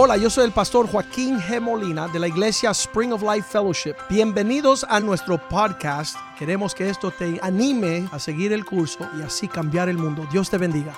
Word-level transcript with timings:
Hola, 0.00 0.16
yo 0.16 0.30
soy 0.30 0.44
el 0.44 0.52
pastor 0.52 0.88
Joaquín 0.88 1.40
G. 1.40 1.60
Molina 1.60 2.06
de 2.06 2.20
la 2.20 2.28
iglesia 2.28 2.70
Spring 2.70 3.12
of 3.12 3.20
Life 3.20 3.48
Fellowship. 3.50 3.96
Bienvenidos 4.08 4.86
a 4.88 5.00
nuestro 5.00 5.38
podcast. 5.48 6.16
Queremos 6.38 6.72
que 6.72 6.88
esto 6.88 7.10
te 7.10 7.40
anime 7.42 8.08
a 8.12 8.20
seguir 8.20 8.52
el 8.52 8.64
curso 8.64 9.10
y 9.18 9.22
así 9.22 9.48
cambiar 9.48 9.88
el 9.88 9.98
mundo. 9.98 10.24
Dios 10.30 10.48
te 10.48 10.56
bendiga. 10.56 10.94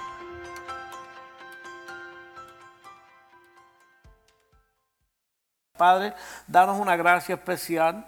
Padre, 5.79 6.13
danos 6.47 6.79
una 6.79 6.95
gracia 6.95 7.37
especial 7.37 8.05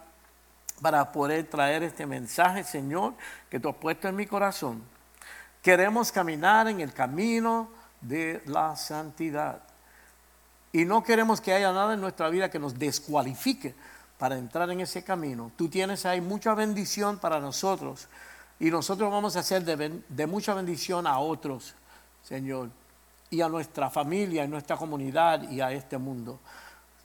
para 0.83 1.11
poder 1.11 1.49
traer 1.49 1.85
este 1.85 2.05
mensaje, 2.05 2.65
Señor, 2.65 3.15
que 3.49 3.59
tú 3.59 3.71
has 3.71 3.77
puesto 3.77 4.09
en 4.09 4.17
mi 4.17 4.27
corazón. 4.27 4.83
Queremos 5.63 6.13
caminar 6.13 6.69
en 6.69 6.83
el 6.83 6.93
camino 6.93 7.71
de 8.03 8.43
la 8.45 8.77
santidad. 8.77 9.72
Y 10.73 10.85
no 10.85 11.03
queremos 11.03 11.41
que 11.41 11.53
haya 11.53 11.73
nada 11.73 11.95
en 11.95 12.01
nuestra 12.01 12.31
vida 12.31 12.51
que 12.51 12.59
nos 12.59 12.79
descualifique 12.79 13.75
para 14.19 14.39
entrar 14.39 14.71
en 14.71 14.81
ese 14.81 15.05
camino. 15.05 15.53
Tú 15.57 15.69
tienes 15.69 16.07
ahí 16.07 16.21
mucha 16.21 16.55
bendición 16.55 17.19
para 17.19 17.41
nosotros 17.41 18.09
y 18.59 18.71
nosotros 18.71 19.11
vamos 19.11 19.35
a 19.35 19.43
ser 19.43 19.65
de, 19.65 20.27
mucha 20.29 20.55
bendición 20.55 21.07
a 21.07 21.19
otros, 21.19 21.75
Señor, 22.23 22.71
y 23.29 23.41
a 23.41 23.49
nuestra 23.49 23.91
familia, 23.91 24.45
a 24.45 24.47
nuestra 24.47 24.77
comunidad 24.77 25.51
y 25.51 25.61
a 25.61 25.73
este 25.73 25.99
mundo. 25.99 26.39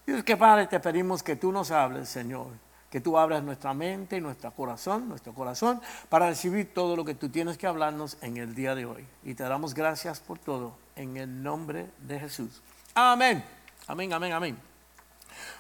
Y 0.06 0.22
que 0.22 0.38
Padre, 0.38 0.68
te 0.68 0.80
pedimos 0.80 1.24
que 1.24 1.36
tú 1.36 1.52
nos 1.52 1.72
hables, 1.72 2.08
Señor, 2.08 2.48
que 2.92 3.02
tú 3.02 3.18
abras 3.18 3.42
nuestra 3.44 3.74
mente 3.74 4.18
y 4.18 4.22
nuestro 4.22 4.52
corazón, 4.52 5.10
nuestro 5.10 5.34
corazón, 5.34 5.82
para 6.10 6.28
recibir 6.28 6.74
todo 6.74 6.96
lo 6.96 7.04
que 7.04 7.16
tú 7.16 7.30
tienes 7.30 7.58
que 7.58 7.66
hablarnos 7.66 8.18
en 8.22 8.38
el 8.38 8.54
día 8.54 8.76
de 8.76 8.86
hoy. 8.86 9.08
Y 9.24 9.34
te 9.34 9.44
damos 9.44 9.74
gracias 9.74 10.20
por 10.20 10.38
todo, 10.38 10.76
en 10.96 11.18
el 11.18 11.42
nombre 11.42 11.88
de 12.08 12.20
Jesús. 12.20 12.62
Amén, 12.94 13.44
amén, 13.88 14.14
amén, 14.14 14.34
amén. 14.34 14.58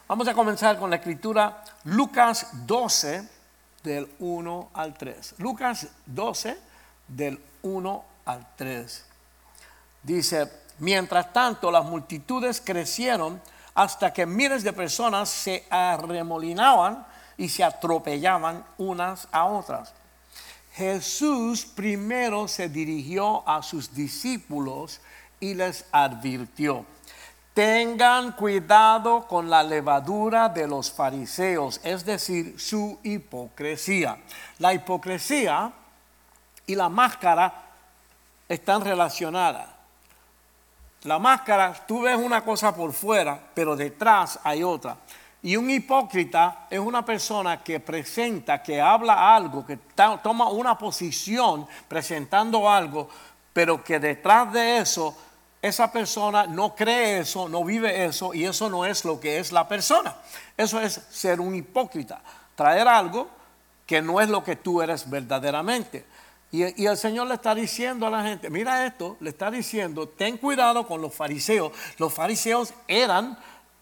Vamos 0.07 0.27
a 0.27 0.33
comenzar 0.33 0.77
con 0.77 0.89
la 0.89 0.97
escritura 0.97 1.63
Lucas 1.85 2.47
12, 2.65 3.27
del 3.83 4.09
1 4.19 4.69
al 4.73 4.93
3. 4.93 5.35
Lucas 5.37 5.87
12, 6.05 6.57
del 7.07 7.41
1 7.61 8.05
al 8.25 8.47
3. 8.55 9.05
Dice, 10.03 10.51
mientras 10.79 11.31
tanto 11.33 11.71
las 11.71 11.85
multitudes 11.85 12.61
crecieron, 12.61 13.41
hasta 13.73 14.11
que 14.11 14.25
miles 14.25 14.63
de 14.63 14.73
personas 14.73 15.29
se 15.29 15.65
arremolinaban 15.69 17.05
y 17.37 17.49
se 17.49 17.63
atropellaban 17.63 18.65
unas 18.77 19.27
a 19.31 19.45
otras. 19.45 19.93
Jesús 20.73 21.65
primero 21.65 22.47
se 22.47 22.69
dirigió 22.69 23.47
a 23.47 23.61
sus 23.61 23.93
discípulos 23.93 24.99
y 25.39 25.53
les 25.53 25.85
advirtió, 25.91 26.85
tengan 27.57 28.33
cuidado 28.33 29.25
con 29.25 29.49
la 29.49 29.63
levadura 29.63 30.47
de 30.47 30.67
los 30.67 30.91
fariseos, 30.91 31.81
es 31.83 32.05
decir, 32.05 32.59
su 32.59 32.99
hipocresía. 33.01 34.19
La 34.59 34.75
hipocresía 34.75 35.71
y 36.67 36.75
la 36.75 36.87
máscara 36.87 37.51
están 38.47 38.85
relacionadas. 38.85 39.69
La 41.01 41.17
máscara, 41.17 41.73
tú 41.87 42.01
ves 42.01 42.15
una 42.15 42.45
cosa 42.45 42.75
por 42.75 42.93
fuera, 42.93 43.39
pero 43.55 43.75
detrás 43.75 44.39
hay 44.43 44.61
otra. 44.61 44.95
Y 45.41 45.57
un 45.57 45.67
hipócrita 45.71 46.67
es 46.69 46.77
una 46.79 47.03
persona 47.03 47.63
que 47.63 47.79
presenta, 47.79 48.61
que 48.61 48.79
habla 48.79 49.35
algo, 49.35 49.65
que 49.65 49.79
toma 50.21 50.47
una 50.49 50.77
posición 50.77 51.65
presentando 51.87 52.69
algo, 52.69 53.09
pero 53.51 53.83
que 53.83 53.99
detrás 53.99 54.53
de 54.53 54.77
eso, 54.77 55.17
esa 55.61 55.91
persona 55.91 56.45
no 56.45 56.75
cree 56.75 57.19
eso, 57.19 57.49
no 57.49 57.63
vive 57.63 58.05
eso, 58.05 58.33
y 58.33 58.45
eso 58.45 58.69
no 58.69 58.85
es 58.85 59.05
lo 59.05 59.19
que 59.19 59.39
es 59.39 59.51
la 59.51 59.67
persona. 59.67 60.15
Eso 60.55 60.79
es 60.79 61.01
ser 61.09 61.41
un 61.41 61.55
hipócrita, 61.55 62.21
traer 62.55 62.87
algo 62.87 63.29
que 63.85 64.01
no 64.01 64.21
es 64.21 64.29
lo 64.29 64.43
que 64.43 64.55
tú 64.55 64.81
eres 64.81 65.09
verdaderamente. 65.09 66.05
Y, 66.51 66.85
el 66.85 66.97
Señor 66.97 67.27
le 67.27 67.33
está 67.33 67.53
diciendo 67.53 68.07
a 68.07 68.09
la 68.09 68.23
gente, 68.23 68.49
mira 68.49 68.85
esto, 68.85 69.17
le 69.19 69.31
está 69.31 69.51
diciendo, 69.51 70.07
ten 70.07 70.37
cuidado 70.37 70.87
con 70.87 71.01
los 71.01 71.13
fariseos. 71.13 71.73
Los 71.97 72.13
fariseos 72.13 72.73
eran 72.87 73.37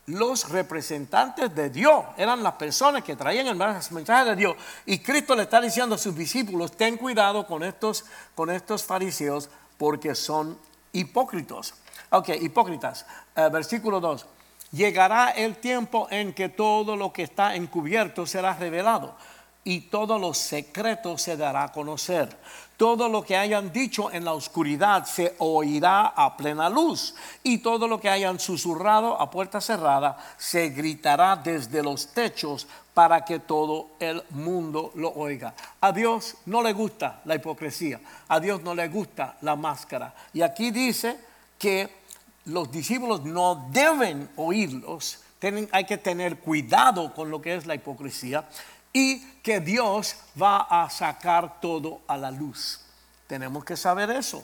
los 0.08 0.50
representantes 0.50 1.54
de 1.54 1.70
Dios, 1.70 2.06
eran 2.18 2.44
las 2.44 2.54
personas 2.54 3.04
que 3.04 3.16
traían 3.16 3.48
el 3.48 3.56
mensaje 3.56 4.30
de 4.30 4.36
Dios. 4.36 4.56
Y 4.86 5.00
Cristo 5.00 5.36
le 5.36 5.44
está 5.44 5.62
diciendo 5.62 5.96
a 5.96 5.98
sus 5.98 6.16
discípulos, 6.16 6.72
ten 6.72 6.98
cuidado 6.98 7.46
con 7.46 7.64
estos, 7.64 8.06
con 8.34 8.50
estos 8.50 8.84
fariseos 8.84 9.50
porque 9.78 10.16
son 10.16 10.58
hipócritas. 11.00 11.74
Ok, 12.10 12.30
hipócritas. 12.42 13.06
Eh, 13.36 13.50
versículo 13.52 14.00
2. 14.00 14.26
Llegará 14.72 15.32
el 15.32 15.58
tiempo 15.58 16.08
en 16.10 16.34
que 16.34 16.50
todo 16.50 16.96
lo 16.96 17.14
que 17.14 17.24
está 17.24 17.56
encubierto 17.56 18.26
será 18.26 18.54
revelado 18.56 19.16
y 19.64 19.82
todos 19.82 20.22
los 20.22 20.38
secretos 20.38 21.24
se 21.24 21.38
dará 21.38 21.64
a 21.64 21.72
conocer. 21.72 22.38
Todo 22.78 23.10
lo 23.10 23.24
que 23.24 23.36
hayan 23.36 23.72
dicho 23.72 24.12
en 24.12 24.24
la 24.24 24.34
oscuridad 24.34 25.06
se 25.06 25.36
oirá 25.40 26.08
a 26.08 26.38
plena 26.38 26.70
luz 26.70 27.16
y 27.42 27.60
todo 27.60 27.88
lo 27.88 28.00
que 28.00 28.10
hayan 28.10 28.40
susurrado 28.40 29.20
a 29.20 29.32
puerta 29.32 29.60
cerrada 29.60 30.18
se 30.38 30.70
gritará 30.70 31.36
desde 31.36 31.82
los 31.82 32.08
techos 32.08 32.68
para 32.96 33.26
que 33.26 33.40
todo 33.40 33.90
el 34.00 34.24
mundo 34.30 34.92
lo 34.96 35.12
oiga. 35.14 35.54
A 35.82 35.92
Dios 35.92 36.38
no 36.46 36.64
le 36.64 36.72
gusta 36.72 37.22
la 37.26 37.36
hipocresía, 37.36 38.00
a 38.30 38.40
Dios 38.40 38.64
no 38.64 38.74
le 38.74 38.88
gusta 38.88 39.38
la 39.42 39.58
máscara. 39.58 40.16
Y 40.34 40.42
aquí 40.42 40.72
dice 40.72 41.20
que 41.60 41.90
los 42.46 42.72
discípulos 42.72 43.24
no 43.26 43.68
deben 43.70 44.30
oírlos, 44.38 45.20
hay 45.72 45.86
que 45.86 45.98
tener 45.98 46.40
cuidado 46.40 47.14
con 47.14 47.30
lo 47.30 47.42
que 47.42 47.56
es 47.56 47.68
la 47.68 47.76
hipocresía 47.76 48.46
y 48.94 49.20
que 49.44 49.60
Dios 49.60 50.16
va 50.42 50.62
a 50.62 50.90
sacar 50.90 51.60
todo 51.60 52.02
a 52.08 52.16
la 52.16 52.32
luz. 52.32 52.80
Tenemos 53.28 53.66
que 53.66 53.76
saber 53.76 54.10
eso. 54.10 54.42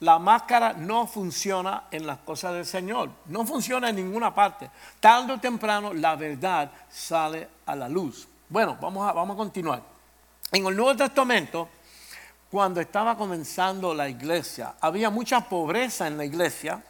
La 0.00 0.18
máscara 0.18 0.72
no 0.72 1.06
funciona 1.06 1.84
en 1.90 2.06
las 2.06 2.18
cosas 2.18 2.54
del 2.54 2.66
Señor, 2.66 3.10
no 3.26 3.46
funciona 3.46 3.90
en 3.90 3.96
ninguna 3.96 4.34
parte. 4.34 4.70
Tarde 5.00 5.32
o 5.32 5.40
temprano 5.40 5.92
la 5.92 6.16
verdad 6.16 6.70
sale 6.90 7.48
a 7.66 7.76
la 7.76 7.88
luz. 7.88 8.28
Bueno, 8.48 8.76
vamos 8.80 9.08
a, 9.08 9.12
vamos 9.12 9.34
a 9.34 9.38
continuar. 9.38 9.82
En 10.52 10.66
el 10.66 10.76
Nuevo 10.76 10.96
Testamento, 10.96 11.68
cuando 12.50 12.80
estaba 12.80 13.16
comenzando 13.16 13.94
la 13.94 14.08
iglesia, 14.08 14.74
había 14.80 15.10
mucha 15.10 15.40
pobreza 15.48 16.06
en 16.06 16.16
la 16.16 16.24
iglesia 16.24 16.82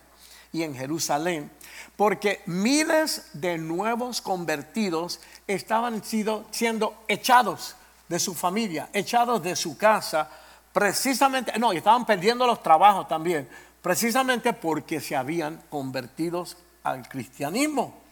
y 0.53 0.63
en 0.63 0.75
Jerusalén 0.75 1.51
porque 1.97 2.43
miles 2.47 3.31
de 3.33 3.59
nuevos 3.59 4.21
convertidos 4.21 5.21
estaban 5.47 6.03
siendo 6.05 7.05
echados 7.09 7.77
de 8.09 8.19
su 8.19 8.35
familia, 8.35 8.89
echados 8.93 9.43
de 9.43 9.57
su 9.57 9.77
casa, 9.77 10.29
precisamente, 10.75 11.59
no, 11.59 11.73
y 11.73 11.79
estaban 11.79 12.05
perdiendo 12.05 12.47
los 12.47 12.63
trabajos 12.63 13.09
también, 13.09 13.49
precisamente 13.81 14.53
porque 14.53 15.01
se 15.01 15.17
habían 15.17 15.63
convertido 15.71 16.45
al 16.83 17.09
cristianismo. 17.09 18.03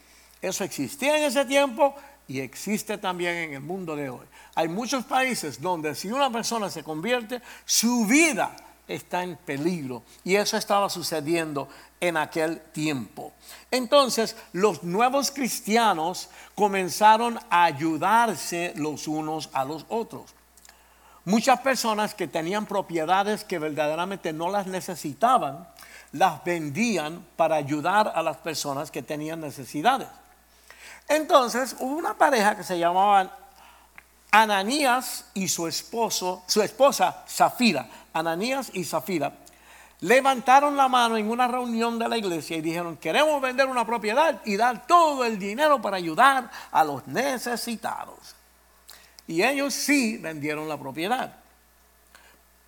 Eso 0.40 0.64
existía 0.64 1.18
en 1.18 1.24
ese 1.24 1.44
tiempo 1.44 1.94
y 2.28 2.40
existe 2.40 2.98
también 2.98 3.36
en 3.36 3.54
el 3.54 3.60
mundo 3.60 3.96
de 3.96 4.08
hoy. 4.08 4.26
Hay 4.54 4.68
muchos 4.68 5.04
países 5.04 5.60
donde 5.60 5.94
si 5.94 6.10
una 6.10 6.30
persona 6.30 6.70
se 6.70 6.84
convierte, 6.84 7.42
su 7.64 8.06
vida 8.06 8.54
está 8.86 9.24
en 9.24 9.36
peligro. 9.36 10.04
Y 10.24 10.36
eso 10.36 10.56
estaba 10.56 10.88
sucediendo 10.88 11.68
en 12.00 12.16
aquel 12.16 12.60
tiempo. 12.72 13.32
Entonces 13.70 14.36
los 14.52 14.82
nuevos 14.84 15.30
cristianos 15.30 16.28
comenzaron 16.54 17.38
a 17.50 17.64
ayudarse 17.64 18.72
los 18.76 19.08
unos 19.08 19.50
a 19.52 19.64
los 19.64 19.84
otros. 19.88 20.34
Muchas 21.24 21.60
personas 21.60 22.14
que 22.14 22.26
tenían 22.26 22.66
propiedades 22.66 23.44
que 23.44 23.58
verdaderamente 23.58 24.32
no 24.32 24.50
las 24.50 24.66
necesitaban, 24.66 25.68
las 26.12 26.42
vendían 26.44 27.24
para 27.36 27.56
ayudar 27.56 28.12
a 28.14 28.22
las 28.22 28.38
personas 28.38 28.90
que 28.90 29.02
tenían 29.02 29.40
necesidades. 29.40 30.08
Entonces 31.08 31.76
hubo 31.78 31.96
una 31.96 32.14
pareja 32.14 32.56
que 32.56 32.64
se 32.64 32.78
llamaban 32.78 33.30
Ananías 34.32 35.26
y 35.34 35.46
su 35.46 35.68
esposo, 35.68 36.42
su 36.46 36.60
esposa 36.62 37.24
Zafira. 37.28 37.88
Ananías 38.12 38.70
y 38.72 38.84
Zafira 38.84 39.32
levantaron 40.00 40.76
la 40.76 40.88
mano 40.88 41.16
en 41.16 41.30
una 41.30 41.46
reunión 41.46 41.98
de 41.98 42.08
la 42.08 42.16
iglesia 42.16 42.56
y 42.56 42.60
dijeron, 42.60 42.96
queremos 42.96 43.40
vender 43.40 43.66
una 43.66 43.86
propiedad 43.86 44.40
y 44.44 44.56
dar 44.56 44.86
todo 44.86 45.24
el 45.24 45.38
dinero 45.38 45.80
para 45.80 45.98
ayudar 45.98 46.50
a 46.72 46.82
los 46.82 47.06
necesitados. 47.06 48.34
Y 49.26 49.42
ellos 49.42 49.74
sí 49.74 50.18
vendieron 50.18 50.68
la 50.68 50.78
propiedad, 50.78 51.36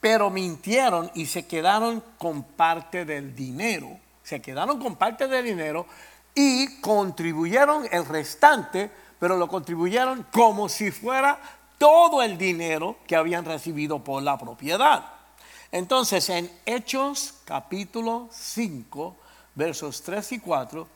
pero 0.01 0.31
mintieron 0.31 1.11
y 1.15 1.27
se 1.27 1.47
quedaron 1.47 2.03
con 2.19 2.43
parte 2.43 3.05
del 3.05 3.35
dinero. 3.35 3.99
Se 4.23 4.41
quedaron 4.41 4.81
con 4.81 4.97
parte 4.97 5.29
del 5.29 5.45
dinero 5.45 5.87
y 6.35 6.81
contribuyeron 6.81 7.87
el 7.91 8.07
restante, 8.07 8.91
pero 9.19 9.37
lo 9.37 9.49
contribuyeron 9.49 10.27
como 10.33 10.69
si 10.69 10.91
fuera 10.91 11.39
todo 11.79 12.23
el 12.23 12.39
dinero 12.39 12.97
que 13.07 13.17
habían 13.17 13.45
recibido 13.45 14.03
por 14.03 14.23
la 14.23 14.39
propiedad. 14.39 15.05
Entonces, 15.71 16.29
en 16.31 16.51
Hechos 16.65 17.35
capítulo 17.45 18.29
5, 18.33 19.17
versos 19.55 20.03
3 20.03 20.33
y 20.33 20.39
4, 20.39 20.89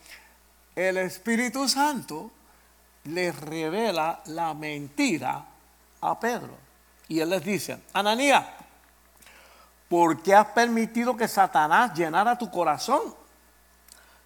el 0.77 0.99
Espíritu 0.99 1.69
Santo 1.69 2.31
le 3.09 3.33
revela 3.33 4.21
la 4.27 4.55
mentira 4.55 5.45
a 6.01 6.21
Pedro. 6.21 6.57
Y 7.09 7.21
él 7.21 7.31
les 7.31 7.43
dice, 7.43 7.81
Ananías, 7.93 8.45
¿por 9.89 10.23
qué 10.23 10.35
has 10.35 10.49
permitido 10.49 11.17
que 11.17 11.27
Satanás 11.27 11.95
llenara 11.95 12.37
tu 12.37 12.51
corazón? 12.51 13.15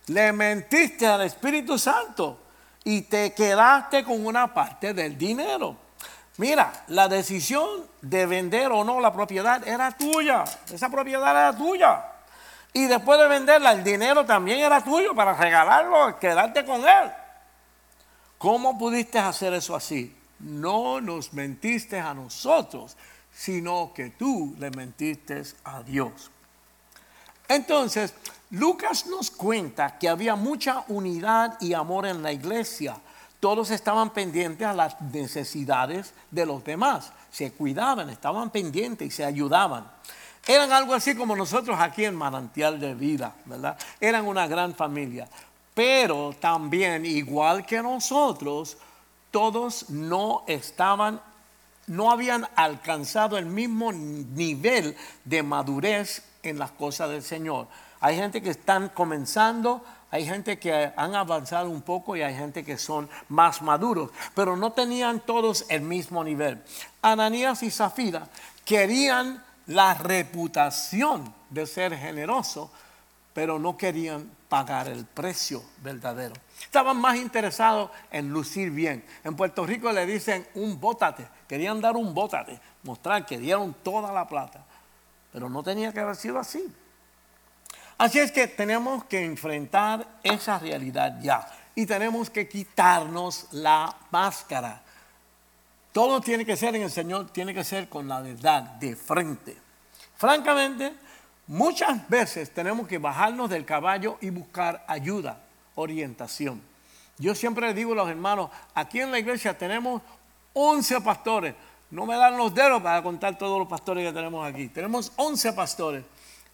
Le 0.07 0.33
mentiste 0.33 1.07
al 1.07 1.23
Espíritu 1.23 1.79
Santo 1.79 2.41
y 2.85 3.03
te 3.03 3.33
quedaste 3.33 4.03
con 4.03 4.27
una 4.27 4.53
parte 4.53 4.93
del 4.93 5.17
dinero. 5.17 5.77
Mira, 6.39 6.73
la 6.89 7.09
decisión 7.09 7.69
de 8.01 8.27
vender 8.27 8.73
o 8.73 8.83
no 8.83 9.01
la 9.01 9.13
propiedad 9.13 9.67
era 9.67 9.93
tuya. 9.93 10.43
Esa 10.73 10.89
propiedad 10.89 11.31
era 11.31 11.57
tuya. 11.57 12.05
Y 12.73 12.87
después 12.87 13.21
de 13.21 13.29
venderla, 13.29 13.73
el 13.73 13.85
dinero 13.85 14.25
también 14.25 14.59
era 14.59 14.83
tuyo 14.83 15.15
para 15.15 15.35
regalarlo, 15.35 16.19
quedarte 16.19 16.65
con 16.65 16.81
él. 16.81 17.13
¿Cómo 18.43 18.77
pudiste 18.77 19.21
hacer 19.21 19.55
eso 19.55 19.77
así? 19.77 20.13
No 20.41 21.01
nos 21.01 21.33
mentiste 21.33 22.01
a 22.01 22.13
nosotros, 22.13 22.97
sino 23.33 23.93
que 23.95 24.11
tú 24.11 24.57
le 24.59 24.69
mentiste 24.73 25.45
a 25.63 25.85
Dios. 25.85 26.29
Entonces, 27.47 28.15
Lucas 28.51 29.07
nos 29.07 29.31
cuenta 29.31 29.97
que 29.97 30.09
había 30.09 30.35
mucha 30.35 30.85
unidad 30.89 31.57
y 31.61 31.73
amor 31.73 32.05
en 32.05 32.21
la 32.21 32.33
iglesia. 32.33 32.97
Todos 33.39 33.71
estaban 33.71 34.11
pendientes 34.11 34.67
a 34.67 34.75
las 34.75 35.01
necesidades 35.01 36.13
de 36.33 36.45
los 36.45 36.65
demás. 36.65 37.13
Se 37.31 37.53
cuidaban, 37.53 38.11
estaban 38.11 38.51
pendientes 38.51 39.07
y 39.07 39.11
se 39.13 39.25
ayudaban. 39.25 39.89
Eran 40.49 40.73
algo 40.73 40.95
así 40.95 41.15
como 41.15 41.37
nosotros 41.37 41.79
aquí 41.79 42.05
en 42.05 42.17
Manantial 42.17 42.81
de 42.81 42.97
Vida, 42.97 43.37
¿verdad? 43.45 43.79
Eran 44.01 44.27
una 44.27 44.49
gran 44.49 44.75
familia. 44.75 45.29
Pero 45.75 46.35
también, 46.39 47.07
igual 47.07 47.65
que 47.65 47.83
nosotros, 47.83 48.77
todos 49.31 49.89
no 49.91 50.45
estaban, 50.47 51.21
no 51.87 52.11
habían 52.11 52.47
alcanzado 52.55 53.39
el 53.39 53.47
mismo 53.47 53.93
nivel 53.93 54.97
de 55.25 55.43
madurez 55.43 56.23
en 56.43 56.59
las 56.59 56.71
cosas 56.73 57.11
del 57.11 57.23
Señor. 57.23 57.67
Hay 58.01 58.17
gente 58.17 58.43
que 58.43 58.51
están 58.51 58.91
comenzando, 58.91 59.83
hay 60.11 60.27
gente 60.27 60.59
que 60.59 60.93
han 60.95 61.15
avanzado 61.15 61.71
un 61.71 61.81
poco 61.81 62.17
y 62.17 62.23
hay 62.23 62.35
gente 62.35 62.65
que 62.65 62.77
son 62.77 63.09
más 63.29 63.63
maduros, 63.63 64.11
pero 64.35 64.57
no 64.57 64.73
tenían 64.73 65.21
todos 65.21 65.65
el 65.71 65.81
mismo 65.81 66.23
nivel. 66.23 66.63
Ananías 67.01 67.63
y 67.63 67.71
Zafira 67.71 68.29
querían 68.67 69.43
la 69.67 69.95
reputación 69.95 71.33
de 71.49 71.67
ser 71.67 71.97
generoso, 71.97 72.71
pero 73.33 73.59
no 73.59 73.77
querían 73.77 74.29
pagar 74.53 74.87
el 74.89 75.07
precio 75.07 75.65
verdadero. 75.79 76.35
Estaban 76.61 76.99
más 76.99 77.17
interesados 77.17 77.91
en 78.11 78.29
lucir 78.29 78.71
bien. 78.71 79.03
En 79.25 79.35
Puerto 79.35 79.65
Rico 79.65 79.91
le 79.91 80.05
dicen 80.05 80.47
un 80.57 80.79
bótate, 80.79 81.27
querían 81.49 81.81
dar 81.81 81.97
un 81.97 82.13
bótate, 82.13 82.61
mostrar 82.83 83.25
que 83.25 83.39
dieron 83.39 83.73
toda 83.83 84.13
la 84.13 84.29
plata, 84.29 84.63
pero 85.33 85.49
no 85.49 85.63
tenía 85.63 85.91
que 85.91 86.01
haber 86.01 86.17
sido 86.17 86.39
así. 86.39 86.63
Así 87.97 88.19
es 88.19 88.31
que 88.31 88.47
tenemos 88.47 89.05
que 89.07 89.25
enfrentar 89.25 90.07
esa 90.23 90.59
realidad 90.59 91.19
ya 91.23 91.49
y 91.75 91.87
tenemos 91.87 92.29
que 92.29 92.47
quitarnos 92.47 93.47
la 93.53 93.97
máscara 94.11 94.83
todo 95.93 96.23
tiene 96.23 96.47
que 96.47 96.57
ser 96.57 96.75
en 96.75 96.83
el 96.83 96.91
Señor, 96.91 97.31
tiene 97.31 97.53
que 97.53 97.65
ser 97.65 97.89
con 97.89 98.09
la 98.09 98.21
verdad 98.21 98.63
de 98.63 98.97
frente. 98.97 99.55
Francamente, 100.17 100.95
muchas 101.53 102.09
veces 102.09 102.51
tenemos 102.51 102.89
que 102.89 102.97
bajarnos 102.97 103.51
del 103.51 103.67
caballo 103.67 104.17
y 104.23 104.31
buscar 104.31 104.85
ayuda, 104.89 105.39
orientación. 105.75 106.63
Yo 107.19 107.35
siempre 107.35 107.67
les 107.67 107.77
digo 107.77 107.93
a 107.93 107.97
los 107.97 108.09
hermanos, 108.09 108.49
aquí 108.75 109.01
en 109.01 109.11
la 109.11 109.19
iglesia 109.19 109.57
tenemos 109.57 110.01
11 110.55 111.03
pastores. 111.03 111.55
No 111.91 112.07
me 112.07 112.17
dan 112.17 112.39
los 112.39 112.55
dedos 112.55 112.83
para 112.83 113.03
contar 113.03 113.37
todos 113.37 113.59
los 113.59 113.69
pastores 113.69 114.07
que 114.07 114.15
tenemos 114.15 114.47
aquí. 114.47 114.69
Tenemos 114.69 115.13
11 115.17 115.53
pastores. 115.53 116.05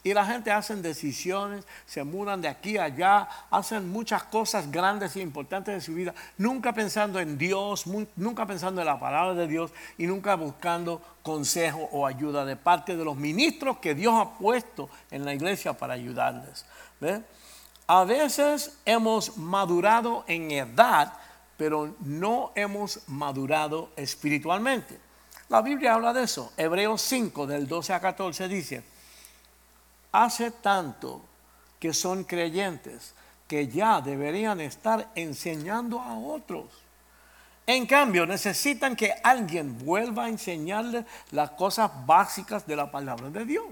Y 0.04 0.14
la 0.14 0.24
gente 0.24 0.52
hace 0.52 0.76
decisiones, 0.76 1.66
se 1.84 2.04
mudan 2.04 2.40
de 2.40 2.48
aquí 2.48 2.78
a 2.78 2.84
allá, 2.84 3.28
hacen 3.50 3.88
muchas 3.88 4.22
cosas 4.22 4.70
grandes 4.70 5.16
e 5.16 5.20
importantes 5.20 5.74
de 5.74 5.80
su 5.80 5.92
vida, 5.92 6.14
nunca 6.36 6.72
pensando 6.72 7.18
en 7.18 7.36
Dios, 7.36 7.84
nunca 8.14 8.46
pensando 8.46 8.80
en 8.80 8.86
la 8.86 9.00
palabra 9.00 9.34
de 9.34 9.48
Dios 9.48 9.72
y 9.98 10.06
nunca 10.06 10.36
buscando 10.36 11.02
consejo 11.22 11.88
o 11.92 12.06
ayuda 12.06 12.44
de 12.44 12.56
parte 12.56 12.96
de 12.96 13.04
los 13.04 13.16
ministros 13.16 13.78
que 13.78 13.94
Dios 13.94 14.14
ha 14.16 14.38
puesto 14.38 14.88
en 15.10 15.24
la 15.24 15.34
iglesia 15.34 15.72
para 15.72 15.94
ayudarles. 15.94 16.64
A 17.88 18.04
veces 18.04 18.78
hemos 18.84 19.36
madurado 19.36 20.24
en 20.28 20.50
edad, 20.52 21.12
pero 21.56 21.94
no 22.00 22.52
hemos 22.54 23.00
madurado 23.08 23.90
espiritualmente. 23.96 24.98
La 25.48 25.60
Biblia 25.62 25.94
habla 25.94 26.12
de 26.12 26.22
eso. 26.22 26.52
Hebreos 26.56 27.02
5, 27.02 27.46
del 27.46 27.66
12 27.66 27.94
a 27.94 28.00
14 28.00 28.46
dice, 28.46 28.84
hace 30.12 30.50
tanto 30.50 31.22
que 31.78 31.92
son 31.92 32.24
creyentes 32.24 33.14
que 33.46 33.68
ya 33.68 34.00
deberían 34.00 34.60
estar 34.60 35.10
enseñando 35.14 36.00
a 36.00 36.18
otros. 36.18 36.66
En 37.66 37.86
cambio, 37.86 38.26
necesitan 38.26 38.96
que 38.96 39.12
alguien 39.22 39.78
vuelva 39.78 40.24
a 40.24 40.28
enseñarles 40.28 41.04
las 41.30 41.50
cosas 41.50 41.90
básicas 42.06 42.66
de 42.66 42.76
la 42.76 42.90
palabra 42.90 43.30
de 43.30 43.44
Dios. 43.44 43.66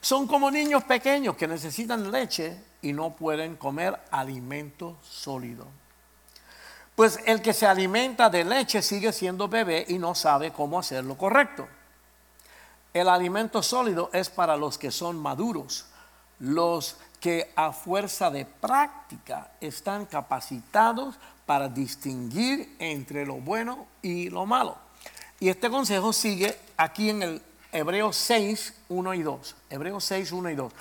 Son 0.00 0.26
como 0.26 0.50
niños 0.50 0.84
pequeños 0.84 1.36
que 1.36 1.46
necesitan 1.46 2.10
leche 2.10 2.58
y 2.82 2.92
no 2.92 3.10
pueden 3.10 3.56
comer 3.56 3.98
alimento 4.10 4.98
sólido. 5.02 5.66
Pues 6.94 7.20
el 7.24 7.40
que 7.40 7.54
se 7.54 7.66
alimenta 7.66 8.28
de 8.28 8.44
leche 8.44 8.82
sigue 8.82 9.12
siendo 9.12 9.48
bebé 9.48 9.86
y 9.88 9.98
no 9.98 10.14
sabe 10.14 10.52
cómo 10.52 10.78
hacerlo 10.78 11.16
correcto. 11.16 11.66
El 12.92 13.08
alimento 13.08 13.62
sólido 13.62 14.10
es 14.12 14.28
para 14.28 14.56
los 14.56 14.76
que 14.76 14.90
son 14.90 15.16
maduros, 15.16 15.86
los 16.38 16.96
que 17.20 17.52
a 17.56 17.72
fuerza 17.72 18.30
de 18.30 18.44
práctica 18.44 19.52
están 19.60 20.06
capacitados 20.06 21.16
para 21.46 21.68
distinguir 21.68 22.76
entre 22.78 23.24
lo 23.24 23.36
bueno 23.36 23.86
y 24.02 24.28
lo 24.28 24.44
malo. 24.44 24.76
Y 25.40 25.48
este 25.48 25.70
consejo 25.70 26.12
sigue 26.12 26.58
aquí 26.76 27.10
en 27.10 27.22
el 27.22 27.42
Hebreos 27.72 28.16
6, 28.16 28.74
1 28.90 29.14
y 29.14 29.22
2. 29.22 29.56
Hebreos 29.70 30.04
6, 30.04 30.32
1 30.32 30.50
y 30.50 30.54
2. 30.54 30.72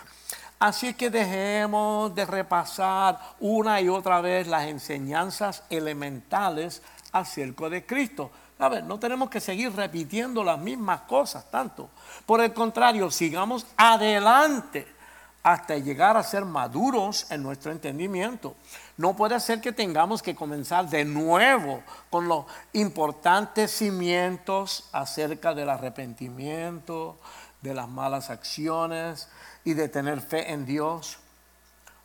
Así 0.59 0.93
que 0.93 1.09
dejemos 1.09 2.13
de 2.13 2.25
repasar 2.25 3.19
una 3.39 3.80
y 3.80 3.87
otra 3.87 4.19
vez 4.21 4.47
las 4.47 4.68
enseñanzas 4.68 5.63
elementales 5.69 6.81
acerca 7.11 7.69
de 7.69 7.85
Cristo 7.85 8.30
a 8.61 8.69
ver, 8.69 8.83
no 8.83 8.99
tenemos 8.99 9.30
que 9.31 9.41
seguir 9.41 9.75
repitiendo 9.75 10.44
las 10.44 10.59
mismas 10.59 11.01
cosas 11.01 11.49
tanto. 11.49 11.89
Por 12.27 12.41
el 12.41 12.53
contrario, 12.53 13.09
sigamos 13.09 13.65
adelante 13.75 14.85
hasta 15.41 15.77
llegar 15.77 16.15
a 16.15 16.21
ser 16.21 16.45
maduros 16.45 17.25
en 17.31 17.41
nuestro 17.41 17.71
entendimiento. 17.71 18.56
No 18.97 19.15
puede 19.15 19.39
ser 19.39 19.61
que 19.61 19.71
tengamos 19.71 20.21
que 20.21 20.35
comenzar 20.35 20.87
de 20.87 21.03
nuevo 21.03 21.81
con 22.11 22.27
los 22.27 22.45
importantes 22.73 23.71
cimientos 23.71 24.87
acerca 24.91 25.56
del 25.56 25.69
arrepentimiento, 25.69 27.18
de 27.63 27.73
las 27.73 27.89
malas 27.89 28.30
acciones 28.30 29.27
y 29.63 29.73
de 29.73 29.89
tener 29.89 30.21
fe 30.21 30.51
en 30.51 30.68
Dios. 30.68 31.18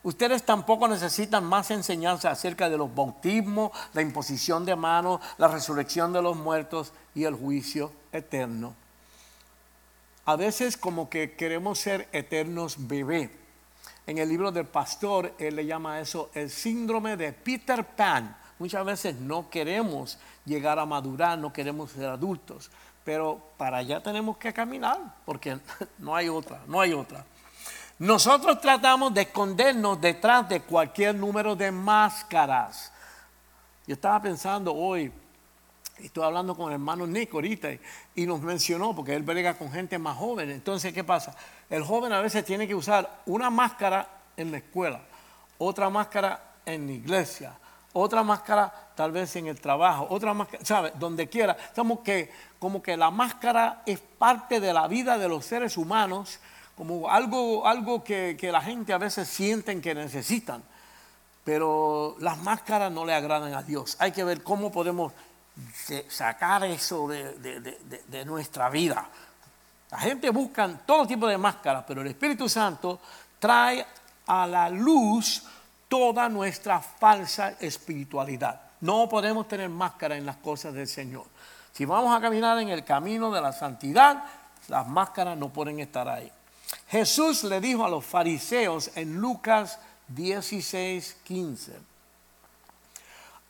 Ustedes 0.06 0.44
tampoco 0.44 0.86
necesitan 0.86 1.42
más 1.42 1.72
enseñanza 1.72 2.30
acerca 2.30 2.70
de 2.70 2.78
los 2.78 2.94
bautismos, 2.94 3.72
la 3.92 4.02
imposición 4.02 4.64
de 4.64 4.76
manos, 4.76 5.20
la 5.36 5.48
resurrección 5.48 6.12
de 6.12 6.22
los 6.22 6.36
muertos 6.36 6.92
y 7.12 7.24
el 7.24 7.34
juicio 7.34 7.90
eterno. 8.12 8.76
A 10.24 10.36
veces 10.36 10.76
como 10.76 11.10
que 11.10 11.34
queremos 11.34 11.80
ser 11.80 12.08
eternos 12.12 12.86
bebé. 12.86 13.32
En 14.06 14.18
el 14.18 14.28
libro 14.28 14.52
del 14.52 14.66
pastor, 14.66 15.34
él 15.40 15.56
le 15.56 15.66
llama 15.66 15.98
eso 15.98 16.30
el 16.34 16.50
síndrome 16.50 17.16
de 17.16 17.32
Peter 17.32 17.84
Pan. 17.84 18.36
Muchas 18.60 18.86
veces 18.86 19.16
no 19.16 19.50
queremos 19.50 20.20
llegar 20.44 20.78
a 20.78 20.86
madurar, 20.86 21.36
no 21.36 21.52
queremos 21.52 21.90
ser 21.90 22.10
adultos, 22.10 22.70
pero 23.04 23.40
para 23.56 23.78
allá 23.78 24.00
tenemos 24.00 24.36
que 24.36 24.52
caminar, 24.52 25.00
porque 25.24 25.58
no 25.98 26.14
hay 26.14 26.28
otra, 26.28 26.62
no 26.68 26.80
hay 26.80 26.92
otra. 26.92 27.26
Nosotros 27.98 28.60
tratamos 28.60 29.14
de 29.14 29.22
escondernos 29.22 29.98
detrás 29.98 30.46
de 30.50 30.60
cualquier 30.60 31.14
número 31.14 31.56
de 31.56 31.70
máscaras. 31.72 32.92
Yo 33.86 33.94
estaba 33.94 34.20
pensando 34.20 34.74
hoy, 34.74 35.10
estoy 35.96 36.22
hablando 36.22 36.54
con 36.54 36.66
el 36.66 36.74
hermano 36.74 37.06
Nick 37.06 37.32
ahorita 37.32 37.68
y, 38.14 38.26
nos 38.26 38.42
mencionó, 38.42 38.94
porque 38.94 39.14
él 39.14 39.22
brega 39.22 39.54
con 39.54 39.72
gente 39.72 39.98
más 39.98 40.18
joven. 40.18 40.50
Entonces, 40.50 40.92
¿qué 40.92 41.04
pasa? 41.04 41.34
El 41.70 41.84
joven 41.84 42.12
a 42.12 42.20
veces 42.20 42.44
tiene 42.44 42.68
que 42.68 42.74
usar 42.74 43.22
una 43.24 43.48
máscara 43.48 44.06
en 44.36 44.50
la 44.50 44.58
escuela, 44.58 45.00
otra 45.56 45.88
máscara 45.88 46.56
en 46.66 46.86
la 46.86 46.92
iglesia, 46.92 47.54
otra 47.94 48.22
máscara 48.22 48.90
tal 48.94 49.10
vez 49.10 49.34
en 49.36 49.46
el 49.46 49.58
trabajo, 49.58 50.06
otra 50.10 50.34
máscara, 50.34 50.62
¿sabes? 50.66 50.92
Donde 50.98 51.30
quiera. 51.30 51.56
Estamos 51.58 52.00
que, 52.00 52.30
como 52.58 52.82
que 52.82 52.94
la 52.94 53.10
máscara 53.10 53.82
es 53.86 54.00
parte 54.00 54.60
de 54.60 54.74
la 54.74 54.86
vida 54.86 55.16
de 55.16 55.30
los 55.30 55.46
seres 55.46 55.78
humanos 55.78 56.40
como 56.76 57.08
algo, 57.08 57.66
algo 57.66 58.04
que, 58.04 58.36
la 58.52 58.60
gente 58.60 58.92
a 58.92 58.98
veces 58.98 59.28
sienten 59.28 59.80
que 59.80 59.94
necesitan. 59.94 60.62
pero 61.44 62.16
las 62.18 62.38
máscaras 62.38 62.90
no 62.90 63.04
le 63.04 63.14
agradan 63.14 63.54
a 63.54 63.62
Dios. 63.62 63.96
Hay 64.00 64.10
que 64.12 64.24
ver 64.24 64.42
cómo 64.42 64.72
podemos 64.72 65.12
sacar 66.08 66.64
eso 66.64 67.08
de, 67.08 68.24
nuestra 68.26 68.68
vida. 68.68 69.08
La 69.90 69.98
gente 69.98 70.30
busca 70.30 70.68
todo 70.84 71.06
tipo 71.06 71.26
de 71.26 71.38
máscaras, 71.38 71.84
pero 71.86 72.02
el 72.02 72.08
Espíritu 72.08 72.48
Santo 72.48 72.98
trae 73.38 73.86
a 74.26 74.46
la 74.46 74.68
luz 74.68 75.44
toda 75.88 76.28
nuestra 76.28 76.80
falsa 76.80 77.50
espiritualidad. 77.60 78.60
No 78.80 79.08
podemos 79.08 79.46
tener 79.48 79.68
máscara 79.70 80.16
en 80.16 80.26
las 80.26 80.36
cosas 80.36 80.74
del 80.74 80.88
Señor. 80.88 81.24
Si 81.72 81.84
vamos 81.84 82.14
a 82.14 82.20
caminar 82.20 82.58
en 82.58 82.70
el 82.70 82.84
camino 82.84 83.30
de 83.30 83.40
la 83.40 83.52
santidad, 83.52 84.24
las 84.68 84.88
máscaras 84.88 85.38
no 85.38 85.50
pueden 85.50 85.78
estar 85.80 86.08
ahí. 86.08 86.30
Jesús 86.88 87.44
le 87.44 87.60
dijo 87.60 87.84
a 87.84 87.88
los 87.88 88.04
fariseos 88.04 88.90
en 88.94 89.16
Lucas 89.16 89.78
16, 90.08 91.16
15, 91.24 91.72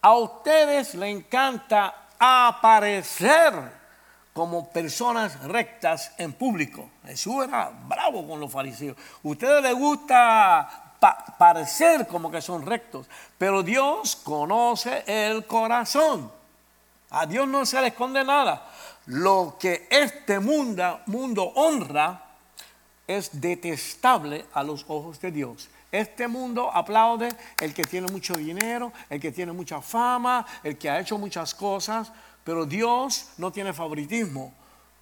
a 0.00 0.14
ustedes 0.14 0.94
le 0.94 1.10
encanta 1.10 2.08
aparecer 2.18 3.54
como 4.32 4.68
personas 4.68 5.42
rectas 5.44 6.12
en 6.18 6.32
público. 6.32 6.90
Jesús 7.04 7.44
era 7.44 7.72
bravo 7.88 8.26
con 8.26 8.38
los 8.38 8.52
fariseos. 8.52 8.96
A 8.96 9.28
ustedes 9.28 9.62
les 9.62 9.74
gusta 9.74 10.94
parecer 11.38 12.06
como 12.06 12.30
que 12.30 12.40
son 12.40 12.64
rectos, 12.64 13.06
pero 13.38 13.62
Dios 13.62 14.16
conoce 14.16 15.04
el 15.06 15.46
corazón. 15.46 16.30
A 17.10 17.26
Dios 17.26 17.48
no 17.48 17.64
se 17.64 17.80
le 17.80 17.88
esconde 17.88 18.24
nada. 18.24 18.68
Lo 19.06 19.56
que 19.58 19.88
este 19.90 20.38
mundo, 20.38 21.00
mundo 21.06 21.44
honra 21.54 22.25
es 23.06 23.40
detestable 23.40 24.46
a 24.52 24.62
los 24.62 24.84
ojos 24.88 25.20
de 25.20 25.30
Dios. 25.30 25.68
Este 25.92 26.28
mundo 26.28 26.70
aplaude 26.72 27.28
el 27.60 27.72
que 27.72 27.84
tiene 27.84 28.08
mucho 28.08 28.34
dinero, 28.34 28.92
el 29.08 29.20
que 29.20 29.32
tiene 29.32 29.52
mucha 29.52 29.80
fama, 29.80 30.44
el 30.62 30.76
que 30.76 30.90
ha 30.90 31.00
hecho 31.00 31.16
muchas 31.16 31.54
cosas, 31.54 32.12
pero 32.44 32.66
Dios 32.66 33.30
no 33.38 33.52
tiene 33.52 33.72
favoritismo. 33.72 34.52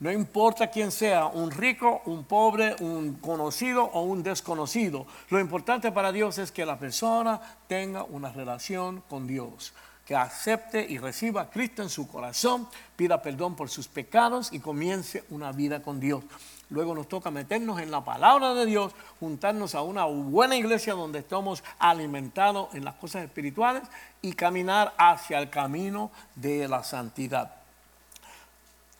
No 0.00 0.12
importa 0.12 0.70
quién 0.70 0.90
sea, 0.90 1.26
un 1.26 1.50
rico, 1.50 2.02
un 2.04 2.24
pobre, 2.24 2.76
un 2.80 3.14
conocido 3.14 3.84
o 3.84 4.02
un 4.02 4.22
desconocido. 4.22 5.06
Lo 5.30 5.40
importante 5.40 5.92
para 5.92 6.12
Dios 6.12 6.38
es 6.38 6.52
que 6.52 6.66
la 6.66 6.78
persona 6.78 7.40
tenga 7.68 8.02
una 8.04 8.30
relación 8.30 9.02
con 9.08 9.26
Dios, 9.26 9.72
que 10.04 10.14
acepte 10.14 10.84
y 10.86 10.98
reciba 10.98 11.42
a 11.42 11.50
Cristo 11.50 11.82
en 11.82 11.88
su 11.88 12.08
corazón, 12.08 12.68
pida 12.96 13.22
perdón 13.22 13.54
por 13.56 13.70
sus 13.70 13.88
pecados 13.88 14.52
y 14.52 14.58
comience 14.58 15.24
una 15.30 15.52
vida 15.52 15.80
con 15.80 16.00
Dios. 16.00 16.24
Luego 16.70 16.94
nos 16.94 17.08
toca 17.08 17.30
meternos 17.30 17.80
en 17.80 17.90
la 17.90 18.04
palabra 18.04 18.54
de 18.54 18.66
Dios, 18.66 18.92
juntarnos 19.20 19.74
a 19.74 19.82
una 19.82 20.04
buena 20.04 20.56
iglesia 20.56 20.94
donde 20.94 21.20
estamos 21.20 21.62
alimentados 21.78 22.74
en 22.74 22.84
las 22.84 22.94
cosas 22.94 23.24
espirituales 23.24 23.82
y 24.22 24.32
caminar 24.32 24.94
hacia 24.96 25.38
el 25.38 25.50
camino 25.50 26.10
de 26.34 26.66
la 26.66 26.82
santidad. 26.82 27.54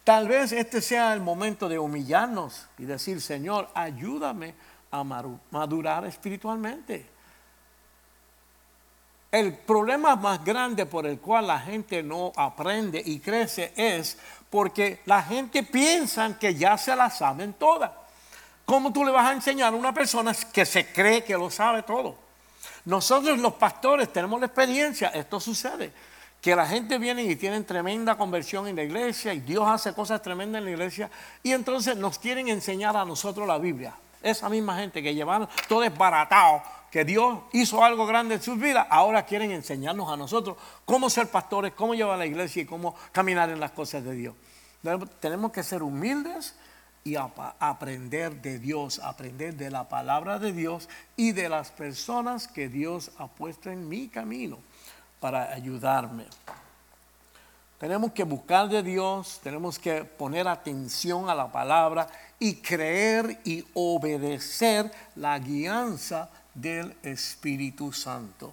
Tal 0.04 0.28
vez 0.28 0.52
este 0.52 0.82
sea 0.82 1.14
el 1.14 1.20
momento 1.20 1.68
de 1.68 1.78
humillarnos 1.78 2.66
y 2.78 2.84
decir, 2.84 3.22
Señor, 3.22 3.70
ayúdame 3.74 4.54
a 4.90 5.02
madurar 5.02 6.04
espiritualmente. 6.04 7.14
El 9.32 9.54
problema 9.54 10.14
más 10.14 10.44
grande 10.44 10.86
por 10.86 11.06
el 11.06 11.18
cual 11.18 11.48
la 11.48 11.58
gente 11.58 12.04
no 12.04 12.30
aprende 12.36 13.02
y 13.04 13.18
crece 13.18 13.72
es 13.74 14.16
porque 14.54 15.00
la 15.06 15.20
gente 15.20 15.64
piensa 15.64 16.38
que 16.38 16.54
ya 16.54 16.78
se 16.78 16.94
la 16.94 17.10
saben 17.10 17.54
todas. 17.54 17.90
¿Cómo 18.64 18.92
tú 18.92 19.04
le 19.04 19.10
vas 19.10 19.26
a 19.28 19.32
enseñar 19.32 19.72
a 19.72 19.76
una 19.76 19.92
persona 19.92 20.32
que 20.52 20.64
se 20.64 20.92
cree 20.92 21.24
que 21.24 21.36
lo 21.36 21.50
sabe 21.50 21.82
todo? 21.82 22.14
Nosotros 22.84 23.36
los 23.40 23.54
pastores 23.54 24.12
tenemos 24.12 24.38
la 24.38 24.46
experiencia, 24.46 25.08
esto 25.08 25.40
sucede 25.40 25.90
que 26.40 26.54
la 26.54 26.68
gente 26.68 26.98
viene 26.98 27.24
y 27.24 27.34
tienen 27.34 27.64
tremenda 27.64 28.16
conversión 28.16 28.68
en 28.68 28.76
la 28.76 28.84
iglesia 28.84 29.34
y 29.34 29.40
Dios 29.40 29.66
hace 29.66 29.92
cosas 29.92 30.22
tremendas 30.22 30.60
en 30.60 30.66
la 30.66 30.70
iglesia 30.70 31.10
y 31.42 31.50
entonces 31.50 31.96
nos 31.96 32.20
quieren 32.20 32.46
enseñar 32.46 32.96
a 32.96 33.04
nosotros 33.04 33.48
la 33.48 33.58
Biblia. 33.58 33.94
Esa 34.22 34.48
misma 34.48 34.76
gente 34.76 35.02
que 35.02 35.16
llevaron 35.16 35.48
todo 35.68 35.80
desbaratado, 35.80 36.62
que 36.94 37.04
Dios 37.04 37.40
hizo 37.50 37.82
algo 37.82 38.06
grande 38.06 38.36
en 38.36 38.40
sus 38.40 38.56
vidas, 38.56 38.86
ahora 38.88 39.24
quieren 39.24 39.50
enseñarnos 39.50 40.08
a 40.12 40.16
nosotros 40.16 40.56
cómo 40.84 41.10
ser 41.10 41.28
pastores, 41.28 41.72
cómo 41.72 41.92
llevar 41.92 42.16
la 42.16 42.24
iglesia 42.24 42.62
y 42.62 42.66
cómo 42.66 42.94
caminar 43.10 43.50
en 43.50 43.58
las 43.58 43.72
cosas 43.72 44.04
de 44.04 44.12
Dios. 44.14 44.36
Tenemos 45.18 45.50
que 45.50 45.64
ser 45.64 45.82
humildes 45.82 46.54
y 47.02 47.16
aprender 47.16 48.40
de 48.40 48.60
Dios, 48.60 49.00
aprender 49.00 49.56
de 49.56 49.72
la 49.72 49.88
palabra 49.88 50.38
de 50.38 50.52
Dios 50.52 50.88
y 51.16 51.32
de 51.32 51.48
las 51.48 51.72
personas 51.72 52.46
que 52.46 52.68
Dios 52.68 53.10
ha 53.18 53.26
puesto 53.26 53.72
en 53.72 53.88
mi 53.88 54.06
camino 54.06 54.58
para 55.18 55.52
ayudarme. 55.52 56.26
Tenemos 57.80 58.12
que 58.12 58.22
buscar 58.22 58.68
de 58.68 58.84
Dios, 58.84 59.40
tenemos 59.42 59.80
que 59.80 60.04
poner 60.04 60.46
atención 60.46 61.28
a 61.28 61.34
la 61.34 61.50
palabra 61.50 62.06
y 62.38 62.54
creer 62.54 63.40
y 63.42 63.64
obedecer 63.74 64.92
la 65.16 65.40
guianza 65.40 66.30
del 66.54 66.96
Espíritu 67.02 67.92
Santo. 67.92 68.52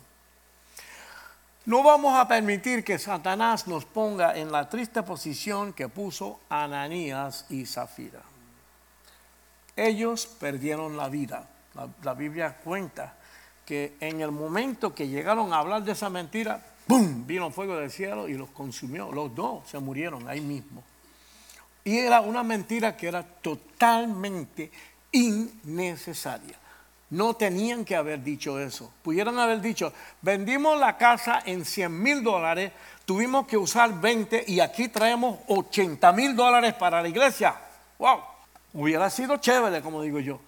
No 1.66 1.84
vamos 1.84 2.18
a 2.18 2.28
permitir 2.28 2.84
que 2.84 2.98
Satanás 2.98 3.68
nos 3.68 3.86
ponga 3.86 4.36
en 4.36 4.52
la 4.52 4.68
triste 4.68 5.04
posición 5.04 5.74
que 5.74 5.90
puso 5.90 6.40
Ananías 6.50 7.46
y 7.50 7.68
Zafira. 7.68 8.24
Ellos 9.76 10.26
perdieron 10.26 10.98
la 10.98 11.08
vida. 11.08 11.48
La, 12.04 12.14
Biblia 12.16 12.58
cuenta 12.64 13.14
que 13.66 13.96
en 14.00 14.22
el 14.22 14.32
momento 14.32 14.94
que 14.94 15.08
llegaron 15.08 15.54
a 15.54 15.60
hablar 15.60 15.84
de 15.84 15.92
esa 15.92 16.10
mentira, 16.10 16.66
¡pum! 16.88 17.26
vino 17.26 17.52
fuego 17.52 17.78
del 17.78 17.92
cielo 17.92 18.28
y 18.28 18.34
los 18.34 18.50
consumió. 18.50 19.12
Los 19.12 19.34
dos 19.34 19.70
se 19.70 19.80
murieron 19.80 20.28
ahí 20.28 20.42
mismo. 20.42 20.84
Y 21.84 22.00
era 22.00 22.22
una 22.22 22.44
mentira 22.44 22.98
que 22.98 23.08
era 23.08 23.24
totalmente 23.24 24.72
innecesaria. 25.12 26.61
No 27.12 27.36
tenían 27.36 27.86
que 27.86 27.96
haber 27.96 28.24
dicho 28.24 28.60
eso. 28.60 28.92
Pudieran 29.04 29.38
haber 29.38 29.62
dicho, 29.62 29.94
vendimos 30.22 30.80
la 30.80 30.98
casa 30.98 31.44
en 31.46 31.64
100 31.64 32.02
mil 32.02 32.24
dólares, 32.24 32.72
tuvimos 33.06 33.46
que 33.46 33.58
usar 33.58 34.02
20 34.02 34.46
y 34.48 34.60
aquí 34.60 34.88
traemos 34.88 35.40
80 35.48 36.12
mil 36.14 36.36
dólares 36.36 36.74
para 36.74 37.02
la 37.02 37.08
iglesia. 37.08 37.56
¡Wow! 38.00 38.20
Hubiera 38.74 39.10
sido 39.10 39.38
chévere, 39.38 39.82
como 39.82 40.02
digo 40.02 40.20
yo 40.20 40.40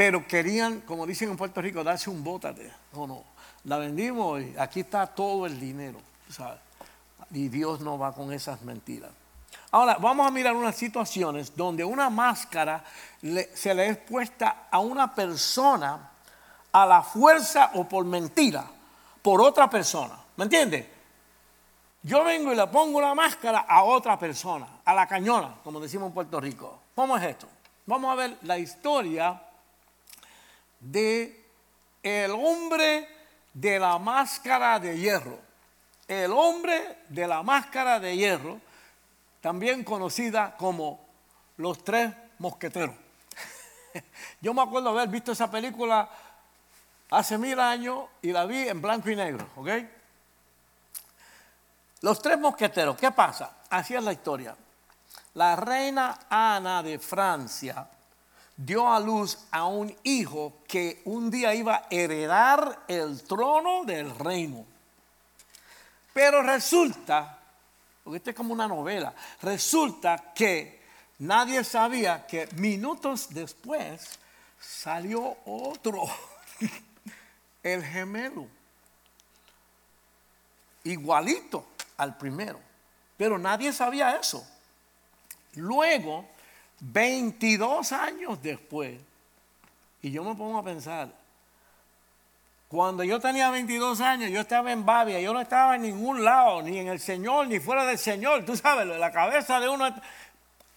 pero 0.00 0.26
querían, 0.26 0.80
como 0.80 1.06
dicen 1.06 1.28
en 1.28 1.36
Puerto 1.36 1.60
Rico, 1.60 1.84
darse 1.84 2.08
un 2.08 2.24
bótate. 2.24 2.72
No, 2.94 3.06
no, 3.06 3.22
la 3.64 3.76
vendimos 3.76 4.40
y 4.40 4.54
aquí 4.58 4.80
está 4.80 5.06
todo 5.06 5.44
el 5.44 5.60
dinero. 5.60 5.98
Y 7.32 7.48
Dios 7.48 7.80
no 7.80 7.98
va 7.98 8.14
con 8.14 8.32
esas 8.32 8.62
mentiras. 8.62 9.10
Ahora, 9.72 9.96
vamos 10.00 10.26
a 10.26 10.30
mirar 10.30 10.54
unas 10.54 10.76
situaciones 10.76 11.54
donde 11.54 11.84
una 11.84 12.10
máscara 12.10 12.82
se 13.54 13.74
le 13.74 13.86
es 13.86 13.96
puesta 13.98 14.66
a 14.70 14.80
una 14.80 15.14
persona 15.14 16.10
a 16.72 16.86
la 16.86 17.02
fuerza 17.02 17.70
o 17.74 17.84
por 17.88 18.04
mentira, 18.04 18.64
por 19.22 19.40
otra 19.40 19.70
persona. 19.70 20.18
¿Me 20.36 20.44
entiende? 20.44 20.90
Yo 22.02 22.24
vengo 22.24 22.52
y 22.52 22.56
le 22.56 22.66
pongo 22.68 23.00
la 23.00 23.14
máscara 23.14 23.60
a 23.68 23.84
otra 23.84 24.18
persona, 24.18 24.66
a 24.84 24.94
la 24.94 25.06
cañona, 25.06 25.56
como 25.62 25.80
decimos 25.80 26.08
en 26.08 26.14
Puerto 26.14 26.40
Rico. 26.40 26.80
¿Cómo 26.94 27.16
es 27.16 27.24
esto? 27.24 27.46
Vamos 27.86 28.10
a 28.10 28.14
ver 28.14 28.38
la 28.42 28.58
historia 28.58 29.40
de 30.80 31.44
el 32.02 32.30
hombre 32.30 33.06
de 33.52 33.78
la 33.78 33.98
máscara 33.98 34.78
de 34.78 34.98
hierro. 34.98 35.38
El 36.08 36.32
hombre 36.32 36.98
de 37.08 37.26
la 37.26 37.42
máscara 37.42 38.00
de 38.00 38.16
hierro, 38.16 38.58
también 39.40 39.84
conocida 39.84 40.56
como 40.56 41.00
los 41.56 41.82
tres 41.84 42.12
mosqueteros. 42.38 42.94
Yo 44.40 44.54
me 44.54 44.62
acuerdo 44.62 44.90
haber 44.90 45.08
visto 45.08 45.32
esa 45.32 45.50
película 45.50 46.08
hace 47.10 47.38
mil 47.38 47.58
años 47.58 48.04
y 48.22 48.32
la 48.32 48.46
vi 48.46 48.68
en 48.68 48.80
blanco 48.80 49.10
y 49.10 49.16
negro, 49.16 49.46
¿ok? 49.56 49.68
Los 52.02 52.22
tres 52.22 52.38
mosqueteros, 52.38 52.96
¿qué 52.96 53.10
pasa? 53.10 53.58
Así 53.68 53.94
es 53.94 54.02
la 54.02 54.12
historia. 54.12 54.56
La 55.34 55.54
reina 55.54 56.18
Ana 56.28 56.82
de 56.82 56.98
Francia 56.98 57.86
dio 58.56 58.92
a 58.92 58.98
luz 59.00 59.38
a 59.50 59.64
un 59.66 59.94
hijo 60.02 60.58
que 60.66 61.02
un 61.04 61.30
día 61.30 61.54
iba 61.54 61.76
a 61.76 61.86
heredar 61.90 62.84
el 62.88 63.22
trono 63.24 63.84
del 63.84 64.16
reino. 64.18 64.64
Pero 66.12 66.42
resulta, 66.42 67.39
porque 68.10 68.30
es 68.30 68.36
como 68.36 68.52
una 68.52 68.66
novela, 68.66 69.14
resulta 69.42 70.32
que 70.34 70.80
nadie 71.20 71.62
sabía 71.62 72.26
que 72.26 72.48
minutos 72.56 73.28
después 73.30 74.18
salió 74.60 75.36
otro, 75.44 76.08
el 77.62 77.84
gemelo, 77.84 78.46
igualito 80.84 81.66
al 81.96 82.16
primero. 82.16 82.58
Pero 83.16 83.38
nadie 83.38 83.72
sabía 83.72 84.16
eso. 84.16 84.46
Luego, 85.54 86.26
22 86.80 87.92
años 87.92 88.42
después, 88.42 88.98
y 90.00 90.10
yo 90.10 90.24
me 90.24 90.34
pongo 90.34 90.58
a 90.58 90.64
pensar, 90.64 91.19
Cuando 92.70 93.02
yo 93.02 93.18
tenía 93.18 93.50
22 93.50 94.00
años, 94.00 94.30
yo 94.30 94.42
estaba 94.42 94.70
en 94.70 94.86
Babia, 94.86 95.20
yo 95.20 95.32
no 95.32 95.40
estaba 95.40 95.74
en 95.74 95.82
ningún 95.82 96.22
lado, 96.22 96.62
ni 96.62 96.78
en 96.78 96.86
el 96.86 97.00
Señor, 97.00 97.48
ni 97.48 97.58
fuera 97.58 97.84
del 97.84 97.98
Señor. 97.98 98.44
Tú 98.44 98.56
sabes, 98.56 98.86
la 98.86 99.10
cabeza 99.10 99.58
de 99.58 99.68
uno, 99.68 99.92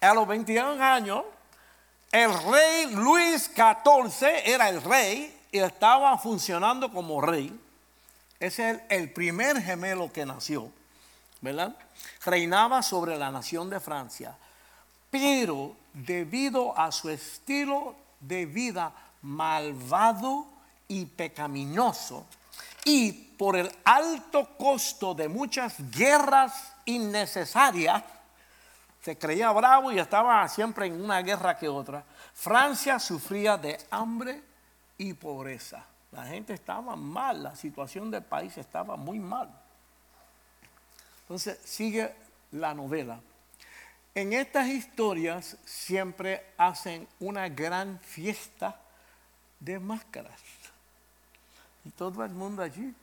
a 0.02 0.14
los 0.16 0.28
22 0.28 0.80
años, 0.80 1.24
el 2.12 2.34
rey 2.52 2.96
Luis 2.96 3.52
XIV 3.54 4.28
era 4.44 4.70
el 4.70 4.82
rey 4.82 5.40
y 5.52 5.60
estaba 5.60 6.18
funcionando 6.18 6.92
como 6.92 7.22
rey. 7.22 7.56
Ese 8.40 8.72
es 8.72 8.80
el, 8.90 9.12
primer 9.12 9.62
gemelo 9.62 10.12
que 10.12 10.26
nació, 10.26 10.72
¿verdad? 11.42 11.76
Reinaba 12.26 12.82
sobre 12.82 13.20
la 13.20 13.30
nación 13.30 13.70
de 13.70 13.80
Francia, 13.80 14.36
pero 15.12 15.76
debido 15.94 16.76
a 16.76 16.92
su 16.92 17.12
estilo 17.12 17.96
de 18.20 18.48
vida 18.48 18.94
malvado 19.22 20.52
y 20.94 21.06
pecaminoso, 21.06 22.28
y 22.86 23.12
por 23.12 23.56
el 23.56 23.72
alto 23.84 24.56
costo 24.58 25.16
de 25.16 25.28
muchas 25.28 25.76
guerras 25.90 26.76
innecesarias, 26.86 28.04
se 29.02 29.18
creía 29.18 29.52
bravo 29.52 29.92
y 29.92 30.00
estaba 30.00 30.48
siempre 30.48 30.86
en 30.86 31.04
una 31.04 31.22
guerra 31.22 31.58
que 31.58 31.68
otra, 31.68 32.04
Francia 32.34 33.00
sufría 33.00 33.58
de 33.58 33.78
hambre 33.90 34.42
y 34.98 35.14
pobreza. 35.14 35.84
La 36.12 36.26
gente 36.26 36.54
estaba 36.54 36.96
mal, 36.96 37.42
la 37.42 37.56
situación 37.56 38.12
del 38.12 38.24
país 38.24 38.56
estaba 38.58 38.96
muy 38.96 39.20
mal. 39.20 39.50
Entonces 41.22 41.60
sigue 41.66 42.14
la 42.52 42.74
novela. 42.76 43.20
En 44.14 44.32
estas 44.32 44.68
historias 44.68 45.58
siempre 45.66 46.54
hacen 46.56 47.08
una 47.20 47.50
gran 47.50 48.00
fiesta 48.00 48.80
de 49.60 49.80
máscaras. 49.80 50.40
Y 51.86 51.90
todo 51.92 52.24
el 52.24 52.32
mundo 52.32 52.63
allí, 52.63 52.94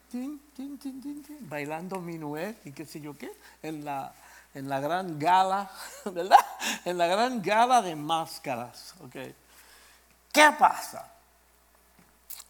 bailando 1.41 2.01
minuet 2.01 2.57
y 2.65 2.73
qué 2.73 2.87
sé 2.87 3.01
yo 3.01 3.17
qué, 3.17 3.31
en 3.63 3.85
la, 3.85 4.13
en 4.55 4.69
la 4.69 4.81
gran 4.81 5.19
gala, 5.19 5.71
¿verdad? 6.07 6.39
En 6.85 6.97
la 6.97 7.07
gran 7.07 7.43
gala 7.43 7.83
de 7.83 7.95
máscaras. 7.95 8.95
Okay. 9.05 9.35
¿Qué 10.33 10.51
pasa? 10.59 11.13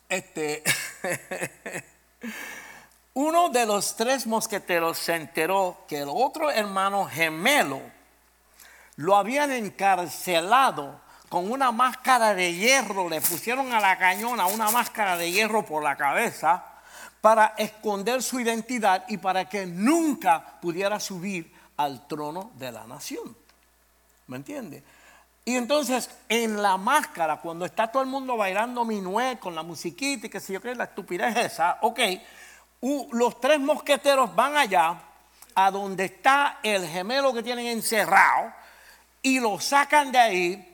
Este, 0.09 0.63
uno 3.15 3.49
de 3.49 3.67
los 3.67 3.97
tres 3.97 4.27
mosqueteros 4.27 4.99
se 4.99 5.15
enteró 5.15 5.85
que 5.89 5.99
el 5.99 6.09
otro 6.09 6.51
hermano 6.51 7.07
gemelo 7.07 7.81
lo 8.97 9.17
habían 9.17 9.51
encarcelado 9.51 11.01
con 11.31 11.51
una 11.51 11.71
máscara 11.71 12.35
de 12.35 12.53
hierro, 12.53 13.09
le 13.09 13.21
pusieron 13.21 13.73
a 13.73 13.79
la 13.79 13.97
cañona 13.97 14.47
una 14.47 14.69
máscara 14.73 15.17
de 15.17 15.31
hierro 15.31 15.65
por 15.65 15.81
la 15.81 15.97
cabeza 15.97 16.65
para 17.21 17.55
esconder 17.57 18.21
su 18.21 18.41
identidad 18.41 19.05
y 19.07 19.17
para 19.17 19.49
que 19.49 19.65
nunca 19.65 20.59
pudiera 20.61 20.99
subir 20.99 21.55
al 21.77 22.09
trono 22.09 22.51
de 22.57 22.73
la 22.73 22.85
nación. 22.85 23.37
¿Me 24.27 24.39
entiende? 24.39 24.83
Y 25.45 25.55
entonces 25.55 26.11
en 26.29 26.61
la 26.61 26.77
máscara, 26.77 27.37
cuando 27.37 27.65
está 27.65 27.87
todo 27.87 28.03
el 28.03 28.09
mundo 28.09 28.37
bailando 28.37 28.85
minuet 28.85 29.39
con 29.39 29.55
la 29.55 29.63
musiquita 29.63 30.27
y 30.27 30.31
que 30.31 30.41
sé 30.41 30.55
yo 30.55 30.61
qué, 30.61 30.75
la 30.75 30.85
estupidez 30.85 31.37
esa, 31.37 31.79
ok, 31.83 32.01
los 33.13 33.41
tres 33.41 33.61
mosqueteros 33.61 34.35
van 34.35 34.57
allá 34.57 35.01
a 35.55 35.71
donde 35.71 36.07
está 36.07 36.59
el 36.65 36.89
gemelo 36.89 37.33
que 37.33 37.45
tienen 37.45 37.67
encerrado 37.67 38.53
y 39.23 39.39
lo 39.39 39.61
sacan 39.61 40.11
de 40.11 40.19
ahí 40.19 40.70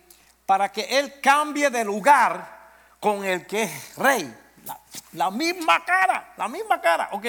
para 0.47 0.71
que 0.71 0.99
él 0.99 1.21
cambie 1.21 1.69
de 1.71 1.85
lugar 1.85 2.57
con 3.01 3.25
el 3.25 3.47
que 3.47 3.65
es 3.65 3.97
rey. 3.97 4.35
La, 5.13 5.31
misma 5.31 5.85
cara, 5.85 6.33
la 6.37 6.49
misma 6.49 6.81
cara, 6.81 7.11
ok. 7.13 7.27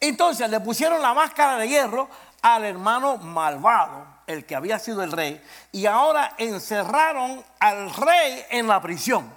Entonces 0.00 0.48
le 0.50 0.60
pusieron 0.60 1.00
la 1.00 1.14
máscara 1.14 1.56
de 1.56 1.68
hierro 1.68 2.08
al 2.42 2.64
hermano 2.64 3.18
malvado 3.18 4.18
el 4.26 4.44
que 4.44 4.54
había 4.54 4.78
sido 4.78 5.02
el 5.02 5.10
rey, 5.10 5.42
y 5.72 5.86
ahora 5.86 6.34
encerraron 6.36 7.42
al 7.58 7.92
rey 7.94 8.44
en 8.50 8.68
la 8.68 8.80
prisión. 8.80 9.34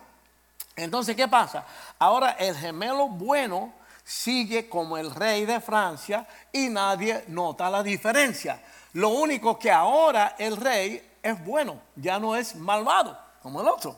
Entonces, 0.76 1.15
¿qué 1.15 1.30
pasa? 1.30 1.65
Ahora 1.97 2.32
el 2.32 2.56
gemelo 2.58 3.08
bueno 3.08 3.74
sigue 4.04 4.67
como 4.67 4.97
el 4.97 5.15
rey 5.15 5.45
de 5.45 5.62
Francia 5.62 6.28
y 6.52 6.67
nadie 6.67 7.24
nota 7.28 7.69
la 7.69 7.82
diferencia. 7.82 8.62
Lo 8.93 9.10
único 9.10 9.58
que 9.58 9.71
ahora 9.71 10.36
el 10.38 10.58
rey 10.58 11.11
es 11.21 11.43
bueno, 11.45 11.81
ya 11.95 12.19
no 12.19 12.36
es 12.36 12.55
malvado 12.55 13.17
como 13.41 13.62
el 13.62 13.67
otro. 13.67 13.97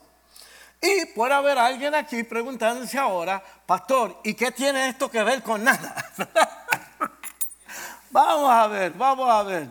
Y 0.81 1.05
puede 1.07 1.33
haber 1.33 1.57
alguien 1.57 1.95
aquí 1.95 2.23
preguntándose 2.23 2.97
ahora, 2.97 3.41
pastor, 3.65 4.19
¿y 4.23 4.33
qué 4.33 4.51
tiene 4.51 4.89
esto 4.89 5.09
que 5.09 5.23
ver 5.23 5.41
con 5.41 5.63
nada? 5.63 5.95
vamos 8.11 8.51
a 8.51 8.67
ver, 8.67 8.91
vamos 8.91 9.29
a 9.29 9.43
ver. 9.43 9.67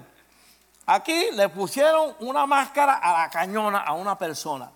Aquí 0.86 1.30
le 1.32 1.48
pusieron 1.50 2.16
una 2.20 2.46
máscara 2.46 2.94
a 2.94 3.22
la 3.22 3.30
cañona 3.30 3.80
a 3.80 3.92
una 3.92 4.16
persona. 4.16 4.70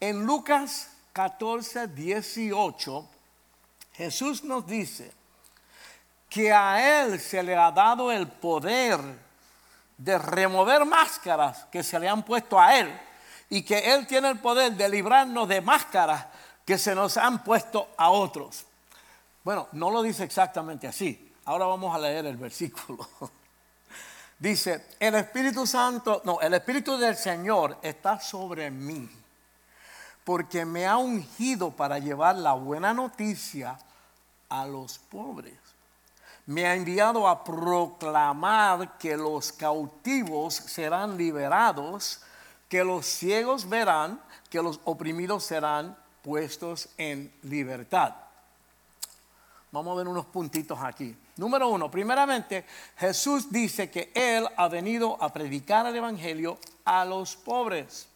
En 0.00 0.24
Lucas 0.24 0.90
14, 1.12 1.88
18, 1.88 3.08
Jesús 3.92 4.42
nos 4.44 4.66
dice 4.66 5.12
que 6.28 6.50
a 6.50 7.02
Él 7.02 7.20
se 7.20 7.42
le 7.42 7.54
ha 7.54 7.70
dado 7.70 8.10
el 8.10 8.26
poder 8.26 8.98
de 10.02 10.18
remover 10.18 10.84
máscaras 10.84 11.64
que 11.70 11.84
se 11.84 11.98
le 11.98 12.08
han 12.08 12.24
puesto 12.24 12.58
a 12.58 12.76
Él 12.76 12.92
y 13.48 13.62
que 13.62 13.94
Él 13.94 14.06
tiene 14.06 14.30
el 14.30 14.40
poder 14.40 14.72
de 14.72 14.88
librarnos 14.88 15.46
de 15.48 15.60
máscaras 15.60 16.26
que 16.64 16.76
se 16.76 16.94
nos 16.94 17.16
han 17.16 17.44
puesto 17.44 17.88
a 17.96 18.10
otros. 18.10 18.66
Bueno, 19.44 19.68
no 19.72 19.90
lo 19.90 20.02
dice 20.02 20.24
exactamente 20.24 20.88
así. 20.88 21.32
Ahora 21.44 21.66
vamos 21.66 21.94
a 21.94 21.98
leer 21.98 22.26
el 22.26 22.36
versículo. 22.36 23.08
Dice, 24.38 24.86
el 24.98 25.14
Espíritu 25.14 25.64
Santo, 25.68 26.20
no, 26.24 26.40
el 26.40 26.54
Espíritu 26.54 26.96
del 26.96 27.16
Señor 27.16 27.78
está 27.80 28.18
sobre 28.18 28.72
mí, 28.72 29.08
porque 30.24 30.64
me 30.64 30.84
ha 30.84 30.96
ungido 30.96 31.70
para 31.70 32.00
llevar 32.00 32.34
la 32.34 32.54
buena 32.54 32.92
noticia 32.92 33.78
a 34.48 34.66
los 34.66 34.98
pobres. 34.98 35.61
Me 36.46 36.66
ha 36.66 36.74
enviado 36.74 37.28
a 37.28 37.44
proclamar 37.44 38.98
que 38.98 39.16
los 39.16 39.52
cautivos 39.52 40.54
serán 40.54 41.16
liberados, 41.16 42.20
que 42.68 42.82
los 42.82 43.06
ciegos 43.06 43.68
verán, 43.68 44.20
que 44.50 44.62
los 44.62 44.80
oprimidos 44.84 45.44
serán 45.44 45.96
puestos 46.22 46.88
en 46.96 47.32
libertad. 47.42 48.14
Vamos 49.70 49.92
a 49.92 49.98
ver 49.98 50.08
unos 50.08 50.26
puntitos 50.26 50.78
aquí. 50.82 51.16
Número 51.36 51.68
uno, 51.68 51.90
primeramente, 51.90 52.66
Jesús 52.98 53.50
dice 53.50 53.90
que 53.90 54.12
Él 54.14 54.46
ha 54.56 54.68
venido 54.68 55.16
a 55.22 55.32
predicar 55.32 55.86
el 55.86 55.96
Evangelio 55.96 56.58
a 56.84 57.04
los 57.04 57.36
pobres. 57.36 58.08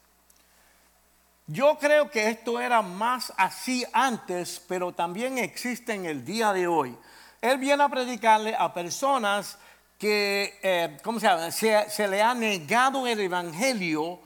Yo 1.47 1.79
creo 1.79 2.11
que 2.11 2.29
esto 2.29 2.61
era 2.61 2.83
más 2.83 3.33
así 3.37 3.87
antes, 3.93 4.61
pero 4.69 4.93
también 4.93 5.39
existe 5.39 5.95
en 5.95 6.05
el 6.05 6.25
día 6.25 6.53
de 6.53 6.67
hoy. 6.67 6.97
Él 7.41 7.59
viene 7.59 7.83
a 7.83 7.89
predicarle 7.89 8.55
a 8.55 8.73
personas 8.73 9.59
que, 9.99 10.59
eh, 10.63 10.99
¿cómo 11.03 11.21
se 11.21 11.27
llama? 11.27 11.51
Se, 11.51 12.09
le 12.09 12.23
ha 12.23 12.35
negado 12.35 13.07
el 13.07 13.21
Evangelio 13.21 14.19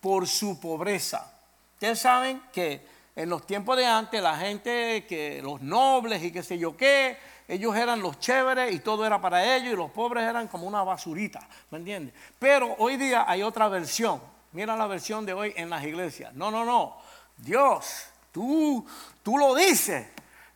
por 0.00 0.26
su 0.26 0.58
pobreza. 0.60 1.30
Ustedes 1.74 1.98
saben 1.98 2.42
que 2.52 2.86
en 3.14 3.28
los 3.28 3.46
tiempos 3.46 3.76
de 3.76 3.86
antes 3.86 4.22
la 4.22 4.36
gente, 4.36 5.04
que 5.06 5.40
los 5.42 5.60
nobles 5.60 6.22
y 6.22 6.32
qué 6.32 6.42
sé 6.42 6.58
yo 6.58 6.76
qué, 6.76 7.18
ellos 7.46 7.74
eran 7.76 8.00
los 8.00 8.18
chéveres 8.18 8.74
y 8.74 8.80
todo 8.80 9.06
era 9.06 9.20
para 9.20 9.56
ellos 9.56 9.72
y 9.72 9.76
los 9.76 9.90
pobres 9.90 10.24
eran 10.24 10.48
como 10.48 10.66
una 10.66 10.82
basurita, 10.82 11.48
¿me 11.70 11.78
entiendes? 11.78 12.14
Pero 12.38 12.74
hoy 12.78 12.96
día 12.96 13.24
hay 13.26 13.42
otra 13.42 13.68
versión. 13.68 14.20
Mira 14.52 14.76
la 14.76 14.86
versión 14.86 15.26
de 15.26 15.32
hoy 15.32 15.52
en 15.56 15.70
las 15.70 15.84
iglesias. 15.84 16.34
No, 16.34 16.50
no, 16.50 16.64
no. 16.64 16.96
Dios, 17.36 18.06
tú, 18.32 18.86
tú 19.22 19.38
lo 19.38 19.54
dices. 19.54 20.06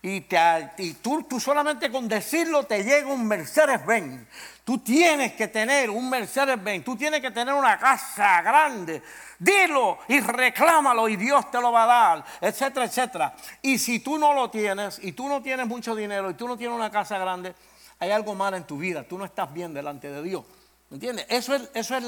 Y, 0.05 0.23
te, 0.23 0.37
y 0.79 0.95
tú, 0.95 1.23
tú 1.23 1.39
solamente 1.39 1.91
con 1.91 2.09
decirlo 2.09 2.65
te 2.65 2.83
llega 2.83 3.07
un 3.07 3.27
Mercedes-Benz. 3.27 4.27
Tú 4.65 4.79
tienes 4.79 5.33
que 5.35 5.47
tener 5.49 5.91
un 5.91 6.11
Mercedes-Benz. 6.11 6.85
Tú 6.85 6.97
tienes 6.97 7.21
que 7.21 7.31
tener 7.31 7.55
una 7.55 7.79
casa 7.79 8.43
grande 8.43 9.03
dilo 9.43 9.99
y 10.09 10.21
reclámalo 10.21 11.09
y 11.09 11.17
Dios 11.17 11.51
te 11.51 11.61
lo 11.61 11.73
va 11.73 11.83
a 11.85 11.87
dar, 11.87 12.25
etcétera, 12.41 12.87
etcétera. 12.87 13.35
Y 13.61 13.79
si 13.79 13.99
tú 13.99 14.19
no 14.19 14.33
lo 14.33 14.51
tienes 14.51 15.01
y 15.03 15.13
tú 15.13 15.29
no 15.29 15.43
tienes 15.43 15.67
mucho 15.67 15.95
dinero 15.95 16.31
y 16.31 16.35
tú 16.35 16.47
no 16.47 16.57
tienes 16.57 16.77
una 16.77 16.91
casa 16.91 17.19
grande, 17.19 17.55
hay 17.99 18.11
algo 18.11 18.35
mal 18.35 18.55
en 18.55 18.65
tu 18.65 18.79
vida, 18.79 19.03
tú 19.03 19.19
no 19.19 19.25
estás 19.25 19.53
bien 19.53 19.75
delante 19.75 20.11
de 20.11 20.23
Dios. 20.23 20.45
¿Me 20.91 20.97
entiendes? 20.97 21.27
Eso 21.29 21.55
es, 21.55 21.71
eso 21.75 21.97
es 21.97 22.05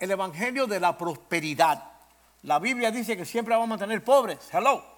el 0.00 0.10
evangelio 0.10 0.66
de 0.66 0.80
la 0.80 0.96
prosperidad. 0.96 1.84
La 2.42 2.58
Biblia 2.58 2.90
dice 2.90 3.16
que 3.16 3.24
siempre 3.24 3.54
vamos 3.54 3.76
a 3.76 3.84
tener 3.84 4.02
pobres. 4.02 4.38
Hello. 4.52 4.95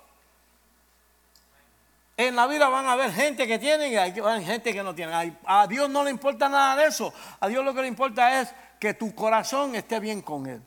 En 2.18 2.34
la 2.34 2.48
vida 2.48 2.68
van 2.68 2.84
a 2.86 2.94
haber 2.94 3.12
gente 3.12 3.46
que 3.46 3.60
tiene 3.60 3.90
y 3.90 3.96
hay 3.96 4.44
gente 4.44 4.72
que 4.72 4.82
no 4.82 4.92
tiene. 4.92 5.36
A 5.46 5.68
Dios 5.68 5.88
no 5.88 6.02
le 6.02 6.10
importa 6.10 6.48
nada 6.48 6.74
de 6.74 6.88
eso. 6.88 7.14
A 7.38 7.46
Dios 7.46 7.64
lo 7.64 7.72
que 7.72 7.82
le 7.82 7.86
importa 7.86 8.40
es 8.40 8.52
que 8.80 8.92
tu 8.92 9.14
corazón 9.14 9.76
esté 9.76 10.00
bien 10.00 10.20
con 10.20 10.48
Él. 10.48 10.60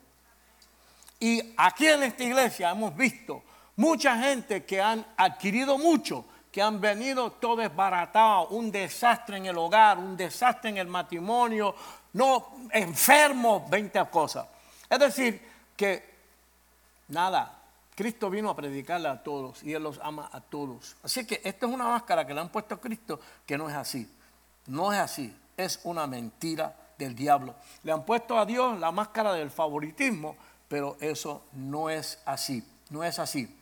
Y 1.20 1.54
aquí 1.58 1.88
en 1.88 2.04
esta 2.04 2.24
iglesia 2.24 2.72
hemos 2.72 2.96
visto 2.96 3.44
mucha 3.76 4.18
gente 4.18 4.64
que 4.64 4.82
han 4.82 5.06
adquirido 5.18 5.78
mucho, 5.78 6.24
que 6.54 6.62
han 6.62 6.80
venido 6.80 7.34
todo 7.34 7.58
desbaratado, 7.58 8.48
un 8.48 8.72
desastre 8.72 9.36
en 9.36 9.48
el 9.48 9.58
hogar, 9.58 9.98
un 9.98 10.16
desastre 10.16 10.70
en 10.70 10.78
el 10.78 10.88
matrimonio, 10.88 11.76
no 12.14 12.54
enfermos, 12.72 13.70
20 13.70 14.06
cosas. 14.06 14.48
Es 14.90 15.00
decir, 15.00 15.42
que 15.76 16.16
nada, 17.10 17.61
Cristo 18.02 18.32
vino 18.32 18.50
a 18.50 18.56
predicarle 18.56 19.10
a 19.10 19.22
todos 19.22 19.62
y 19.62 19.76
Él 19.76 19.84
los 19.84 20.00
ama 20.02 20.28
a 20.34 20.42
todos. 20.42 20.96
Así 21.04 21.24
que 21.24 21.40
esta 21.44 21.68
es 21.68 21.72
una 21.72 21.88
máscara 21.88 22.26
que 22.26 22.34
le 22.34 22.42
han 22.42 22.50
puesto 22.50 22.74
a 22.74 22.82
Cristo 22.82 23.20
que 23.46 23.60
no 23.60 23.70
es 23.70 23.76
así. 23.76 24.12
No 24.66 24.92
es 24.92 24.98
así, 24.98 25.38
es 25.56 25.80
una 25.84 26.08
mentira 26.08 26.76
del 26.98 27.14
diablo. 27.14 27.54
Le 27.84 27.92
han 27.92 28.04
puesto 28.04 28.40
a 28.40 28.46
Dios 28.48 28.80
la 28.80 28.92
máscara 28.92 29.34
del 29.34 29.52
favoritismo, 29.52 30.36
pero 30.68 30.98
eso 31.00 31.44
no 31.54 31.92
es 31.92 32.18
así, 32.26 32.68
no 32.90 33.04
es 33.04 33.20
así. 33.20 33.56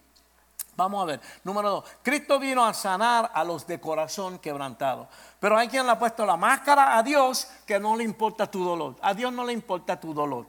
Vamos 0.77 1.03
a 1.03 1.05
ver. 1.05 1.21
Número 1.43 1.69
dos, 1.69 1.83
Cristo 2.01 2.39
vino 2.39 2.65
a 2.65 2.73
sanar 2.73 3.31
a 3.33 3.43
los 3.43 3.67
de 3.67 3.81
corazón 3.81 4.39
quebrantado. 4.39 5.09
Pero 5.41 5.57
hay 5.57 5.67
quien 5.67 5.85
le 5.85 5.91
ha 5.91 5.99
puesto 5.99 6.25
la 6.25 6.37
máscara 6.37 6.97
a 6.97 7.03
Dios 7.03 7.45
que 7.65 7.77
no 7.77 7.97
le 7.97 8.05
importa 8.05 8.49
tu 8.49 8.63
dolor. 8.63 8.95
A 9.01 9.13
Dios 9.13 9.33
no 9.33 9.43
le 9.43 9.51
importa 9.51 9.99
tu 9.99 10.13
dolor. 10.13 10.45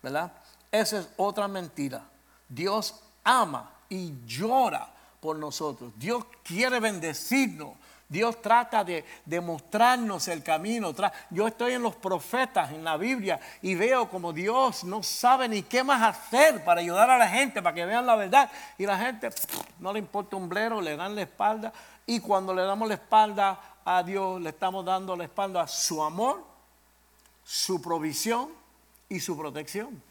¿Verdad? 0.00 0.30
Esa 0.70 1.00
es 1.00 1.08
otra 1.16 1.48
mentira. 1.48 2.04
Dios 2.48 3.02
ama 3.24 3.70
y 3.88 4.12
llora 4.26 4.88
por 5.20 5.36
nosotros. 5.36 5.92
Dios 5.96 6.24
quiere 6.42 6.80
bendecirnos. 6.80 7.76
Dios 8.08 8.42
trata 8.42 8.84
de, 8.84 9.04
mostrarnos 9.40 10.28
el 10.28 10.42
camino. 10.42 10.94
Yo 11.30 11.46
estoy 11.46 11.72
en 11.72 11.82
los 11.82 11.96
profetas, 11.96 12.70
en 12.70 12.84
la 12.84 12.98
Biblia, 12.98 13.40
y 13.62 13.74
veo 13.74 14.10
como 14.10 14.34
Dios 14.34 14.84
no 14.84 15.02
sabe 15.02 15.48
ni 15.48 15.62
qué 15.62 15.82
más 15.82 16.02
hacer 16.02 16.62
para 16.62 16.82
ayudar 16.82 17.08
a 17.08 17.16
la 17.16 17.26
gente, 17.26 17.62
para 17.62 17.74
que 17.74 17.86
vean 17.86 18.04
la 18.04 18.16
verdad. 18.16 18.50
Y 18.76 18.84
la 18.84 18.98
gente 18.98 19.30
no 19.78 19.94
le 19.94 19.98
importa 19.98 20.36
un 20.36 20.46
blero, 20.46 20.82
le 20.82 20.94
dan 20.94 21.14
la 21.14 21.22
espalda. 21.22 21.72
Y 22.04 22.20
cuando 22.20 22.52
le 22.52 22.62
damos 22.62 22.86
la 22.86 22.94
espalda 22.94 23.58
a 23.82 24.02
Dios, 24.02 24.42
le 24.42 24.50
estamos 24.50 24.84
dando 24.84 25.16
la 25.16 25.24
espalda 25.24 25.62
a 25.62 25.68
su 25.68 26.02
amor, 26.02 26.44
su 27.44 27.80
provisión 27.80 28.50
y 29.08 29.20
su 29.20 29.38
protección. 29.38 30.02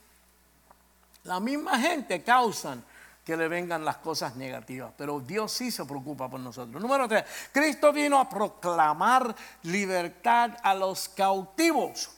La 1.24 1.40
misma 1.40 1.78
gente 1.80 2.24
causan 2.24 2.84
que 3.32 3.38
le 3.38 3.48
vengan 3.48 3.86
las 3.86 3.96
cosas 3.96 4.36
negativas. 4.36 4.92
Pero 4.98 5.22
Dios 5.22 5.54
sí 5.54 5.72
se 5.72 5.86
preocupa 5.86 6.30
por 6.30 6.42
nosotros. 6.42 6.82
Número 6.82 7.08
tres, 7.08 7.24
Cristo 7.54 7.94
vino 7.94 8.20
a 8.20 8.28
proclamar 8.28 9.34
libertad 9.64 10.58
a 10.62 10.74
los 10.74 11.08
cautivos. 11.08 12.10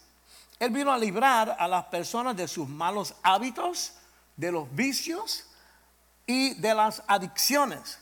Él 0.58 0.72
vino 0.72 0.92
a 0.92 0.98
librar 0.98 1.56
a 1.60 1.68
las 1.68 1.86
personas 1.86 2.36
de 2.36 2.48
sus 2.48 2.68
malos 2.68 3.14
hábitos, 3.22 3.94
de 4.36 4.52
los 4.52 4.74
vicios 4.74 5.46
y 6.26 6.56
de 6.56 6.74
las 6.74 7.04
adicciones. 7.06 8.00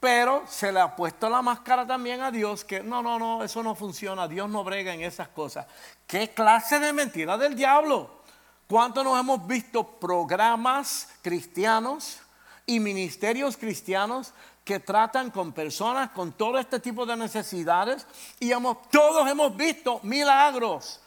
Pero 0.00 0.42
se 0.48 0.72
le 0.72 0.80
ha 0.80 0.96
puesto 0.96 1.28
la 1.28 1.42
máscara 1.42 1.86
también 1.86 2.22
a 2.22 2.30
Dios 2.30 2.64
que 2.64 2.82
no, 2.82 3.02
no, 3.02 3.18
no, 3.18 3.44
eso 3.44 3.62
no 3.62 3.74
funciona. 3.74 4.26
Dios 4.26 4.48
no 4.48 4.64
brega 4.64 4.94
en 4.94 5.02
esas 5.02 5.28
cosas. 5.28 5.66
¿Qué 6.06 6.30
clase 6.30 6.80
de 6.80 6.94
mentira 6.94 7.36
del 7.36 7.54
diablo? 7.54 8.22
¿Cuánto 8.66 9.04
nos 9.04 9.20
hemos 9.20 9.46
visto 9.46 9.84
programas 9.84 11.06
cristianos 11.20 12.22
y 12.70 12.78
ministerios 12.78 13.56
cristianos 13.56 14.32
que 14.64 14.78
tratan 14.78 15.32
con 15.32 15.52
personas 15.52 16.10
con 16.10 16.30
todo 16.32 16.56
este 16.56 16.78
tipo 16.78 17.04
de 17.04 17.16
necesidades? 17.16 18.06
Y 18.38 18.52
todos 18.90 19.28
hemos 19.28 19.56
visto 19.56 19.98
milagros. 20.04 21.00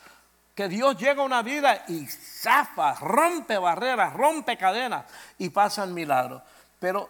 Que 0.53 0.67
Dios 0.67 0.97
llega 0.97 1.21
a 1.21 1.25
una 1.25 1.41
vida 1.41 1.85
y 1.87 2.05
zafa, 2.05 2.95
rompe 2.95 3.57
barreras, 3.57 4.13
rompe 4.13 4.57
cadenas 4.57 5.05
y 5.37 5.49
pasan 5.49 5.93
milagros. 5.93 6.43
Pero 6.79 7.09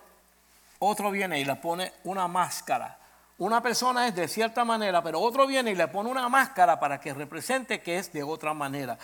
otro 0.79 1.09
viene 1.09 1.39
y 1.39 1.45
le 1.45 1.55
pone 1.55 1.91
una 2.03 2.27
máscara. 2.27 2.99
Una 3.39 3.59
persona 3.61 4.07
es 4.07 4.15
de 4.15 4.27
cierta 4.27 4.63
manera, 4.63 5.01
pero 5.01 5.19
otro 5.19 5.47
viene 5.47 5.71
y 5.71 5.75
le 5.75 5.87
pone 5.87 6.11
una 6.11 6.29
máscara 6.29 6.79
para 6.79 6.99
que 6.99 7.13
represente 7.13 7.81
que 7.81 7.97
es 7.97 8.13
de 8.13 8.21
otra 8.21 8.53
manera. 8.53 8.99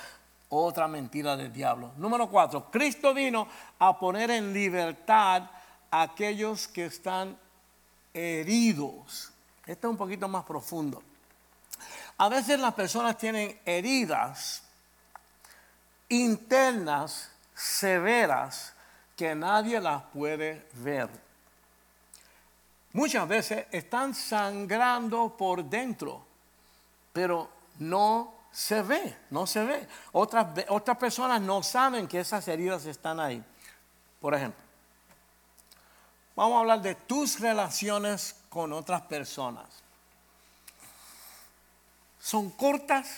Otra 0.49 0.87
mentira 0.87 1.37
del 1.37 1.53
diablo. 1.53 1.91
Número 1.97 2.27
cuatro, 2.29 2.71
Cristo 2.71 3.13
vino 3.13 3.47
a 3.77 3.97
poner 3.99 4.31
en 4.31 4.51
libertad 4.51 5.43
a 5.91 6.01
aquellos 6.01 6.67
que 6.67 6.85
están 6.85 7.37
heridos. 8.13 9.31
Esto 9.65 9.87
es 9.87 9.91
un 9.91 9.97
poquito 9.97 10.27
más 10.27 10.43
profundo. 10.43 11.03
A 12.17 12.27
veces 12.29 12.59
las 12.59 12.73
personas 12.73 13.17
tienen 13.17 13.59
heridas 13.63 14.63
internas 16.09 17.29
severas 17.53 18.73
que 19.15 19.35
nadie 19.35 19.79
las 19.79 20.01
puede 20.03 20.67
ver. 20.73 21.09
Muchas 22.93 23.27
veces 23.27 23.67
están 23.71 24.15
sangrando 24.15 25.37
por 25.37 25.63
dentro, 25.63 26.25
pero 27.13 27.49
no 27.77 28.38
se 28.51 28.81
ve, 28.81 29.17
no 29.29 29.45
se 29.45 29.63
ve. 29.63 29.87
Otras, 30.11 30.47
otras 30.69 30.97
personas 30.97 31.41
no 31.41 31.61
saben 31.63 32.07
que 32.07 32.19
esas 32.19 32.47
heridas 32.47 32.85
están 32.85 33.19
ahí. 33.19 33.43
Por 34.19 34.33
ejemplo, 34.33 34.61
vamos 36.35 36.57
a 36.57 36.59
hablar 36.59 36.81
de 36.81 36.95
tus 36.95 37.39
relaciones 37.39 38.35
con 38.49 38.73
otras 38.73 39.01
personas. 39.03 39.65
Son 42.19 42.49
cortas, 42.51 43.09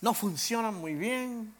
no 0.00 0.14
funcionan 0.14 0.74
muy 0.74 0.94
bien. 0.94 1.54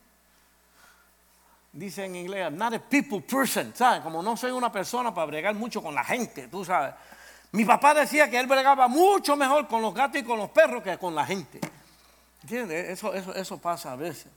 Dice 1.72 2.04
en 2.04 2.16
inglés, 2.16 2.42
I'm 2.44 2.56
not 2.56 2.74
a 2.74 2.80
people 2.80 3.20
person, 3.20 3.72
¿sabes? 3.74 4.00
Como 4.00 4.22
no 4.22 4.36
soy 4.36 4.50
una 4.50 4.72
persona 4.72 5.14
para 5.14 5.26
bregar 5.26 5.54
mucho 5.54 5.82
con 5.82 5.94
la 5.94 6.02
gente, 6.02 6.48
tú 6.48 6.64
sabes. 6.64 6.94
Mi 7.52 7.64
papá 7.64 7.94
decía 7.94 8.30
que 8.30 8.38
él 8.38 8.46
bregaba 8.46 8.88
mucho 8.88 9.36
mejor 9.36 9.68
con 9.68 9.82
los 9.82 9.92
gatos 9.94 10.20
y 10.20 10.24
con 10.24 10.38
los 10.38 10.50
perros 10.50 10.82
que 10.82 10.96
con 10.98 11.14
la 11.14 11.26
gente. 11.26 11.60
¿Entiendes? 12.42 12.90
Eso, 12.90 13.14
eso, 13.14 13.34
eso 13.34 13.58
pasa 13.58 13.92
a 13.92 13.96
veces. 13.96 14.28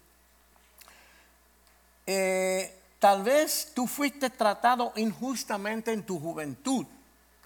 Eh, 2.05 2.79
tal 2.99 3.23
vez 3.23 3.71
tú 3.73 3.87
fuiste 3.87 4.29
tratado 4.29 4.91
injustamente 4.95 5.93
en 5.93 6.03
tu 6.03 6.19
juventud. 6.19 6.85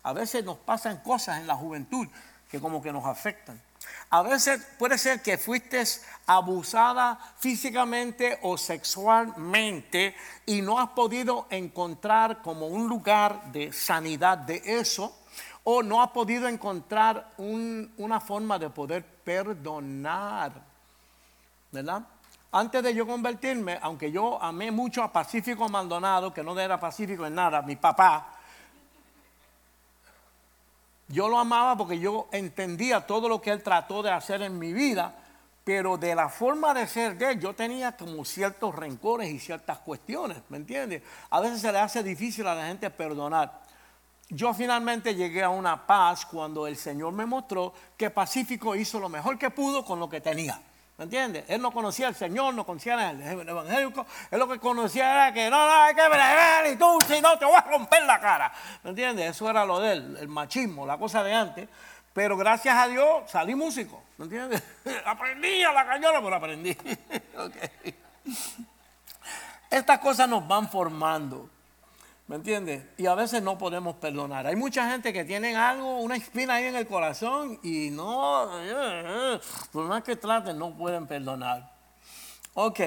A 0.03 0.13
veces 0.13 0.43
nos 0.43 0.57
pasan 0.57 0.97
cosas 0.97 1.39
en 1.39 1.47
la 1.47 1.55
juventud 1.55 2.07
que 2.49 2.59
como 2.59 2.81
que 2.81 2.91
nos 2.91 3.05
afectan. 3.05 3.61
A 4.09 4.21
veces 4.21 4.61
puede 4.79 4.97
ser 4.97 5.21
que 5.21 5.37
fuiste 5.37 5.83
abusada 6.25 7.19
físicamente 7.37 8.39
o 8.41 8.57
sexualmente 8.57 10.15
y 10.45 10.61
no 10.61 10.79
has 10.79 10.89
podido 10.89 11.45
encontrar 11.49 12.41
como 12.41 12.67
un 12.67 12.87
lugar 12.87 13.51
de 13.51 13.73
sanidad 13.73 14.37
de 14.37 14.61
eso 14.65 15.13
o 15.69 15.83
no 15.83 16.01
has 16.01 16.11
podido 16.11 16.47
encontrar 16.47 17.33
una 17.37 18.21
forma 18.21 18.57
de 18.57 18.69
poder 18.69 19.03
perdonar. 19.03 20.53
¿Verdad? 21.73 22.03
Antes 22.53 22.81
de 22.81 22.95
yo 22.95 23.05
convertirme, 23.05 23.77
aunque 23.81 24.09
yo 24.09 24.41
amé 24.41 24.71
mucho 24.71 25.03
a 25.03 25.11
Pacífico 25.11 25.67
Maldonado, 25.67 26.33
que 26.33 26.41
no 26.41 26.57
era 26.57 26.79
pacífico 26.79 27.25
en 27.25 27.35
nada, 27.35 27.61
mi 27.63 27.75
papá, 27.75 28.29
yo 31.09 31.27
lo 31.27 31.37
amaba 31.37 31.75
porque 31.75 31.99
yo 31.99 32.29
entendía 32.31 33.05
todo 33.05 33.27
lo 33.27 33.41
que 33.41 33.51
él 33.51 33.61
trató 33.61 34.01
de 34.01 34.11
hacer 34.11 34.43
en 34.43 34.57
mi 34.57 34.71
vida, 34.71 35.15
pero 35.65 35.97
de 35.97 36.15
la 36.15 36.29
forma 36.29 36.73
de 36.73 36.87
ser 36.87 37.17
de 37.17 37.31
él, 37.33 37.41
yo 37.41 37.53
tenía 37.53 37.97
como 37.97 38.23
ciertos 38.23 38.73
rencores 38.73 39.29
y 39.29 39.37
ciertas 39.37 39.79
cuestiones, 39.79 40.37
¿me 40.47 40.55
entiendes? 40.55 41.03
A 41.29 41.41
veces 41.41 41.59
se 41.59 41.73
le 41.73 41.79
hace 41.79 42.03
difícil 42.03 42.47
a 42.47 42.55
la 42.55 42.67
gente 42.67 42.89
perdonar 42.89 43.66
yo 44.29 44.53
finalmente 44.53 45.15
llegué 45.15 45.43
a 45.43 45.49
una 45.49 45.87
paz 45.87 46.25
cuando 46.25 46.67
el 46.67 46.75
Señor 46.75 47.13
me 47.13 47.25
mostró 47.25 47.73
que 47.95 48.09
Pacífico 48.09 48.75
hizo 48.75 48.99
lo 48.99 49.07
mejor 49.09 49.37
que 49.37 49.49
pudo 49.49 49.85
con 49.85 49.99
lo 49.99 50.09
que 50.09 50.19
tenía. 50.19 50.59
¿Me 50.97 51.03
entiendes? 51.03 51.45
Él 51.47 51.61
no 51.61 51.71
conocía 51.71 52.07
al 52.07 52.15
Señor, 52.15 52.55
no 52.55 52.65
conocía 52.65 53.11
el 53.11 53.47
evangélico. 53.47 54.05
Él 54.31 54.39
lo 54.39 54.47
que 54.47 54.59
conocía 54.59 55.13
era 55.13 55.33
que 55.33 55.47
no, 55.49 55.65
no, 55.65 55.71
hay 55.83 55.93
que 55.93 56.07
bregar 56.07 56.67
y 56.67 56.75
tú, 56.75 56.97
si 57.07 57.21
no, 57.21 57.37
te 57.37 57.45
voy 57.45 57.53
a 57.55 57.61
romper 57.61 58.03
la 58.03 58.19
cara. 58.19 58.51
¿Me 58.83 58.89
entiendes? 58.89 59.29
Eso 59.29 59.47
era 59.47 59.63
lo 59.63 59.79
de 59.79 59.91
él, 59.93 60.17
el 60.19 60.27
machismo, 60.27 60.87
la 60.87 60.97
cosa 60.97 61.23
de 61.23 61.33
antes. 61.33 61.69
Pero 62.13 62.35
gracias 62.35 62.75
a 62.75 62.87
Dios 62.87 63.29
salí 63.29 63.53
músico. 63.53 64.03
¿Me 64.17 64.25
entiendes? 64.25 64.63
aprendí 65.05 65.63
a 65.63 65.71
la 65.71 65.85
cañola, 65.85 66.19
pero 66.19 66.35
aprendí. 66.35 66.75
Estas 69.69 69.99
cosas 69.99 70.27
nos 70.27 70.47
van 70.47 70.67
formando. 70.67 71.47
¿Me 72.27 72.35
entiendes? 72.35 72.83
Y 72.97 73.05
a 73.05 73.15
veces 73.15 73.41
no 73.41 73.57
podemos 73.57 73.95
perdonar. 73.95 74.47
Hay 74.47 74.57
mucha 74.57 74.89
gente 74.91 75.13
que 75.13 75.23
tiene 75.23 75.55
algo, 75.55 75.99
una 75.99 76.17
espina 76.17 76.55
ahí 76.55 76.65
en 76.65 76.75
el 76.75 76.85
corazón 76.85 77.57
y 77.63 77.89
no, 77.89 78.49
por 79.71 79.85
más 79.85 80.03
que 80.03 80.17
traten, 80.17 80.59
no 80.59 80.75
pueden 80.75 81.07
perdonar. 81.07 81.71
Ok, 82.53 82.81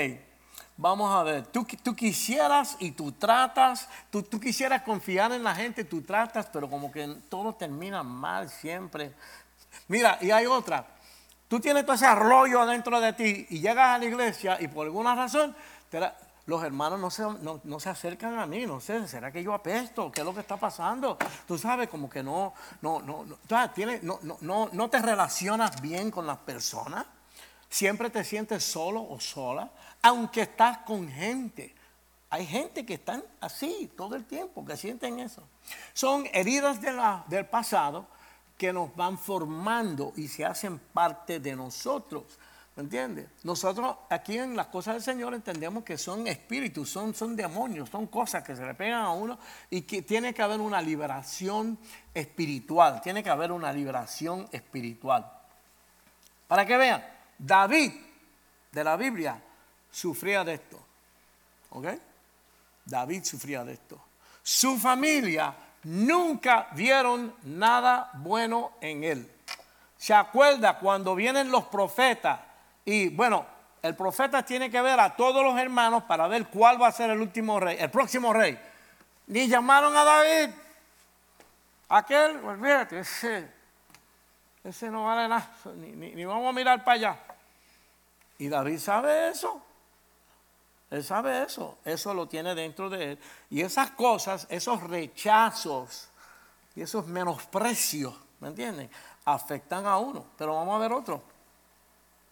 vamos 0.77 1.11
a 1.11 1.23
ver. 1.23 1.47
Tú, 1.47 1.67
tú 1.83 1.97
quisieras 1.97 2.77
y 2.81 2.91
tú 2.91 3.13
tratas, 3.13 3.89
tú, 4.11 4.23
tú 4.23 4.39
quisieras 4.39 4.83
confiar 4.83 5.33
en 5.33 5.43
la 5.43 5.55
gente, 5.55 5.85
tú 5.85 6.03
tratas, 6.03 6.47
pero 6.53 6.69
como 6.69 6.93
que 6.93 7.09
todo 7.31 7.55
termina 7.55 8.03
mal 8.03 8.51
siempre. 8.51 9.15
Mira, 9.89 10.19
y 10.21 10.33
hay 10.33 10.45
otra. 10.45 10.87
Tú 11.49 11.59
tienes 11.61 11.87
todo 11.87 11.95
ese 11.95 12.15
rollo 12.15 12.67
dentro 12.67 13.01
de 13.01 13.15
ti 13.15 13.47
y 13.49 13.61
llegas 13.61 13.97
a 13.97 13.99
la 13.99 14.05
iglesia 14.05 14.59
y 14.61 14.69
por 14.69 14.87
alguna 14.87 15.15
razón 15.15 15.57
te 15.89 15.99
los 16.51 16.65
hermanos 16.65 16.99
no 16.99 17.11
se, 17.11 17.23
no, 17.23 17.81
se 17.81 17.89
acercan 17.89 18.37
a 18.37 18.45
mí, 18.45 18.67
no 18.67 18.81
sé, 18.81 19.07
¿será 19.07 19.31
que 19.31 19.41
yo 19.41 19.55
apesto? 19.55 20.11
¿Qué 20.11 20.21
es 20.21 20.27
lo 20.27 20.35
que 20.35 20.41
está 20.41 20.57
pasando? 20.57 21.17
Tú 21.47 21.57
sabes, 21.57 21.89
como 21.89 22.11
que 22.11 22.25
no, 22.25 22.53
no, 22.83 23.01
no, 23.01 23.25
no, 23.25 23.39
no, 24.03 24.37
no, 24.41 24.69
no 24.73 24.91
te 24.91 24.99
relacionas 25.01 25.81
bien 25.81 26.11
con 26.11 26.27
las 26.27 26.39
personas, 26.39 27.07
siempre 27.69 28.11
te 28.11 28.25
sientes 28.25 28.65
solo 28.65 29.01
o 29.01 29.21
sola, 29.21 29.71
aunque 30.03 30.43
estás 30.43 30.79
con 30.79 31.09
gente. 31.09 31.73
Hay 32.31 32.45
gente 32.45 32.85
que 32.85 32.95
están 32.95 33.23
así 33.41 33.89
todo 33.97 34.17
el 34.17 34.25
tiempo, 34.25 34.65
que 34.65 34.77
sienten 34.77 35.21
eso. 35.21 35.45
Son 35.93 36.27
heridas 36.33 36.81
de 36.81 36.93
la, 36.93 37.25
del 37.29 37.47
pasado 37.47 38.09
que 38.59 38.73
nos 38.73 38.95
van 38.97 39.19
formando 39.19 40.13
y 40.17 40.27
se 40.27 40.45
hacen 40.45 40.81
parte 40.81 41.39
de 41.39 41.55
nosotros. 41.55 42.25
¿Me 42.77 42.85
entiendes? 42.85 43.27
Nosotros 43.43 43.97
aquí 44.09 44.39
en 44.39 44.57
las 44.57 44.69
cosas 44.69 44.95
del 44.95 45.03
Señor 45.03 45.35
entendemos 45.35 45.85
que 45.85 45.99
son 45.99 46.27
espíritus, 46.27 46.89
son, 46.89 47.15
son 47.15 47.35
demonios, 47.35 47.91
son 47.91 48.07
cosas 48.07 48.45
que 48.45 48.55
se 48.55 48.65
le 48.65 48.75
pegan 48.75 49.03
a 49.03 49.11
uno 49.11 49.39
y 49.69 49.83
que 49.83 50.03
tiene 50.03 50.33
que 50.33 50.43
haber 50.43 50.61
una 50.61 50.81
liberación 50.81 51.79
espiritual, 52.15 53.01
tiene 53.03 53.23
que 53.23 53.31
haber 53.31 53.53
una 53.53 53.73
liberación 53.73 54.49
espiritual. 54.53 55.31
Para 56.47 56.65
que 56.65 56.77
vean, 56.77 57.05
David 57.39 57.93
de 58.71 58.85
la 58.85 58.97
Biblia 58.97 59.41
sufría 59.91 60.45
de 60.45 60.55
esto. 60.55 60.81
¿Ok? 61.71 61.87
David 62.85 63.25
sufría 63.25 63.65
de 63.65 63.75
esto. 63.75 64.01
Su 64.43 64.79
familia 64.79 65.55
nunca 65.85 66.69
vieron 66.73 67.35
nada 67.45 68.11
bueno 68.15 68.73
en 68.81 69.05
él. 69.05 69.31
¿Se 69.97 70.15
acuerda 70.15 70.79
cuando 70.79 71.15
vienen 71.15 71.51
los 71.51 71.65
profetas? 71.65 72.50
Y 72.85 73.09
bueno, 73.11 73.47
el 73.83 73.95
profeta 73.95 74.45
tiene 74.45 74.71
que 74.71 74.81
ver 74.81 74.99
a 75.01 75.15
todos 75.17 75.45
los 75.45 75.59
hermanos 75.59 76.05
para 76.05 76.29
ver 76.29 76.47
cuál 76.49 76.81
va 76.81 76.89
a 76.89 76.93
ser 76.93 77.11
el 77.11 77.21
último 77.21 77.61
rey, 77.61 77.77
el 77.79 77.91
próximo 77.91 78.33
rey. 78.33 78.59
Ni 79.27 79.49
llamaron 79.49 79.97
a 79.97 80.05
David. 80.05 80.55
Aquel, 81.89 82.37
olvídate, 82.45 83.01
ese, 83.01 83.49
ese 84.63 84.91
no 84.91 85.05
vale 85.05 85.29
nada, 85.29 85.51
ni 85.75 86.25
vamos 86.25 86.49
a 86.49 86.53
mirar 86.53 86.85
para 86.85 86.95
allá. 86.95 87.19
Y 88.39 88.49
David 88.49 88.79
sabe 88.79 89.29
eso. 89.29 89.63
Él 90.91 91.05
sabe 91.05 91.45
eso, 91.45 91.79
eso 91.85 92.13
lo 92.13 92.27
tiene 92.27 92.55
dentro 92.55 92.91
de 92.91 93.13
él. 93.13 93.19
Y 93.49 93.61
esas 93.61 93.93
cosas, 93.93 94.47
esos 94.51 94.83
rechazos 94.83 96.09
y 96.75 96.83
esos 96.83 97.07
menosprecios, 97.07 98.13
¿me 98.41 98.49
entienden? 98.49 98.91
Afectan 99.25 99.87
a 99.87 99.99
uno. 99.99 100.27
Pero 100.37 100.57
vamos 100.57 100.75
a 100.75 100.79
ver 100.79 100.93
otro. 100.93 101.23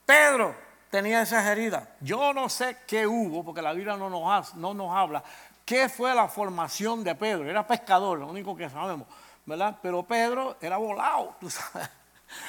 Pedro 0.09 0.55
tenía 0.91 1.21
esas 1.21 1.45
heridas. 1.45 1.87
Yo 2.01 2.33
no 2.33 2.49
sé 2.49 2.79
qué 2.87 3.07
hubo, 3.07 3.45
porque 3.45 3.61
la 3.61 3.75
Biblia 3.75 3.95
no 3.95 4.09
nos, 4.09 4.55
no 4.55 4.73
nos 4.73 4.97
habla. 4.97 5.23
¿Qué 5.67 5.91
fue 5.91 6.15
la 6.15 6.29
formación 6.29 7.05
de 7.05 7.15
Pedro? 7.15 7.45
Era 7.45 7.67
pescador, 7.67 8.19
lo 8.19 8.27
único 8.27 8.57
que 8.57 8.71
sabemos, 8.71 9.07
¿verdad? 9.45 9.77
Pero 9.83 10.03
Pedro 10.05 10.57
era 10.63 10.79
volado, 10.79 11.37
tú 11.41 11.51
sabes. 11.51 11.91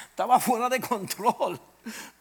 Estaba 0.10 0.40
fuera 0.40 0.70
de 0.70 0.80
control. 0.80 1.60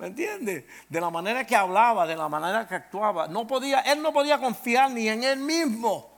¿Me 0.00 0.08
entiendes? 0.08 0.64
De 0.88 1.00
la 1.00 1.08
manera 1.08 1.46
que 1.46 1.54
hablaba, 1.54 2.04
de 2.04 2.16
la 2.16 2.28
manera 2.28 2.66
que 2.66 2.74
actuaba. 2.74 3.28
No 3.28 3.46
podía, 3.46 3.82
él 3.82 4.02
no 4.02 4.12
podía 4.12 4.40
confiar 4.40 4.90
ni 4.90 5.08
en 5.08 5.22
él 5.22 5.38
mismo. 5.38 6.10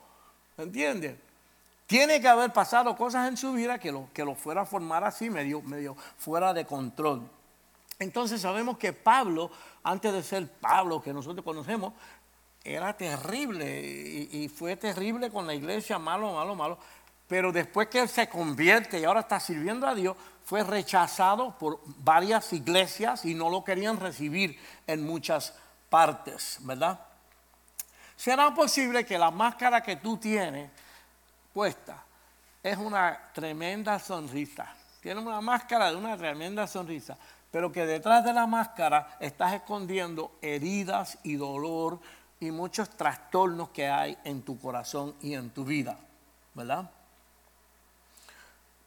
¿Me 0.57 0.65
entiendes? 0.65 1.19
Tiene 1.87 2.23
que 2.23 2.29
haber 2.29 2.55
pasado 2.55 2.97
cosas 2.97 3.29
en 3.29 3.37
su 3.37 3.53
vida 3.53 3.79
que 3.79 3.93
lo, 3.93 4.09
que 4.15 4.25
lo 4.25 4.35
fuera 4.35 4.63
a 4.63 4.65
formar 4.65 5.05
así, 5.05 5.29
medio, 5.29 5.61
medio 5.61 5.95
fuera 6.17 6.55
de 6.55 6.65
control. 6.65 7.29
Entonces 8.01 8.41
sabemos 8.41 8.79
que 8.79 8.95
Pablo, 8.95 9.51
antes 9.85 10.13
de 10.13 10.23
ser 10.23 10.49
Pablo 10.49 11.03
que 11.03 11.13
nosotros 11.13 11.45
conocemos, 11.45 11.93
era 12.65 12.97
terrible 12.97 13.81
y, 14.33 14.49
fue 14.49 14.75
terrible 14.77 15.31
con 15.31 15.47
la 15.47 15.55
iglesia, 15.55 15.99
malo, 15.99 16.33
malo, 16.33 16.55
malo. 16.55 16.79
Pero 17.29 17.53
después 17.53 17.89
que 17.89 18.01
él 18.01 18.09
se 18.09 18.29
convierte 18.29 18.99
y 18.99 19.05
ahora 19.05 19.21
está 19.21 19.39
sirviendo 19.39 19.87
a 19.87 19.95
Dios, 19.95 20.17
fue 20.45 20.65
rechazado 20.65 21.57
por 21.59 21.81
varias 21.85 22.53
iglesias 22.55 23.25
y 23.27 23.35
no 23.35 23.51
lo 23.51 23.63
querían 23.63 24.01
recibir 24.01 24.59
en 24.87 25.05
muchas 25.05 25.55
partes, 25.91 26.59
¿verdad? 26.63 26.99
¿Será 28.17 28.53
posible 28.55 29.05
que 29.05 29.19
la 29.19 29.31
máscara 29.31 29.83
que 29.83 29.97
tú 29.97 30.17
tienes 30.17 30.71
puesta 31.53 32.03
es 32.63 32.79
una 32.79 33.31
tremenda 33.35 33.99
sonrisa? 33.99 34.75
Tienes 35.01 35.25
una 35.25 35.41
máscara 35.41 35.91
de 35.91 35.97
una 35.97 36.17
tremenda 36.17 36.67
sonrisa, 36.67 37.17
pero 37.51 37.73
que 37.73 37.87
detrás 37.87 38.25
de 38.25 38.33
la 38.33 38.47
máscara 38.47 39.17
estás 39.21 39.55
escondiendo 39.55 40.39
heridas 40.41 41.19
y 41.23 41.37
dolor 41.37 42.01
y 42.39 42.51
muchos 42.51 42.91
trastornos 42.91 43.71
que 43.71 43.89
hay 43.89 44.17
en 44.25 44.43
tu 44.43 44.59
corazón 44.59 45.15
y 45.21 45.35
en 45.35 45.51
tu 45.51 45.65
vida, 45.65 45.99
¿verdad? 46.55 46.91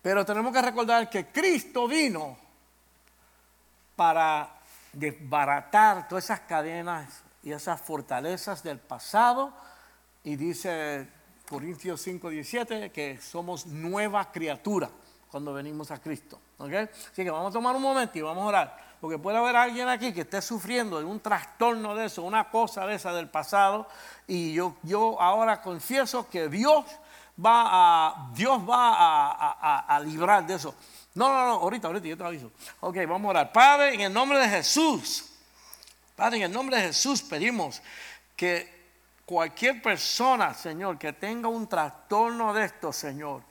Pero 0.01 0.25
tenemos 0.25 0.51
que 0.51 0.61
recordar 0.61 1.09
que 1.09 1.27
Cristo 1.27 1.87
vino 1.87 2.37
para 3.95 4.49
desbaratar 4.91 6.07
todas 6.07 6.25
esas 6.25 6.41
cadenas 6.41 7.23
y 7.43 7.51
esas 7.51 7.79
fortalezas 7.81 8.63
del 8.63 8.79
pasado. 8.79 9.53
Y 10.23 10.35
dice 10.35 11.07
Corintios 11.47 12.01
5, 12.01 12.29
17 12.29 12.91
que 12.91 13.19
somos 13.21 13.65
nueva 13.65 14.31
criatura 14.31 14.89
cuando 15.29 15.53
venimos 15.53 15.91
a 15.91 15.99
Cristo. 15.99 16.39
Así 16.65 17.23
que 17.23 17.29
vamos 17.29 17.49
a 17.49 17.53
tomar 17.53 17.75
un 17.75 17.81
momento 17.81 18.17
y 18.17 18.21
vamos 18.21 18.43
a 18.43 18.47
orar. 18.47 18.83
Porque 19.01 19.17
puede 19.17 19.37
haber 19.37 19.55
alguien 19.55 19.89
aquí 19.89 20.13
que 20.13 20.21
esté 20.21 20.41
sufriendo 20.41 20.97
de 20.97 21.05
un 21.05 21.19
trastorno 21.19 21.93
de 21.93 22.05
eso, 22.05 22.23
una 22.23 22.49
cosa 22.49 22.85
de 22.85 22.95
esa 22.95 23.11
del 23.13 23.29
pasado. 23.29 23.87
Y 24.27 24.53
yo, 24.53 24.75
yo 24.83 25.19
ahora 25.21 25.61
confieso 25.61 26.29
que 26.29 26.47
Dios 26.47 26.85
va 27.43 27.65
a, 27.65 28.31
Dios 28.33 28.61
va 28.61 29.83
a, 29.87 29.99
librar 29.99 30.45
de 30.47 30.55
eso. 30.55 30.73
No, 31.15 31.27
no, 31.27 31.45
no, 31.47 31.53
ahorita, 31.55 31.87
ahorita 31.87 32.07
yo 32.07 32.17
te 32.17 32.23
aviso. 32.23 32.51
Ok, 32.79 32.97
vamos 33.07 33.25
a 33.25 33.29
orar. 33.29 33.51
Padre, 33.51 33.93
en 33.93 34.01
el 34.01 34.13
nombre 34.13 34.39
de 34.39 34.47
Jesús, 34.47 35.31
Padre, 36.15 36.37
en 36.37 36.43
el 36.43 36.51
nombre 36.53 36.77
de 36.77 36.83
Jesús 36.83 37.21
pedimos 37.21 37.81
que 38.35 38.83
cualquier 39.25 39.81
persona, 39.81 40.53
Señor, 40.53 40.97
que 40.97 41.13
tenga 41.13 41.49
un 41.49 41.67
trastorno 41.67 42.53
de 42.53 42.65
esto, 42.65 42.93
Señor, 42.93 43.43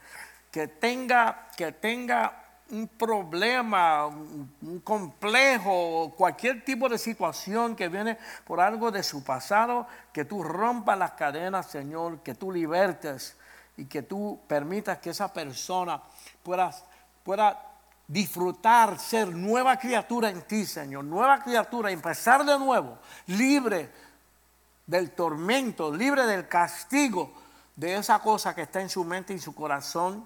que 0.51 0.67
tenga, 0.67 1.47
que 1.55 1.73
tenga 1.73 2.42
un 2.73 2.87
problema, 2.87 4.07
un 4.07 4.81
complejo, 4.83 6.11
cualquier 6.17 6.65
tipo 6.65 6.89
de 6.89 6.97
situación 6.97 7.75
que 7.75 7.87
viene 7.87 8.17
por 8.45 8.59
algo 8.59 8.91
de 8.91 9.03
su 9.03 9.23
pasado, 9.23 9.87
que 10.11 10.25
tú 10.25 10.43
rompas 10.43 10.97
las 10.97 11.11
cadenas, 11.11 11.67
Señor, 11.67 12.19
que 12.19 12.33
tú 12.33 12.51
libertes 12.51 13.37
y 13.77 13.85
que 13.85 14.01
tú 14.01 14.39
permitas 14.47 14.97
que 14.97 15.11
esa 15.11 15.31
persona 15.31 16.01
pueda, 16.41 16.71
pueda 17.23 17.61
disfrutar, 18.07 18.99
ser 18.99 19.27
nueva 19.29 19.77
criatura 19.77 20.29
en 20.29 20.41
ti, 20.41 20.65
Señor, 20.65 21.03
nueva 21.05 21.43
criatura, 21.43 21.91
empezar 21.91 22.43
de 22.43 22.57
nuevo, 22.57 22.97
libre 23.27 23.91
del 24.87 25.11
tormento, 25.11 25.93
libre 25.93 26.25
del 26.25 26.47
castigo 26.47 27.33
de 27.75 27.95
esa 27.95 28.19
cosa 28.19 28.55
que 28.55 28.63
está 28.63 28.81
en 28.81 28.89
su 28.89 29.03
mente 29.03 29.33
y 29.33 29.39
su 29.39 29.53
corazón. 29.53 30.25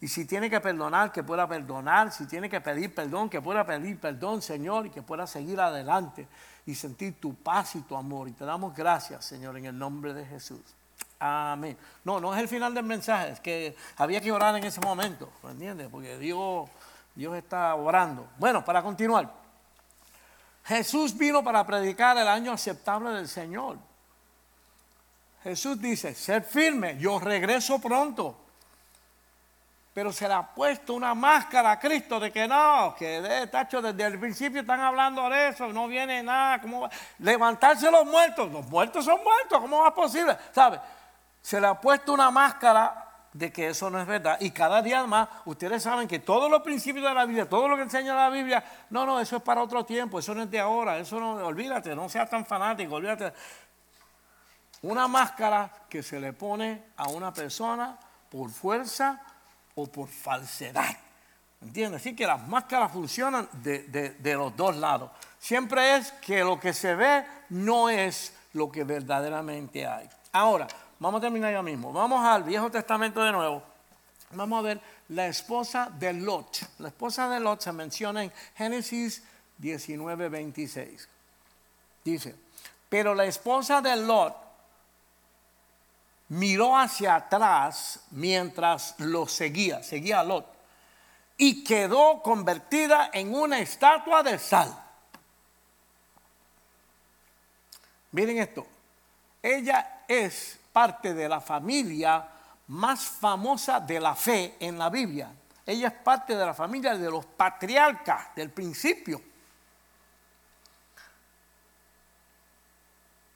Y 0.00 0.08
si 0.08 0.24
tiene 0.24 0.48
que 0.48 0.60
perdonar, 0.60 1.12
que 1.12 1.22
pueda 1.22 1.46
perdonar. 1.46 2.10
Si 2.10 2.26
tiene 2.26 2.48
que 2.48 2.60
pedir 2.60 2.94
perdón, 2.94 3.28
que 3.28 3.40
pueda 3.42 3.64
pedir 3.66 3.98
perdón, 3.98 4.40
Señor, 4.40 4.86
y 4.86 4.90
que 4.90 5.02
pueda 5.02 5.26
seguir 5.26 5.60
adelante 5.60 6.26
y 6.64 6.74
sentir 6.74 7.20
tu 7.20 7.34
paz 7.34 7.76
y 7.76 7.82
tu 7.82 7.96
amor. 7.96 8.28
Y 8.28 8.32
te 8.32 8.44
damos 8.44 8.74
gracias, 8.74 9.24
Señor, 9.24 9.58
en 9.58 9.66
el 9.66 9.78
nombre 9.78 10.14
de 10.14 10.24
Jesús. 10.24 10.60
Amén. 11.18 11.76
No, 12.04 12.18
no 12.18 12.34
es 12.34 12.40
el 12.40 12.48
final 12.48 12.72
del 12.72 12.84
mensaje, 12.84 13.32
es 13.32 13.40
que 13.40 13.76
había 13.98 14.22
que 14.22 14.32
orar 14.32 14.56
en 14.56 14.64
ese 14.64 14.80
momento, 14.80 15.30
¿me 15.42 15.50
entiendes? 15.50 15.88
Porque 15.90 16.16
Dios, 16.16 16.70
Dios 17.14 17.36
está 17.36 17.74
orando. 17.74 18.26
Bueno, 18.38 18.64
para 18.64 18.82
continuar. 18.82 19.30
Jesús 20.64 21.16
vino 21.16 21.44
para 21.44 21.66
predicar 21.66 22.16
el 22.16 22.26
año 22.26 22.52
aceptable 22.52 23.10
del 23.10 23.28
Señor. 23.28 23.76
Jesús 25.42 25.80
dice, 25.80 26.14
ser 26.14 26.42
firme, 26.42 26.96
yo 26.98 27.18
regreso 27.18 27.78
pronto. 27.80 28.38
Pero 29.92 30.12
se 30.12 30.28
le 30.28 30.34
ha 30.34 30.42
puesto 30.42 30.94
una 30.94 31.14
máscara 31.14 31.72
a 31.72 31.78
Cristo 31.78 32.20
de 32.20 32.30
que 32.30 32.46
no, 32.46 32.94
que 32.96 33.20
de 33.20 33.46
tacho 33.48 33.82
desde 33.82 34.04
el 34.04 34.20
principio 34.20 34.60
están 34.60 34.80
hablando 34.80 35.28
de 35.28 35.48
eso, 35.48 35.68
no 35.72 35.88
viene 35.88 36.22
nada, 36.22 36.60
¿cómo 36.60 36.82
va? 36.82 36.90
Levantarse 37.18 37.90
los 37.90 38.06
muertos, 38.06 38.50
los 38.52 38.66
muertos 38.68 39.04
son 39.04 39.20
muertos, 39.22 39.60
¿cómo 39.60 39.80
va 39.80 39.94
posible? 39.94 40.36
¿Sabe? 40.52 40.80
se 41.42 41.60
le 41.60 41.66
ha 41.66 41.80
puesto 41.80 42.12
una 42.12 42.30
máscara 42.30 43.06
de 43.32 43.52
que 43.52 43.68
eso 43.68 43.90
no 43.90 44.00
es 44.00 44.06
verdad. 44.06 44.38
Y 44.40 44.50
cada 44.50 44.82
día 44.82 45.06
más, 45.06 45.28
ustedes 45.44 45.82
saben 45.82 46.08
que 46.08 46.18
todos 46.18 46.50
los 46.50 46.62
principios 46.62 47.06
de 47.06 47.14
la 47.14 47.24
Biblia, 47.24 47.48
todo 47.48 47.68
lo 47.68 47.76
que 47.76 47.82
enseña 47.82 48.14
la 48.14 48.28
Biblia, 48.28 48.62
no, 48.90 49.06
no, 49.06 49.20
eso 49.20 49.36
es 49.36 49.42
para 49.42 49.62
otro 49.62 49.84
tiempo, 49.84 50.18
eso 50.18 50.34
no 50.34 50.42
es 50.42 50.50
de 50.50 50.58
ahora, 50.58 50.98
eso 50.98 51.20
no, 51.20 51.34
olvídate, 51.46 51.94
no 51.94 52.08
seas 52.08 52.28
tan 52.28 52.44
fanático, 52.44 52.96
olvídate. 52.96 53.32
Una 54.82 55.06
máscara 55.06 55.70
que 55.88 56.02
se 56.02 56.18
le 56.18 56.32
pone 56.32 56.84
a 56.96 57.08
una 57.08 57.32
persona 57.32 57.98
por 58.30 58.50
fuerza 58.50 59.20
o 59.82 59.86
por 59.86 60.08
falsedad. 60.08 60.96
¿Entiendes? 61.60 62.00
Así 62.00 62.16
que 62.16 62.26
las 62.26 62.46
máscaras 62.48 62.92
funcionan 62.92 63.48
de, 63.52 63.80
de 64.18 64.34
los 64.34 64.56
dos 64.56 64.76
lados. 64.76 65.10
Siempre 65.38 65.96
es 65.96 66.12
que 66.12 66.42
lo 66.42 66.58
que 66.58 66.72
se 66.72 66.94
ve 66.94 67.24
no 67.50 67.90
es 67.90 68.34
lo 68.54 68.70
que 68.70 68.84
verdaderamente 68.84 69.86
hay. 69.86 70.08
Ahora, 70.32 70.66
vamos 70.98 71.18
a 71.18 71.22
terminar 71.22 71.52
ya 71.52 71.62
mismo. 71.62 71.92
Vamos 71.92 72.24
al 72.24 72.44
Viejo 72.44 72.70
Testamento 72.70 73.22
de 73.22 73.32
nuevo. 73.32 73.62
Vamos 74.32 74.58
a 74.60 74.62
ver 74.62 74.80
la 75.08 75.26
esposa 75.26 75.90
de 75.98 76.12
Lot. 76.12 76.60
La 76.78 76.88
esposa 76.88 77.28
de 77.28 77.40
Lot 77.40 77.60
se 77.60 77.72
menciona 77.72 78.22
en 78.22 78.32
Génesis 78.56 79.22
19, 79.58 80.28
26. 80.28 81.08
Dice, 82.04 82.34
pero 82.88 83.14
la 83.14 83.24
esposa 83.24 83.80
de 83.80 83.96
Lot 83.96 84.36
miró 86.30 86.76
hacia 86.76 87.16
atrás 87.16 88.00
mientras 88.10 88.94
lo 88.98 89.26
seguía, 89.26 89.82
seguía 89.82 90.20
a 90.20 90.24
Lot, 90.24 90.46
y 91.36 91.64
quedó 91.64 92.22
convertida 92.22 93.10
en 93.12 93.34
una 93.34 93.58
estatua 93.58 94.22
de 94.22 94.38
sal. 94.38 94.72
Miren 98.12 98.38
esto, 98.38 98.66
ella 99.42 100.04
es 100.06 100.58
parte 100.72 101.14
de 101.14 101.28
la 101.28 101.40
familia 101.40 102.28
más 102.68 103.04
famosa 103.04 103.80
de 103.80 103.98
la 103.98 104.14
fe 104.14 104.56
en 104.60 104.78
la 104.78 104.88
Biblia. 104.88 105.32
Ella 105.66 105.88
es 105.88 105.94
parte 105.94 106.36
de 106.36 106.46
la 106.46 106.54
familia 106.54 106.96
de 106.96 107.10
los 107.10 107.26
patriarcas 107.26 108.34
del 108.36 108.50
principio. 108.50 109.20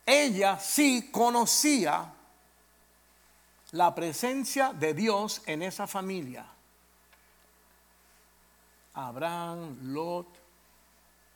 Ella 0.07 0.59
sí 0.59 1.11
conocía 1.11 2.13
la 3.75 3.93
presencia 3.93 4.73
de 4.73 4.95
Dios 4.95 5.43
en 5.47 5.63
esa 5.63 5.89
familia. 5.89 6.47
Abraham, 8.95 9.93
Lot. 9.93 10.29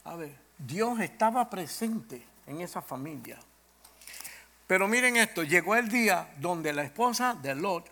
A 0.05 0.14
ver, 0.14 0.38
Dios 0.57 1.01
estaba 1.01 1.51
presente 1.51 2.24
en 2.46 2.61
esa 2.61 2.81
familia. 2.81 3.38
Pero 4.68 4.87
miren 4.87 5.16
esto, 5.16 5.42
llegó 5.42 5.74
el 5.74 5.88
día 5.88 6.33
donde 6.38 6.72
la 6.72 6.85
esposa 6.85 7.35
de 7.35 7.57
Lot 7.57 7.90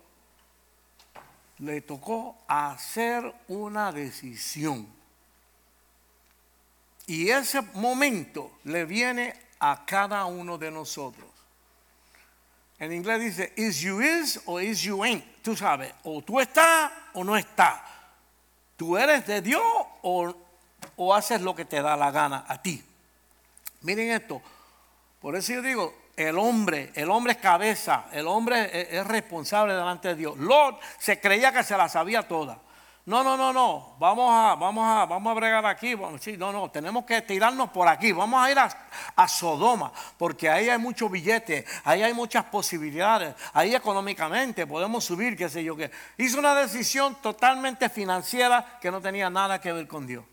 le 1.58 1.80
tocó 1.80 2.38
hacer 2.46 3.34
una 3.48 3.90
decisión. 3.90 4.86
Y 7.08 7.30
ese 7.30 7.62
momento 7.74 8.52
le 8.62 8.84
viene 8.84 9.34
a 9.58 9.84
cada 9.84 10.24
uno 10.26 10.56
de 10.56 10.70
nosotros. 10.70 11.35
En 12.78 12.92
inglés 12.92 13.20
dice, 13.20 13.52
is 13.56 13.80
you 13.80 14.00
is 14.00 14.40
o 14.44 14.60
is 14.60 14.82
you 14.82 15.02
ain't. 15.02 15.24
Tú 15.42 15.56
sabes, 15.56 15.92
o 16.02 16.20
tú 16.22 16.40
estás 16.40 16.90
o 17.14 17.24
no 17.24 17.36
estás. 17.36 17.80
Tú 18.76 18.98
eres 18.98 19.26
de 19.26 19.40
Dios 19.40 19.62
o, 20.02 20.34
haces 21.14 21.40
lo 21.40 21.54
que 21.54 21.64
te 21.64 21.80
da 21.80 21.96
la 21.96 22.10
gana 22.10 22.44
a 22.46 22.60
ti. 22.60 22.84
Miren 23.80 24.10
esto. 24.10 24.42
Por 25.20 25.34
eso 25.36 25.54
yo 25.54 25.62
digo, 25.62 25.94
el 26.16 26.38
hombre, 26.38 26.92
el 26.94 27.10
hombre 27.10 27.32
es 27.32 27.38
cabeza, 27.38 28.06
el 28.12 28.26
hombre 28.26 28.98
es, 28.98 29.06
responsable 29.06 29.74
delante 29.74 30.08
de 30.08 30.14
Dios. 30.16 30.36
Lot 30.36 30.80
se 30.98 31.18
creía 31.18 31.52
que 31.52 31.64
se 31.64 31.76
la 31.76 31.88
sabía 31.88 32.28
toda. 32.28 32.58
No, 33.06 33.22
no, 33.22 33.36
no, 33.36 33.52
no, 33.52 33.94
vamos 34.00 34.32
a, 34.32 34.56
vamos 34.56 34.84
a, 34.84 35.06
vamos 35.06 35.30
a 35.30 35.34
bregar 35.34 35.64
aquí. 35.64 35.94
Sí, 36.18 36.36
no, 36.36 36.50
no, 36.50 36.68
tenemos 36.72 37.04
que 37.04 37.22
tirarnos 37.22 37.70
por 37.70 37.86
aquí. 37.86 38.10
Vamos 38.10 38.44
a 38.44 38.50
ir 38.50 38.58
a, 38.58 38.68
a, 39.14 39.28
Sodoma, 39.28 39.92
porque 40.18 40.50
ahí 40.50 40.68
hay 40.68 40.78
muchos 40.78 41.08
billetes, 41.08 41.64
ahí 41.84 42.02
hay 42.02 42.12
muchas 42.12 42.46
posibilidades, 42.46 43.36
ahí 43.52 43.76
económicamente 43.76 44.66
podemos 44.66 45.04
subir, 45.04 45.36
qué 45.36 45.48
sé 45.48 45.62
yo 45.62 45.76
qué. 45.76 45.88
Hizo 46.18 46.40
una 46.40 46.52
decisión 46.56 47.14
totalmente 47.22 47.88
financiera 47.88 48.78
que 48.80 48.90
no 48.90 49.00
tenía 49.00 49.30
nada 49.30 49.60
que 49.60 49.70
ver 49.70 49.86
con 49.86 50.04
Dios. 50.04 50.24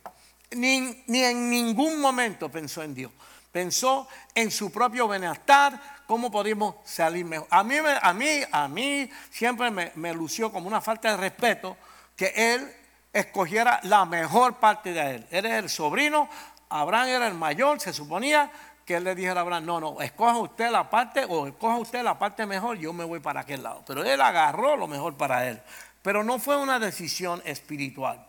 Ni, 0.55 1.03
ni 1.05 1.23
en 1.23 1.51
ningún 1.51 2.01
momento 2.01 2.49
pensó 2.49 2.81
en 2.81 2.95
Dios 2.95 3.12
pensó 3.51 4.07
en 4.33 4.49
su 4.49 4.71
propio 4.71 5.07
bienestar, 5.07 5.79
cómo 6.07 6.31
podemos 6.31 6.75
salir 6.83 7.23
mejor. 7.23 7.47
A 7.51 7.63
mí, 7.63 7.75
a 8.01 8.13
mí, 8.13 8.41
a 8.51 8.67
mí 8.67 9.09
siempre 9.29 9.69
me, 9.69 10.13
lució 10.13 10.51
como 10.51 10.67
una 10.67 10.81
falta 10.81 11.12
de 11.12 11.17
respeto 11.17 11.77
que 12.15 12.34
él 12.36 12.76
escogiera 13.12 13.80
la 13.84 14.06
mejor 14.06 14.56
parte 14.56 14.93
de 14.93 15.15
él. 15.15 15.28
Él 15.32 15.45
es 15.45 15.54
el 15.54 15.69
sobrino, 15.69 16.30
Abraham 16.69 17.08
era 17.08 17.28
el 17.28 17.36
mayor, 17.36 17.80
se 17.80 17.93
suponía 17.93 18.52
que 18.86 18.95
él 18.95 19.04
le 19.04 19.15
dijera 19.15 19.39
a 19.39 19.43
Abraham, 19.43 19.65
no, 19.65 19.80
no, 19.80 20.02
escoja 20.02 20.38
usted 20.38 20.69
la 20.69 20.89
parte 20.89 21.26
o 21.28 21.47
escoja 21.47 21.78
usted 21.78 22.04
la 22.04 22.17
parte 22.17 22.45
mejor, 22.45 22.78
yo 22.78 22.91
me 22.91 23.04
voy 23.04 23.19
para 23.19 23.41
aquel 23.41 23.63
lado. 23.63 23.84
Pero 23.86 24.04
él 24.04 24.19
agarró 24.19 24.76
lo 24.76 24.88
mejor 24.88 25.15
para 25.15 25.47
él. 25.47 25.62
Pero 26.02 26.23
no 26.23 26.38
fue 26.39 26.58
una 26.58 26.80
decisión 26.80 27.41
espiritual. 27.45 28.28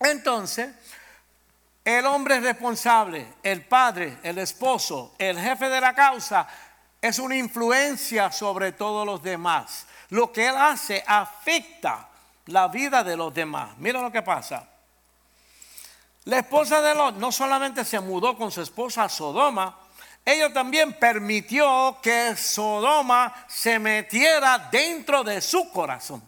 Entonces, 0.00 0.70
el 1.84 2.06
hombre 2.06 2.40
responsable, 2.40 3.26
el 3.42 3.64
padre, 3.64 4.18
el 4.22 4.38
esposo, 4.38 5.14
el 5.18 5.38
jefe 5.38 5.68
de 5.68 5.80
la 5.80 5.94
causa, 5.94 6.46
es 7.00 7.18
una 7.18 7.36
influencia 7.36 8.30
sobre 8.30 8.72
todos 8.72 9.04
los 9.04 9.22
demás. 9.22 9.86
Lo 10.10 10.32
que 10.32 10.46
él 10.48 10.56
hace 10.56 11.02
afecta 11.06 12.08
la 12.52 12.68
vida 12.68 13.02
de 13.02 13.16
los 13.16 13.32
demás. 13.32 13.76
Mira 13.78 14.00
lo 14.00 14.12
que 14.12 14.22
pasa. 14.22 14.68
La 16.24 16.38
esposa 16.38 16.80
de 16.80 16.94
Lot 16.94 17.16
no 17.16 17.32
solamente 17.32 17.84
se 17.84 17.98
mudó 17.98 18.36
con 18.36 18.52
su 18.52 18.60
esposa 18.62 19.04
a 19.04 19.08
Sodoma, 19.08 19.76
ella 20.24 20.52
también 20.52 20.92
permitió 20.92 21.98
que 22.00 22.36
Sodoma 22.36 23.34
se 23.48 23.78
metiera 23.80 24.68
dentro 24.70 25.24
de 25.24 25.40
su 25.40 25.68
corazón. 25.72 26.22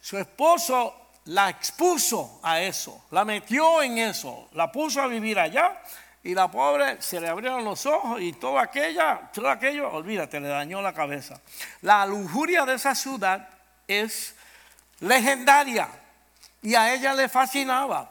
Su 0.00 0.18
esposo 0.18 0.94
la 1.24 1.50
expuso 1.50 2.38
a 2.42 2.60
eso, 2.60 3.06
la 3.10 3.24
metió 3.24 3.82
en 3.82 3.98
eso, 3.98 4.48
la 4.52 4.70
puso 4.70 5.00
a 5.00 5.06
vivir 5.06 5.38
allá 5.38 5.82
y 6.24 6.34
la 6.34 6.50
pobre 6.50 7.02
se 7.02 7.20
le 7.20 7.28
abrieron 7.28 7.64
los 7.64 7.84
ojos 7.86 8.20
y 8.20 8.32
todo 8.32 8.58
aquella, 8.58 9.30
todo 9.32 9.50
aquello, 9.50 9.90
olvídate, 9.90 10.38
le 10.40 10.48
dañó 10.48 10.80
la 10.80 10.92
cabeza. 10.92 11.40
La 11.80 12.06
lujuria 12.06 12.64
de 12.64 12.74
esa 12.74 12.94
ciudad 12.94 13.48
es 13.88 14.34
legendaria 15.00 15.88
y 16.62 16.74
a 16.74 16.94
ella 16.94 17.12
le 17.14 17.28
fascinaba. 17.28 18.10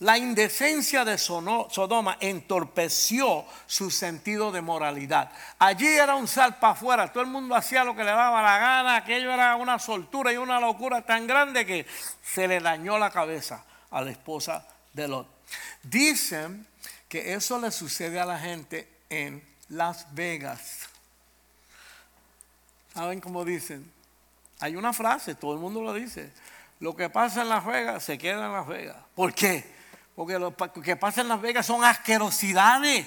La 0.00 0.18
indecencia 0.18 1.06
de 1.06 1.16
Sodoma 1.16 2.18
entorpeció 2.20 3.46
su 3.66 3.90
sentido 3.90 4.52
de 4.52 4.60
moralidad. 4.60 5.30
Allí 5.58 5.86
era 5.86 6.16
un 6.16 6.28
sal 6.28 6.58
para 6.58 6.74
afuera, 6.74 7.10
todo 7.10 7.22
el 7.22 7.30
mundo 7.30 7.54
hacía 7.54 7.82
lo 7.82 7.96
que 7.96 8.04
le 8.04 8.10
daba 8.10 8.42
la 8.42 8.58
gana, 8.58 8.96
aquello 8.96 9.32
era 9.32 9.56
una 9.56 9.78
soltura 9.78 10.32
y 10.32 10.36
una 10.36 10.60
locura 10.60 11.00
tan 11.00 11.26
grande 11.26 11.64
que 11.64 11.86
se 12.22 12.46
le 12.46 12.60
dañó 12.60 12.98
la 12.98 13.10
cabeza 13.10 13.64
a 13.90 14.02
la 14.02 14.10
esposa 14.10 14.66
de 14.92 15.08
Lot. 15.08 15.28
Dicen 15.82 16.66
que 17.08 17.34
eso 17.34 17.60
le 17.60 17.70
sucede 17.70 18.18
a 18.20 18.24
la 18.24 18.38
gente 18.38 18.88
en 19.08 19.42
Las 19.68 20.12
Vegas. 20.14 20.88
¿Saben 22.94 23.20
cómo 23.20 23.44
dicen? 23.44 23.90
Hay 24.60 24.74
una 24.74 24.92
frase, 24.92 25.34
todo 25.34 25.52
el 25.52 25.60
mundo 25.60 25.82
lo 25.82 25.92
dice. 25.92 26.32
Lo 26.80 26.96
que 26.96 27.08
pasa 27.10 27.42
en 27.42 27.48
Las 27.48 27.64
Vegas 27.64 28.04
se 28.04 28.18
queda 28.18 28.46
en 28.46 28.52
Las 28.52 28.66
Vegas. 28.66 28.96
¿Por 29.14 29.34
qué? 29.34 29.64
Porque 30.14 30.38
lo 30.38 30.54
que 30.56 30.96
pasa 30.96 31.20
en 31.20 31.28
Las 31.28 31.40
Vegas 31.40 31.66
son 31.66 31.84
asquerosidades, 31.84 33.06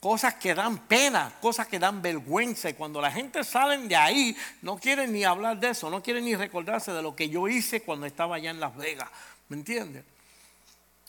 cosas 0.00 0.34
que 0.34 0.54
dan 0.54 0.78
pena, 0.78 1.32
cosas 1.40 1.66
que 1.66 1.78
dan 1.78 2.00
vergüenza. 2.00 2.70
Y 2.70 2.74
cuando 2.74 3.00
la 3.00 3.10
gente 3.10 3.44
sale 3.44 3.76
de 3.86 3.96
ahí, 3.96 4.36
no 4.62 4.78
quieren 4.78 5.12
ni 5.12 5.24
hablar 5.24 5.58
de 5.58 5.70
eso, 5.70 5.90
no 5.90 6.02
quieren 6.02 6.24
ni 6.24 6.34
recordarse 6.34 6.92
de 6.92 7.02
lo 7.02 7.14
que 7.14 7.28
yo 7.28 7.46
hice 7.46 7.82
cuando 7.82 8.06
estaba 8.06 8.36
allá 8.36 8.50
en 8.50 8.60
Las 8.60 8.74
Vegas. 8.76 9.08
¿Me 9.48 9.56
entiendes? 9.56 10.04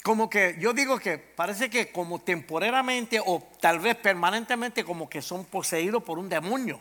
Como 0.03 0.29
que 0.29 0.55
yo 0.59 0.73
digo 0.73 0.97
que 0.97 1.17
parece 1.17 1.69
que 1.69 1.91
como 1.91 2.19
temporalmente 2.19 3.19
o 3.25 3.43
tal 3.59 3.79
vez 3.79 3.95
permanentemente 3.97 4.83
como 4.83 5.09
que 5.09 5.21
son 5.21 5.45
poseídos 5.45 6.03
por 6.03 6.17
un 6.17 6.29
demonio. 6.29 6.79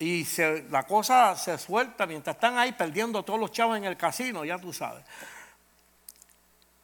Y 0.00 0.26
la 0.70 0.84
cosa 0.84 1.34
se 1.36 1.58
suelta 1.58 2.06
mientras 2.06 2.36
están 2.36 2.56
ahí 2.56 2.72
perdiendo 2.72 3.24
todos 3.24 3.40
los 3.40 3.50
chavos 3.50 3.76
en 3.76 3.84
el 3.84 3.96
casino, 3.96 4.44
ya 4.44 4.58
tú 4.58 4.72
sabes. 4.72 5.04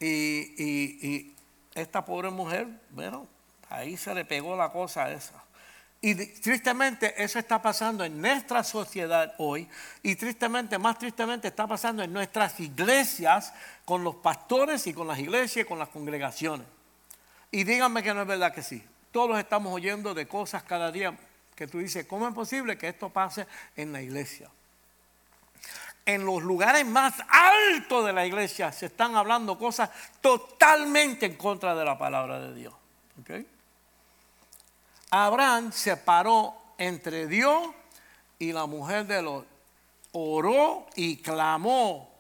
Y, 0.00 1.33
esta 1.74 2.04
pobre 2.04 2.30
mujer, 2.30 2.68
bueno, 2.90 3.26
ahí 3.68 3.96
se 3.96 4.14
le 4.14 4.24
pegó 4.24 4.57
la 4.57 4.71
cosa 4.71 5.04
a 5.04 5.12
esa. 5.12 5.42
Y 6.07 6.15
tristemente 6.15 7.15
eso 7.17 7.38
está 7.38 7.63
pasando 7.63 8.05
en 8.05 8.21
nuestra 8.21 8.63
sociedad 8.63 9.35
hoy 9.38 9.67
y 10.02 10.17
tristemente, 10.17 10.77
más 10.77 10.98
tristemente 10.98 11.48
está 11.48 11.67
pasando 11.67 12.02
en 12.02 12.13
nuestras 12.13 12.61
iglesias 12.61 13.55
con 13.87 14.05
los 14.05 14.17
pastores 14.17 14.87
y 14.87 14.92
con 14.92 15.07
las 15.07 15.19
iglesias 15.19 15.65
y 15.65 15.67
con 15.67 15.79
las 15.79 15.88
congregaciones. 15.88 16.67
Y 17.50 17.65
díganme 17.65 18.02
que 18.02 18.13
no 18.13 18.21
es 18.21 18.27
verdad 18.27 18.52
que 18.52 18.63
sí. 18.63 18.85
Todos 19.13 19.38
estamos 19.38 19.73
oyendo 19.73 20.13
de 20.13 20.29
cosas 20.29 20.63
cada 20.65 20.92
día 20.92 21.17
que 21.55 21.67
tú 21.67 21.79
dices, 21.79 22.05
¿cómo 22.05 22.29
es 22.29 22.35
posible 22.35 22.77
que 22.77 22.88
esto 22.88 23.09
pase 23.09 23.46
en 23.75 23.90
la 23.90 24.02
iglesia? 24.02 24.50
en 26.07 26.27
los 26.27 26.42
lugares 26.42 26.85
más 26.85 27.15
altos 27.31 28.05
de 28.05 28.13
la 28.13 28.27
iglesia 28.27 28.71
se 28.73 28.85
están 28.87 29.17
hablando 29.17 29.57
cosas 29.59 29.88
totalmente 30.21 31.25
en 31.25 31.37
contra 31.37 31.75
de 31.75 31.83
la 31.83 31.96
palabra 31.96 32.40
de 32.40 32.55
Dios. 32.55 32.75
Abraham 35.15 35.71
se 35.71 35.96
paró 35.96 36.56
entre 36.77 37.29
Dios 37.29 37.69
y 38.37 38.52
la 38.52 38.67
mujer 38.67 39.06
de 39.06 39.23
los 39.23 39.44
oró 40.10 40.87
y 40.96 41.19
clamó 41.19 42.10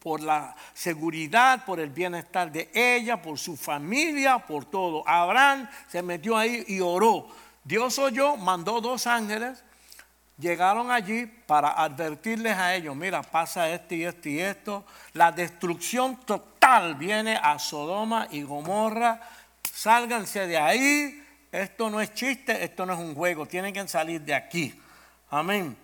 por 0.00 0.20
la 0.20 0.56
seguridad, 0.74 1.64
por 1.64 1.78
el 1.78 1.90
bienestar 1.90 2.50
de 2.50 2.68
ella, 2.74 3.22
por 3.22 3.38
su 3.38 3.56
familia, 3.56 4.38
por 4.40 4.64
todo. 4.64 5.08
Abraham 5.08 5.70
se 5.86 6.02
metió 6.02 6.36
ahí 6.36 6.64
y 6.66 6.80
oró. 6.80 7.28
Dios 7.62 7.96
oyó, 8.00 8.36
mandó 8.36 8.80
dos 8.80 9.06
ángeles, 9.06 9.62
llegaron 10.36 10.90
allí 10.90 11.26
para 11.26 11.80
advertirles 11.80 12.56
a 12.56 12.74
ellos, 12.74 12.96
mira, 12.96 13.22
pasa 13.22 13.70
esto 13.70 13.94
y 13.94 14.04
esto 14.04 14.28
y 14.28 14.40
esto. 14.40 14.84
La 15.12 15.30
destrucción 15.30 16.16
total 16.16 16.96
viene 16.96 17.38
a 17.40 17.56
Sodoma 17.60 18.26
y 18.32 18.42
Gomorra. 18.42 19.20
Sálganse 19.62 20.48
de 20.48 20.58
ahí. 20.58 21.22
Esto 21.52 21.90
no 21.90 22.00
es 22.00 22.12
chiste, 22.14 22.64
esto 22.64 22.84
no 22.84 22.94
es 22.94 22.98
un 22.98 23.14
juego. 23.14 23.46
Tienen 23.46 23.72
que 23.72 23.86
salir 23.88 24.20
de 24.20 24.34
aquí. 24.34 24.80
Amén. 25.30 25.76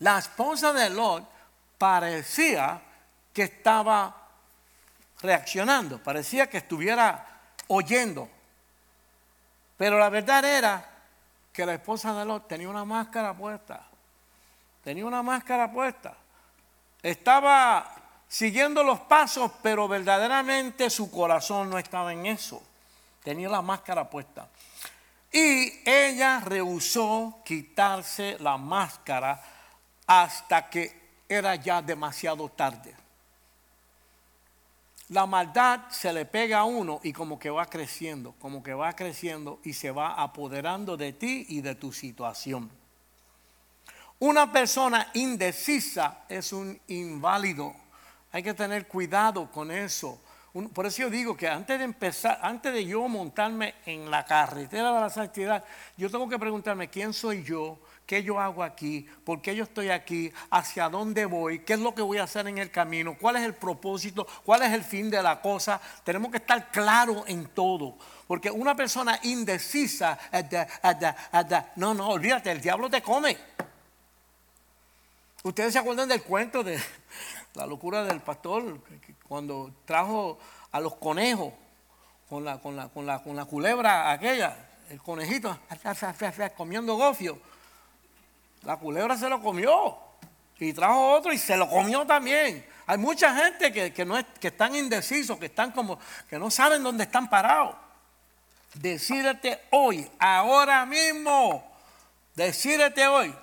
La 0.00 0.18
esposa 0.18 0.72
de 0.72 0.90
Lot 0.90 1.28
parecía 1.76 2.80
que 3.32 3.42
estaba 3.42 4.16
reaccionando, 5.22 6.02
parecía 6.02 6.48
que 6.48 6.58
estuviera 6.58 7.26
oyendo. 7.68 8.28
Pero 9.76 9.98
la 9.98 10.08
verdad 10.08 10.44
era 10.44 10.88
que 11.52 11.66
la 11.66 11.74
esposa 11.74 12.12
de 12.14 12.24
Lot 12.24 12.48
tenía 12.48 12.68
una 12.68 12.84
máscara 12.84 13.34
puesta. 13.34 13.86
Tenía 14.84 15.04
una 15.04 15.22
máscara 15.22 15.70
puesta. 15.70 16.16
Estaba 17.02 17.94
siguiendo 18.28 18.82
los 18.82 19.00
pasos, 19.00 19.50
pero 19.62 19.88
verdaderamente 19.88 20.88
su 20.88 21.10
corazón 21.10 21.68
no 21.68 21.78
estaba 21.78 22.12
en 22.12 22.26
eso. 22.26 22.62
Tenía 23.22 23.48
la 23.48 23.62
máscara 23.62 24.08
puesta. 24.08 24.48
Y 25.32 25.88
ella 25.88 26.40
rehusó 26.40 27.40
quitarse 27.44 28.36
la 28.40 28.56
máscara 28.56 29.40
hasta 30.06 30.68
que 30.68 31.00
era 31.28 31.54
ya 31.54 31.80
demasiado 31.80 32.48
tarde. 32.48 32.94
La 35.10 35.26
maldad 35.26 35.88
se 35.90 36.12
le 36.12 36.24
pega 36.24 36.60
a 36.60 36.64
uno 36.64 37.00
y 37.02 37.12
como 37.12 37.38
que 37.38 37.50
va 37.50 37.66
creciendo, 37.66 38.32
como 38.40 38.62
que 38.62 38.74
va 38.74 38.92
creciendo 38.92 39.60
y 39.64 39.72
se 39.72 39.90
va 39.90 40.14
apoderando 40.14 40.96
de 40.96 41.12
ti 41.12 41.46
y 41.48 41.60
de 41.60 41.74
tu 41.74 41.92
situación. 41.92 42.70
Una 44.20 44.52
persona 44.52 45.10
indecisa 45.14 46.24
es 46.28 46.52
un 46.52 46.78
inválido. 46.88 47.74
Hay 48.32 48.42
que 48.42 48.54
tener 48.54 48.86
cuidado 48.86 49.50
con 49.50 49.70
eso. 49.70 50.20
Por 50.72 50.86
eso 50.86 51.02
yo 51.02 51.10
digo 51.10 51.36
que 51.36 51.48
antes 51.48 51.78
de 51.78 51.84
empezar, 51.84 52.38
antes 52.42 52.72
de 52.72 52.84
yo 52.84 53.06
montarme 53.06 53.74
en 53.86 54.10
la 54.10 54.24
carretera 54.24 54.92
de 54.92 55.00
la 55.00 55.10
santidad, 55.10 55.64
yo 55.96 56.10
tengo 56.10 56.28
que 56.28 56.38
preguntarme 56.38 56.88
quién 56.88 57.12
soy 57.12 57.44
yo, 57.44 57.78
¿Qué 58.10 58.24
yo 58.24 58.40
hago 58.40 58.64
aquí? 58.64 59.06
¿Por 59.24 59.40
qué 59.40 59.54
yo 59.54 59.62
estoy 59.62 59.90
aquí? 59.90 60.32
¿Hacia 60.50 60.88
dónde 60.88 61.26
voy? 61.26 61.60
¿Qué 61.60 61.74
es 61.74 61.78
lo 61.78 61.94
que 61.94 62.02
voy 62.02 62.18
a 62.18 62.24
hacer 62.24 62.48
en 62.48 62.58
el 62.58 62.68
camino? 62.68 63.16
¿Cuál 63.16 63.36
es 63.36 63.42
el 63.44 63.54
propósito? 63.54 64.26
¿Cuál 64.44 64.62
es 64.62 64.72
el 64.72 64.82
fin 64.82 65.08
de 65.10 65.22
la 65.22 65.40
cosa? 65.40 65.80
Tenemos 66.02 66.32
que 66.32 66.38
estar 66.38 66.72
claros 66.72 67.22
en 67.28 67.46
todo. 67.50 67.96
Porque 68.26 68.50
una 68.50 68.74
persona 68.74 69.20
indecisa, 69.22 70.18
no, 71.76 71.94
no, 71.94 72.08
olvídate, 72.08 72.50
el 72.50 72.60
diablo 72.60 72.90
te 72.90 73.00
come. 73.00 73.38
Ustedes 75.44 75.72
se 75.72 75.78
acuerdan 75.78 76.08
del 76.08 76.24
cuento 76.24 76.64
de 76.64 76.80
la 77.60 77.66
locura 77.66 78.04
del 78.04 78.20
pastor 78.20 78.80
cuando 79.28 79.70
trajo 79.84 80.38
a 80.72 80.80
los 80.80 80.94
conejos 80.96 81.52
con 82.26 82.42
la, 82.42 82.58
con 82.58 82.74
la, 82.74 82.88
con 82.88 83.04
la, 83.04 83.22
con 83.22 83.36
la 83.36 83.44
culebra 83.44 84.10
aquella, 84.10 84.56
el 84.88 84.98
conejito 85.02 85.58
comiendo 86.56 86.94
gofio. 86.94 87.38
La 88.62 88.78
culebra 88.78 89.14
se 89.18 89.28
lo 89.28 89.42
comió 89.42 89.98
y 90.58 90.72
trajo 90.72 91.12
otro 91.12 91.34
y 91.34 91.38
se 91.38 91.54
lo 91.54 91.68
comió 91.68 92.06
también. 92.06 92.64
Hay 92.86 92.96
mucha 92.96 93.34
gente 93.34 93.92
que, 93.92 94.04
no 94.06 94.16
es, 94.16 94.24
que 94.40 94.48
están 94.48 94.74
indecisos, 94.74 95.38
que 95.38 95.46
están 95.46 95.70
como, 95.72 95.98
que 96.30 96.38
no 96.38 96.50
saben 96.50 96.82
dónde 96.82 97.04
están 97.04 97.28
parados. 97.28 97.76
Decídete 98.72 99.60
hoy, 99.70 100.10
ahora 100.18 100.86
mismo. 100.86 101.70
Decídete 102.34 103.06
hoy. 103.06 103.34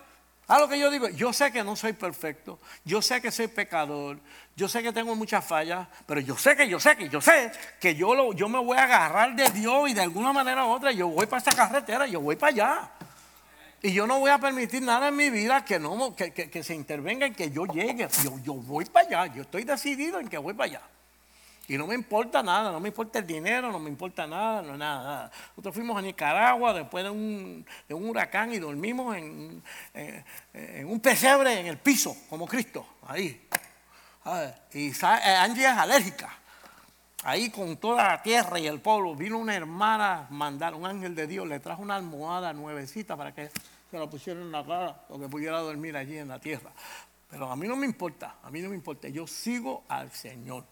A 0.47 0.59
lo 0.59 0.69
que 0.69 0.79
yo 0.79 0.89
digo, 0.89 1.09
yo 1.09 1.33
sé 1.33 1.51
que 1.51 1.61
no 1.61 1.75
soy 1.75 1.91
perfecto, 1.91 2.57
yo 2.85 3.01
sé 3.01 3.21
que 3.21 3.31
soy 3.31 3.47
pecador, 3.49 4.17
yo 4.55 4.69
sé 4.69 4.81
que 4.81 4.93
tengo 4.93 5.13
muchas 5.13 5.43
fallas, 5.43 5.87
pero 6.05 6.21
yo 6.21 6.37
sé 6.37 6.55
que 6.55 6.69
yo 6.69 6.79
sé 6.79 6.95
que 6.95 7.09
yo 7.09 7.19
sé 7.19 7.51
que 7.81 7.95
yo, 7.95 8.15
lo, 8.15 8.31
yo 8.31 8.47
me 8.47 8.57
voy 8.57 8.77
a 8.77 8.83
agarrar 8.83 9.35
de 9.35 9.49
Dios 9.49 9.89
y 9.89 9.93
de 9.93 10.01
alguna 10.01 10.31
manera 10.31 10.65
u 10.65 10.69
otra 10.69 10.93
yo 10.93 11.09
voy 11.09 11.25
para 11.25 11.41
esa 11.41 11.51
carretera, 11.51 12.07
yo 12.07 12.21
voy 12.21 12.37
para 12.37 12.53
allá. 12.53 12.91
Y 13.81 13.91
yo 13.91 14.07
no 14.07 14.19
voy 14.19 14.31
a 14.31 14.39
permitir 14.39 14.81
nada 14.81 15.09
en 15.09 15.17
mi 15.17 15.29
vida 15.29 15.63
que, 15.63 15.79
no, 15.79 16.15
que, 16.15 16.63
se 16.63 16.73
intervenga 16.73 17.27
en 17.27 17.35
que 17.35 17.51
yo 17.51 17.65
llegue. 17.65 18.07
Yo, 18.23 18.39
yo 18.39 18.53
voy 18.53 18.85
para 18.85 19.07
allá, 19.07 19.35
yo 19.35 19.41
estoy 19.43 19.65
decidido 19.65 20.19
en 20.19 20.29
que 20.29 20.37
voy 20.37 20.53
para 20.53 20.69
allá. 20.71 20.81
Y 21.67 21.77
no 21.77 21.85
me 21.85 21.95
importa 21.95 22.41
nada, 22.41 22.71
no 22.71 22.79
me 22.79 22.87
importa 22.87 23.19
el 23.19 23.27
dinero, 23.27 23.71
no 23.71 23.79
me 23.79 23.89
importa 23.89 24.25
nada, 24.25 24.61
no 24.61 24.77
nada, 24.77 25.03
nada. 25.03 25.31
Nosotros 25.49 25.75
fuimos 25.75 25.97
a 25.97 26.01
Nicaragua 26.01 26.73
después 26.73 27.03
de 27.03 27.09
un, 27.09 27.65
huracán 27.89 28.53
y 28.53 28.59
dormimos 28.59 29.17
en, 29.17 29.61
en, 29.93 30.87
un 30.87 30.99
pesebre 31.01 31.59
en 31.59 31.67
el 31.67 31.77
piso, 31.77 32.15
como 32.29 32.47
Cristo, 32.47 32.85
ahí. 33.05 33.47
Y 34.73 34.89
eh, 34.89 34.93
Angie 35.03 35.65
es 35.65 35.77
alérgica. 35.77 36.29
Ahí 37.23 37.49
con 37.49 37.75
toda 37.77 38.07
la 38.07 38.21
tierra 38.21 38.59
y 38.59 38.67
el 38.67 38.79
pueblo, 38.79 39.15
vino 39.15 39.37
una 39.37 39.55
hermana 39.55 40.27
mandar, 40.29 40.73
un 40.73 40.85
ángel 40.85 41.15
de 41.15 41.27
Dios, 41.27 41.47
le 41.47 41.59
trajo 41.59 41.81
una 41.81 41.95
almohada 41.95 42.53
nuevecita 42.53 43.17
para 43.17 43.33
que 43.33 43.49
se 43.91 43.97
la 43.97 44.09
pusieran 44.09 44.43
en 44.43 44.51
la 44.51 44.63
cara 44.63 45.01
o 45.09 45.19
que 45.19 45.27
pudiera 45.27 45.59
dormir 45.59 45.97
allí 45.97 46.17
en 46.17 46.29
la 46.29 46.39
tierra. 46.39 46.71
Pero 47.29 47.51
a 47.51 47.55
mí 47.57 47.67
no 47.67 47.75
me 47.75 47.85
importa, 47.85 48.35
a 48.41 48.49
mí 48.49 48.61
no 48.61 48.69
me 48.69 48.75
importa, 48.75 49.09
yo 49.09 49.27
sigo 49.27 49.83
al 49.89 50.11
Señor. 50.11 50.63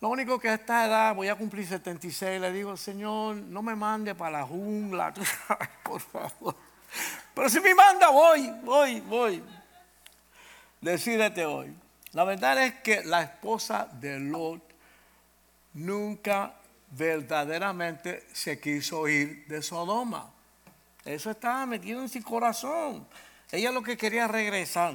Lo 0.00 0.08
único 0.08 0.38
que 0.38 0.48
a 0.48 0.54
esta 0.54 0.86
edad 0.86 1.14
voy 1.14 1.28
a 1.28 1.34
cumplir 1.34 1.66
76, 1.66 2.40
le 2.40 2.52
digo, 2.52 2.76
Señor, 2.76 3.36
no 3.36 3.62
me 3.62 3.74
mande 3.74 4.14
para 4.14 4.38
la 4.38 4.46
jungla, 4.46 5.12
por 5.82 6.00
favor. 6.00 6.56
Pero 7.34 7.48
si 7.48 7.60
me 7.60 7.74
manda, 7.74 8.08
voy, 8.08 8.50
voy, 8.64 9.00
voy. 9.00 9.44
Decídete 10.80 11.44
hoy. 11.44 11.74
La 12.12 12.24
verdad 12.24 12.64
es 12.64 12.74
que 12.80 13.04
la 13.04 13.22
esposa 13.22 13.88
de 13.92 14.18
Lot 14.18 14.62
nunca 15.74 16.54
verdaderamente 16.90 18.26
se 18.32 18.58
quiso 18.58 19.06
ir 19.06 19.46
de 19.46 19.62
Sodoma. 19.62 20.30
Eso 21.04 21.30
estaba 21.30 21.66
metido 21.66 22.00
en 22.00 22.08
su 22.08 22.22
corazón. 22.22 23.06
Ella 23.52 23.70
lo 23.70 23.82
que 23.82 23.96
quería 23.96 24.26
regresar. 24.26 24.94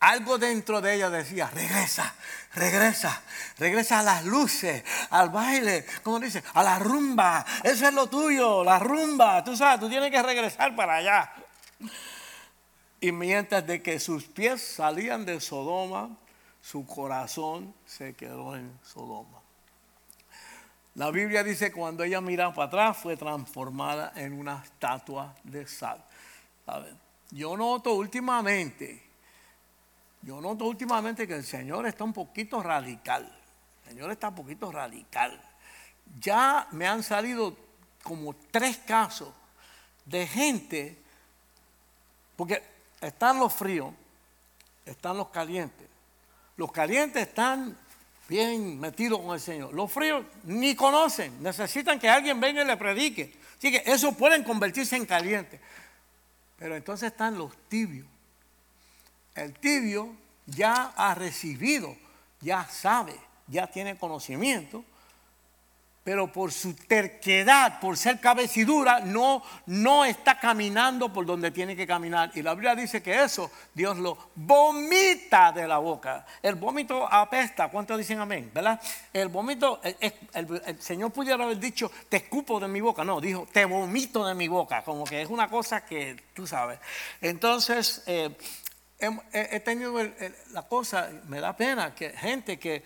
Algo 0.00 0.38
dentro 0.38 0.80
de 0.80 0.94
ella 0.94 1.10
decía, 1.10 1.50
regresa, 1.50 2.14
regresa, 2.54 3.22
regresa 3.58 4.00
a 4.00 4.02
las 4.02 4.24
luces, 4.24 4.82
al 5.10 5.28
baile, 5.28 5.84
como 6.02 6.18
dice, 6.18 6.42
a 6.54 6.62
la 6.62 6.78
rumba. 6.78 7.44
Eso 7.62 7.86
es 7.86 7.92
lo 7.92 8.06
tuyo, 8.06 8.64
la 8.64 8.78
rumba. 8.78 9.44
Tú 9.44 9.54
sabes, 9.54 9.78
tú 9.78 9.90
tienes 9.90 10.10
que 10.10 10.22
regresar 10.22 10.74
para 10.74 10.96
allá. 10.96 11.30
Y 12.98 13.12
mientras 13.12 13.66
de 13.66 13.82
que 13.82 14.00
sus 14.00 14.24
pies 14.24 14.62
salían 14.62 15.26
de 15.26 15.38
Sodoma, 15.38 16.16
su 16.62 16.86
corazón 16.86 17.74
se 17.84 18.14
quedó 18.14 18.56
en 18.56 18.78
Sodoma. 18.82 19.40
La 20.94 21.10
Biblia 21.10 21.44
dice 21.44 21.72
cuando 21.72 22.04
ella 22.04 22.20
miraba 22.20 22.54
para 22.54 22.66
atrás 22.66 22.96
fue 22.96 23.16
transformada 23.16 24.12
en 24.16 24.32
una 24.32 24.62
estatua 24.64 25.34
de 25.44 25.66
sal. 25.66 26.02
Yo 27.30 27.56
noto 27.56 27.94
últimamente, 27.94 29.09
yo 30.22 30.40
noto 30.40 30.66
últimamente 30.66 31.26
que 31.26 31.34
el 31.34 31.44
Señor 31.44 31.86
está 31.86 32.04
un 32.04 32.12
poquito 32.12 32.62
radical. 32.62 33.30
El 33.84 33.92
Señor 33.92 34.10
está 34.10 34.28
un 34.28 34.34
poquito 34.34 34.70
radical. 34.70 35.40
Ya 36.20 36.68
me 36.72 36.86
han 36.86 37.02
salido 37.02 37.56
como 38.02 38.34
tres 38.50 38.78
casos 38.78 39.32
de 40.04 40.26
gente, 40.26 40.98
porque 42.36 42.62
están 43.00 43.38
los 43.38 43.52
fríos, 43.52 43.92
están 44.84 45.16
los 45.16 45.28
calientes. 45.28 45.88
Los 46.56 46.72
calientes 46.72 47.26
están 47.26 47.76
bien 48.28 48.78
metido 48.78 49.22
con 49.22 49.34
el 49.34 49.40
Señor. 49.40 49.72
Los 49.72 49.90
fríos 49.90 50.24
ni 50.44 50.74
conocen, 50.74 51.42
necesitan 51.42 51.98
que 51.98 52.08
alguien 52.08 52.40
venga 52.40 52.62
y 52.62 52.66
le 52.66 52.76
predique. 52.76 53.34
Así 53.56 53.70
que 53.70 53.82
eso 53.86 54.12
pueden 54.12 54.44
convertirse 54.44 54.96
en 54.96 55.06
caliente. 55.06 55.60
Pero 56.58 56.76
entonces 56.76 57.10
están 57.10 57.38
los 57.38 57.56
tibios. 57.68 58.06
El 59.34 59.54
tibio 59.54 60.14
ya 60.46 60.92
ha 60.96 61.14
recibido, 61.14 61.96
ya 62.40 62.66
sabe, 62.68 63.14
ya 63.46 63.66
tiene 63.66 63.96
conocimiento 63.96 64.84
pero 66.02 66.32
por 66.32 66.50
su 66.50 66.74
terquedad, 66.74 67.78
por 67.78 67.96
ser 67.96 68.20
cabecidura, 68.20 69.00
no, 69.00 69.42
no 69.66 70.04
está 70.04 70.38
caminando 70.38 71.12
por 71.12 71.26
donde 71.26 71.50
tiene 71.50 71.76
que 71.76 71.86
caminar. 71.86 72.32
Y 72.34 72.42
la 72.42 72.54
Biblia 72.54 72.74
dice 72.74 73.02
que 73.02 73.22
eso 73.22 73.50
Dios 73.74 73.98
lo 73.98 74.16
vomita 74.34 75.52
de 75.52 75.68
la 75.68 75.76
boca. 75.78 76.24
El 76.42 76.54
vómito 76.54 77.06
apesta. 77.06 77.68
¿Cuántos 77.68 77.98
dicen 77.98 78.18
amén? 78.18 78.50
¿Verdad? 78.52 78.80
El 79.12 79.28
vómito, 79.28 79.80
el, 79.82 80.80
Señor 80.80 81.12
pudiera 81.12 81.44
haber 81.44 81.58
dicho, 81.58 81.90
te 82.08 82.16
escupo 82.16 82.58
de 82.58 82.68
mi 82.68 82.80
boca. 82.80 83.04
No, 83.04 83.20
dijo, 83.20 83.46
te 83.52 83.66
vomito 83.66 84.26
de 84.26 84.34
mi 84.34 84.48
boca. 84.48 84.82
Como 84.82 85.04
que 85.04 85.20
es 85.20 85.28
una 85.28 85.48
cosa 85.48 85.84
que 85.84 86.16
tú 86.34 86.46
sabes. 86.46 86.78
Entonces, 87.20 88.02
eh, 88.06 88.34
he, 89.32 89.60
tenido 89.60 89.94
la 90.52 90.62
cosa, 90.62 91.10
me 91.28 91.40
da 91.40 91.56
pena 91.56 91.94
que 91.94 92.10
gente 92.10 92.58
que 92.58 92.82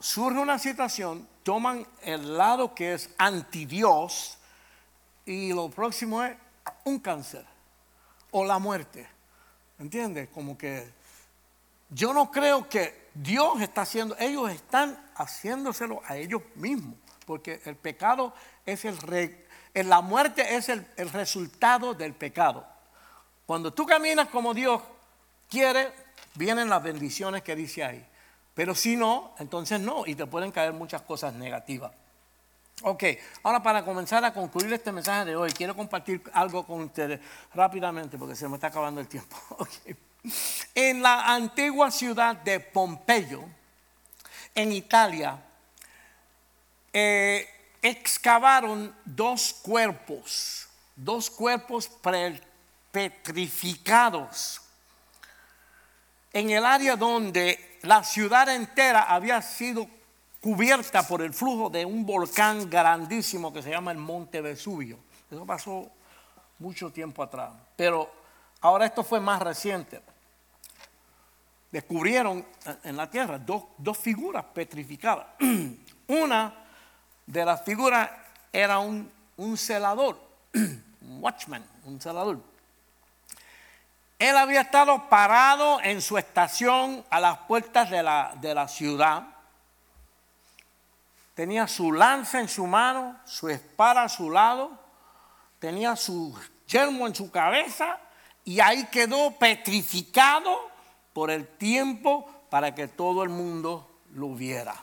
surge 0.00 0.38
una 0.38 0.58
situación, 0.58 1.28
toman 1.42 1.86
el 2.02 2.36
lado 2.36 2.74
que 2.74 2.94
es 2.94 3.10
anti 3.18 3.64
Dios 3.64 4.38
y 5.24 5.52
lo 5.52 5.70
próximo 5.70 6.22
es 6.22 6.36
un 6.84 6.98
cáncer 6.98 7.44
o 8.30 8.44
la 8.44 8.58
muerte. 8.58 9.06
¿Entiendes? 9.78 10.28
Como 10.30 10.58
que 10.58 10.90
yo 11.90 12.12
no 12.12 12.30
creo 12.30 12.68
que 12.68 13.08
Dios 13.14 13.60
está 13.60 13.82
haciendo, 13.82 14.16
ellos 14.18 14.50
están 14.50 14.98
haciéndoselo 15.14 16.02
a 16.06 16.16
ellos 16.16 16.42
mismos, 16.54 16.94
porque 17.26 17.60
el 17.64 17.76
pecado 17.76 18.34
es 18.66 18.84
el, 18.84 18.96
la 19.74 20.00
muerte 20.00 20.56
es 20.56 20.68
el, 20.68 20.86
el 20.96 21.10
resultado 21.10 21.94
del 21.94 22.14
pecado. 22.14 22.66
Cuando 23.48 23.72
tú 23.72 23.86
caminas 23.86 24.28
como 24.28 24.52
Dios 24.52 24.82
quiere, 25.48 25.90
vienen 26.34 26.68
las 26.68 26.82
bendiciones 26.82 27.40
que 27.40 27.56
dice 27.56 27.82
ahí. 27.82 28.06
Pero 28.52 28.74
si 28.74 28.94
no, 28.94 29.34
entonces 29.38 29.80
no, 29.80 30.04
y 30.04 30.14
te 30.14 30.26
pueden 30.26 30.52
caer 30.52 30.74
muchas 30.74 31.00
cosas 31.00 31.32
negativas. 31.32 31.90
Ok, 32.82 33.04
ahora 33.44 33.62
para 33.62 33.86
comenzar 33.86 34.22
a 34.22 34.34
concluir 34.34 34.70
este 34.74 34.92
mensaje 34.92 35.24
de 35.24 35.36
hoy, 35.36 35.50
quiero 35.52 35.74
compartir 35.74 36.22
algo 36.34 36.66
con 36.66 36.82
ustedes 36.82 37.20
rápidamente 37.54 38.18
porque 38.18 38.36
se 38.36 38.46
me 38.48 38.56
está 38.56 38.66
acabando 38.66 39.00
el 39.00 39.08
tiempo. 39.08 39.34
En 40.74 41.00
la 41.00 41.32
antigua 41.34 41.90
ciudad 41.90 42.36
de 42.36 42.60
Pompeyo, 42.60 43.44
en 44.54 44.72
Italia, 44.72 45.42
eh, 46.92 47.48
excavaron 47.80 48.94
dos 49.06 49.54
cuerpos, 49.54 50.68
dos 50.94 51.30
cuerpos 51.30 51.88
petrificados 52.90 54.60
en 56.32 56.50
el 56.50 56.64
área 56.64 56.96
donde 56.96 57.78
la 57.82 58.04
ciudad 58.04 58.48
entera 58.48 59.02
había 59.02 59.40
sido 59.42 59.88
cubierta 60.40 61.06
por 61.06 61.22
el 61.22 61.34
flujo 61.34 61.70
de 61.70 61.84
un 61.84 62.06
volcán 62.06 62.68
grandísimo 62.70 63.52
que 63.52 63.62
se 63.62 63.70
llama 63.70 63.92
el 63.92 63.98
Monte 63.98 64.40
Vesubio. 64.40 64.98
Eso 65.30 65.44
pasó 65.44 65.90
mucho 66.58 66.90
tiempo 66.90 67.22
atrás. 67.22 67.52
Pero 67.76 68.10
ahora 68.60 68.86
esto 68.86 69.02
fue 69.02 69.20
más 69.20 69.40
reciente. 69.40 70.00
Descubrieron 71.70 72.46
en 72.82 72.96
la 72.96 73.10
tierra 73.10 73.38
dos, 73.38 73.64
dos 73.76 73.98
figuras 73.98 74.44
petrificadas. 74.54 75.26
Una 76.06 76.54
de 77.26 77.44
las 77.44 77.62
figuras 77.62 78.10
era 78.50 78.78
un, 78.78 79.10
un 79.36 79.56
celador, 79.58 80.18
un 80.54 81.22
watchman, 81.22 81.64
un 81.84 82.00
celador. 82.00 82.40
Él 84.18 84.36
había 84.36 84.62
estado 84.62 85.08
parado 85.08 85.80
en 85.80 86.02
su 86.02 86.18
estación 86.18 87.04
a 87.08 87.20
las 87.20 87.38
puertas 87.38 87.88
de 87.90 88.02
la, 88.02 88.34
de 88.40 88.52
la 88.52 88.66
ciudad. 88.66 89.22
Tenía 91.34 91.68
su 91.68 91.92
lanza 91.92 92.40
en 92.40 92.48
su 92.48 92.66
mano, 92.66 93.16
su 93.24 93.48
espada 93.48 94.02
a 94.02 94.08
su 94.08 94.28
lado, 94.30 94.72
tenía 95.60 95.94
su 95.94 96.36
yermo 96.66 97.06
en 97.06 97.14
su 97.14 97.30
cabeza 97.30 97.98
y 98.44 98.58
ahí 98.58 98.86
quedó 98.86 99.30
petrificado 99.38 100.68
por 101.12 101.30
el 101.30 101.46
tiempo 101.46 102.28
para 102.50 102.74
que 102.74 102.88
todo 102.88 103.22
el 103.22 103.28
mundo 103.28 103.88
lo 104.14 104.30
viera. 104.30 104.74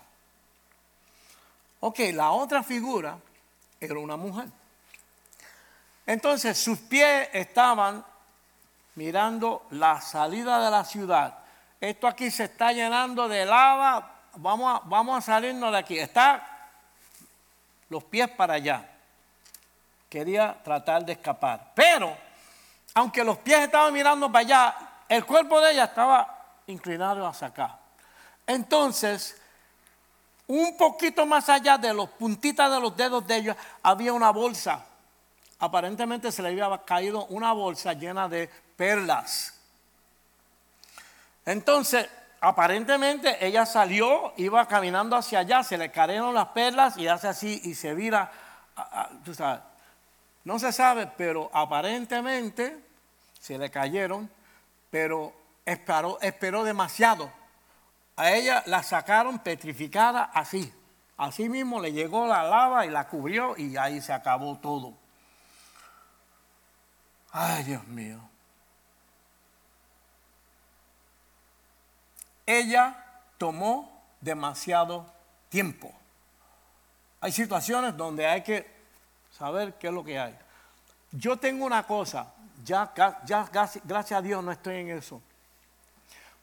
Ok, 1.81 1.99
la 2.13 2.31
otra 2.31 2.63
figura 2.63 3.17
era 3.81 3.99
una 3.99 4.15
mujer. 4.15 4.47
Entonces 6.05 6.57
sus 6.57 6.79
pies 6.79 7.29
estaban 7.33 8.05
mirando 8.96 9.66
la 9.72 10.02
salida 10.02 10.64
de 10.64 10.72
la 10.72 10.84
ciudad. 10.84 11.39
Esto 11.80 12.08
aquí 12.08 12.32
se 12.32 12.46
está 12.46 12.72
llenando 12.72 13.28
de 13.28 13.46
lava. 13.46 14.12
Vamos 14.36 14.82
a, 14.82 14.88
vamos 14.88 15.18
a 15.18 15.22
salirnos 15.22 15.72
de 15.72 15.78
aquí. 15.78 16.00
Está 16.00 16.56
los 17.89 18.04
pies 18.06 18.30
para 18.30 18.56
allá. 18.56 18.89
Quería 20.10 20.58
tratar 20.64 21.06
de 21.06 21.14
escapar. 21.14 21.72
Pero, 21.76 22.16
aunque 22.93 23.24
los 23.24 23.38
pies 23.39 23.60
estaban 23.60 23.93
mirando 23.93 24.32
para 24.32 24.46
allá, 24.46 24.76
el 25.10 25.26
cuerpo 25.26 25.60
de 25.62 25.74
ella 25.74 25.86
estaba 25.86 26.62
inclinado 26.68 27.28
hacia 27.28 27.48
acá. 27.48 27.78
Entonces, 28.48 29.39
un 30.48 30.78
poquito 30.78 31.26
más 31.26 31.50
allá 31.50 31.78
de 31.78 31.93
los 31.93 32.10
puntitas 32.10 32.72
de 32.72 32.80
los 32.80 32.96
dedos 32.96 33.26
de 33.28 33.36
ella, 33.36 33.58
había 33.84 34.14
una 34.14 34.32
bolsa. 34.32 34.86
Aparentemente 35.60 36.32
se 36.32 36.41
le 36.41 36.50
había 36.50 36.78
caído 36.86 37.26
una 37.26 37.52
bolsa 37.54 37.93
llena 37.93 38.28
de 38.28 38.50
perlas. 38.76 39.53
Entonces, 41.45 42.09
aparentemente 42.41 43.45
ella 43.45 43.65
salió, 43.65 44.34
iba 44.38 44.67
caminando 44.67 45.15
hacia 45.15 45.39
allá, 45.39 45.63
se 45.63 45.78
le 45.78 45.91
cayeron 45.91 46.34
las 46.34 46.47
perlas 46.49 46.97
y 46.97 47.07
hace 47.07 47.28
así 47.28 47.61
y 47.63 47.76
se 47.76 47.93
vira. 47.93 48.32
tú 49.23 49.34
sabes, 49.34 49.61
no 50.43 50.59
se 50.59 50.71
sabe, 50.71 51.07
pero 51.17 51.49
aparentemente 51.53 52.78
se 53.39 53.57
le 53.57 53.69
cayeron, 53.69 54.30
pero 54.89 55.34
esperó, 55.65 56.19
esperó 56.21 56.63
demasiado. 56.63 57.32
A 58.15 58.32
ella 58.32 58.63
la 58.65 58.82
sacaron 58.84 59.39
petrificada 59.39 60.23
así. 60.23 60.73
Así 61.17 61.47
mismo 61.49 61.80
le 61.80 61.93
llegó 61.93 62.28
la 62.28 62.43
lava 62.43 62.86
y 62.86 62.89
la 62.89 63.07
cubrió 63.07 63.57
y 63.57 63.78
ahí 63.78 64.01
se 64.01 64.13
acabó 64.13 64.57
todo. 64.57 64.93
Ay, 67.32 67.63
Dios 67.63 67.86
mío. 67.88 68.19
Ella 72.46 72.96
tomó 73.38 74.04
demasiado 74.22 75.06
tiempo. 75.50 75.91
Hay 77.22 77.32
situaciones 77.32 77.96
donde 77.98 78.26
hay 78.26 78.43
que 78.43 78.70
saber 79.32 79.74
qué 79.76 79.88
es 79.88 79.93
lo 79.93 80.04
que 80.04 80.20
hay. 80.20 80.36
Yo 81.12 81.38
tengo 81.38 81.66
una 81.66 81.84
cosa, 81.84 82.34
ya, 82.64 82.91
gracias 83.84 84.12
a 84.12 84.22
Dios 84.22 84.43
no 84.43 84.52
estoy 84.52 84.76
en 84.78 84.89
eso. 84.89 85.22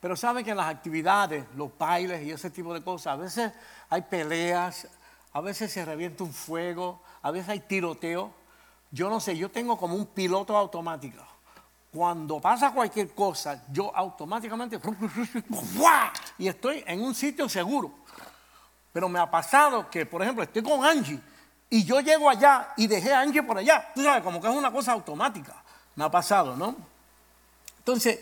Pero 0.01 0.17
saben 0.17 0.45
que 0.45 0.51
en 0.51 0.57
las 0.57 0.67
actividades, 0.67 1.45
los 1.55 1.77
bailes 1.79 2.23
y 2.23 2.33
ese 2.33 2.51
tipo 2.51 2.75
de 2.75 2.83
cosas, 2.83 3.15
a 3.15 3.17
veces 3.17 3.53
hay 3.89 4.03
peleas, 4.03 4.89
a 5.33 5.41
veces 5.41 5.73
se 5.73 5.85
revienta 5.85 6.25
un 6.25 6.33
fuego, 6.33 7.01
a 7.23 7.31
veces 7.31 7.51
hay 7.51 7.61
tiroteo. 7.61 8.33
Yo 8.91 9.09
no 9.09 9.21
sé, 9.21 9.37
yo 9.37 9.51
tengo 9.51 9.79
como 9.79 9.95
un 9.95 10.07
piloto 10.07 10.57
automático 10.57 11.23
cuando 11.93 12.41
pasa 12.41 12.73
cualquier 12.73 13.15
cosa, 13.15 13.65
yo 13.71 13.95
automáticamente 13.95 14.81
y 16.39 16.49
estoy 16.49 16.83
en 16.87 17.03
un 17.03 17.15
sitio 17.15 17.49
seguro. 17.49 17.93
Pero 18.93 19.09
me 19.09 19.19
ha 19.19 19.31
pasado 19.31 19.91
que, 19.91 20.07
por 20.07 20.23
ejemplo, 20.23 20.43
estoy 20.43 20.63
con 20.63 20.85
Angie 20.85 21.21
y 21.69 21.85
yo 21.85 22.01
llego 22.01 22.31
allá 22.31 22.73
y 22.77 22.87
dejé 22.87 23.13
a 23.13 23.21
Angie 23.21 23.43
por 23.43 23.59
allá. 23.59 23.91
Tú 23.95 24.03
sabes, 24.03 24.23
como 24.23 24.41
que 24.41 24.49
es 24.49 24.55
una 24.55 24.71
cosa 24.71 24.93
automática. 24.93 25.55
Me 25.95 26.05
ha 26.05 26.11
pasado, 26.11 26.57
¿no? 26.57 26.77
Entonces, 27.79 28.21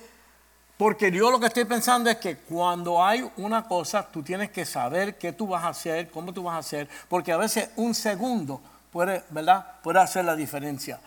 porque 0.76 1.12
yo 1.12 1.30
lo 1.30 1.38
que 1.38 1.46
estoy 1.46 1.64
pensando 1.64 2.10
es 2.10 2.16
que 2.16 2.38
cuando 2.38 3.04
hay 3.04 3.28
una 3.36 3.68
cosa, 3.68 4.06
tú 4.10 4.22
tienes 4.22 4.50
que 4.50 4.64
saber 4.64 5.16
qué 5.18 5.32
tú 5.32 5.46
vas 5.46 5.62
a 5.62 5.68
hacer, 5.68 6.10
cómo 6.10 6.32
tú 6.32 6.42
vas 6.42 6.54
a 6.54 6.58
hacer, 6.58 6.88
porque 7.08 7.32
a 7.32 7.36
veces 7.36 7.70
un 7.76 7.94
segundo 7.94 8.60
puede, 8.90 9.22
¿verdad? 9.30 9.80
Puede 9.82 10.00
hacer 10.00 10.24
la 10.24 10.34
diferencia. 10.34 10.98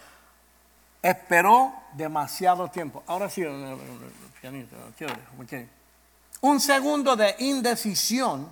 Esperó 1.03 1.73
demasiado 1.91 2.69
tiempo. 2.69 3.03
Ahora 3.05 3.29
sí, 3.29 3.43
un 6.41 6.59
segundo 6.61 7.15
de 7.17 7.35
indecisión 7.39 8.47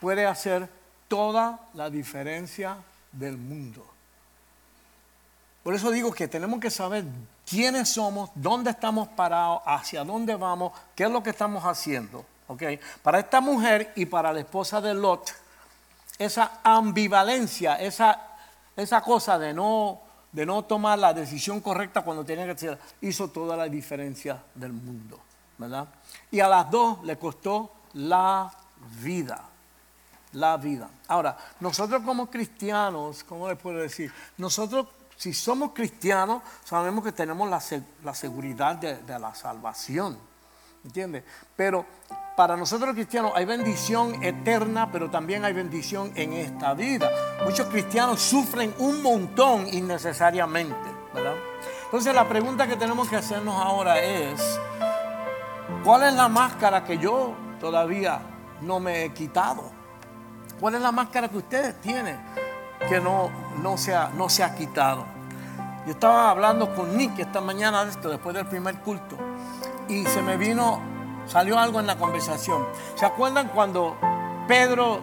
puede 0.00 0.24
hacer 0.26 0.68
toda 1.08 1.58
la 1.74 1.90
diferencia 1.90 2.76
del 3.10 3.36
mundo. 3.36 3.84
Por 5.64 5.74
eso 5.74 5.90
digo 5.90 6.12
que 6.12 6.28
tenemos 6.28 6.60
que 6.60 6.70
saber 6.70 7.04
quiénes 7.44 7.88
somos, 7.88 8.30
dónde 8.36 8.70
estamos 8.70 9.08
parados, 9.08 9.62
hacia 9.66 10.04
dónde 10.04 10.36
vamos, 10.36 10.72
qué 10.94 11.02
es 11.02 11.10
lo 11.10 11.20
que 11.24 11.30
estamos 11.30 11.64
haciendo. 11.64 12.24
¿okay? 12.46 12.78
Para 13.02 13.18
esta 13.18 13.40
mujer 13.40 13.92
y 13.96 14.06
para 14.06 14.32
la 14.32 14.38
esposa 14.38 14.80
de 14.80 14.94
Lot, 14.94 15.34
esa 16.16 16.60
ambivalencia, 16.62 17.74
esa, 17.74 18.20
esa 18.76 19.00
cosa 19.00 19.40
de 19.40 19.52
no 19.52 20.05
de 20.36 20.44
no 20.44 20.66
tomar 20.66 20.98
la 20.98 21.14
decisión 21.14 21.62
correcta 21.62 22.02
cuando 22.02 22.22
tenía 22.22 22.44
que 22.44 22.50
hacer, 22.50 22.78
hizo 23.00 23.28
toda 23.28 23.56
la 23.56 23.70
diferencia 23.70 24.44
del 24.54 24.70
mundo, 24.70 25.18
¿verdad? 25.56 25.88
Y 26.30 26.40
a 26.40 26.46
las 26.46 26.70
dos 26.70 27.02
le 27.04 27.16
costó 27.16 27.72
la 27.94 28.52
vida, 29.00 29.42
la 30.32 30.58
vida. 30.58 30.90
Ahora, 31.08 31.38
nosotros 31.60 32.02
como 32.02 32.28
cristianos, 32.28 33.24
¿cómo 33.24 33.48
les 33.48 33.56
puedo 33.56 33.78
decir? 33.78 34.12
Nosotros, 34.36 34.88
si 35.16 35.32
somos 35.32 35.72
cristianos, 35.72 36.42
sabemos 36.64 37.02
que 37.02 37.12
tenemos 37.12 37.48
la, 37.48 38.14
seguridad 38.14 38.76
de, 38.76 38.98
de 38.98 39.18
la 39.18 39.34
salvación, 39.34 40.18
¿entiendes? 40.86 41.24
Pero 41.54 41.84
para 42.34 42.56
nosotros 42.56 42.94
cristianos 42.94 43.32
hay 43.34 43.44
bendición 43.44 44.24
eterna, 44.24 44.90
pero 44.90 45.10
también 45.10 45.44
hay 45.44 45.52
bendición 45.52 46.12
en 46.14 46.32
esta 46.32 46.72
vida. 46.72 47.10
Muchos 47.44 47.66
cristianos 47.66 48.20
sufren 48.20 48.74
un 48.78 49.02
montón 49.02 49.66
innecesariamente. 49.68 50.96
Entonces 51.84 52.14
la 52.14 52.28
pregunta 52.28 52.66
que 52.66 52.76
tenemos 52.76 53.08
que 53.08 53.16
hacernos 53.16 53.54
ahora 53.54 54.00
es, 54.00 54.58
¿Cuál 55.86 56.02
es 56.02 56.14
la 56.14 56.28
máscara 56.28 56.82
que 56.82 56.98
yo 56.98 57.32
todavía 57.60 58.20
no 58.60 58.80
me 58.80 59.04
he 59.04 59.12
quitado? 59.12 59.70
¿Cuál 60.58 60.74
es 60.74 60.80
la 60.80 60.90
máscara 60.90 61.28
que 61.28 61.38
ustedes 61.38 61.80
tienen 61.80 62.18
que 62.88 63.00
no, 63.00 63.30
no, 63.62 63.78
se, 63.78 63.94
ha, 63.94 64.08
no 64.08 64.28
se 64.28 64.42
ha 64.42 64.52
quitado? 64.52 65.06
Yo 65.86 65.92
estaba 65.92 66.30
hablando 66.30 66.74
con 66.74 66.96
Nick 66.96 67.20
esta 67.20 67.40
mañana 67.40 67.84
de 67.84 68.08
después 68.08 68.34
del 68.34 68.46
primer 68.46 68.80
culto, 68.80 69.16
y 69.88 70.04
se 70.06 70.22
me 70.22 70.36
vino, 70.36 70.80
salió 71.26 71.58
algo 71.58 71.80
en 71.80 71.86
la 71.86 71.96
conversación. 71.96 72.66
¿Se 72.94 73.06
acuerdan 73.06 73.48
cuando 73.48 73.96
Pedro 74.48 75.00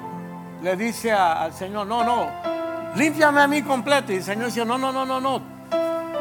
le 0.62 0.76
dice 0.76 1.12
al 1.12 1.54
Señor, 1.54 1.88
no, 1.88 2.04
no, 2.04 2.28
límpiame 2.96 3.42
a 3.42 3.48
mí 3.48 3.62
completo? 3.62 4.12
Y 4.12 4.18
el 4.18 4.24
Señor 4.24 4.46
dice, 4.48 4.66
no, 4.66 4.78
no, 4.78 4.92
no, 4.92 5.06
no, 5.06 5.20
no, 5.20 5.42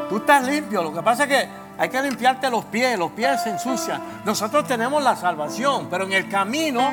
tú 0.09 0.17
estás 0.17 0.43
limpio. 0.43 0.83
Lo 0.83 0.93
que 0.93 1.01
pasa 1.01 1.23
es 1.23 1.29
que 1.29 1.49
hay 1.77 1.89
que 1.89 2.01
limpiarte 2.01 2.49
los 2.49 2.65
pies, 2.65 2.97
los 2.97 3.11
pies 3.11 3.41
se 3.41 3.49
ensucian. 3.49 4.01
Nosotros 4.25 4.67
tenemos 4.67 5.03
la 5.03 5.15
salvación, 5.15 5.87
pero 5.89 6.05
en 6.05 6.13
el 6.13 6.29
camino, 6.29 6.91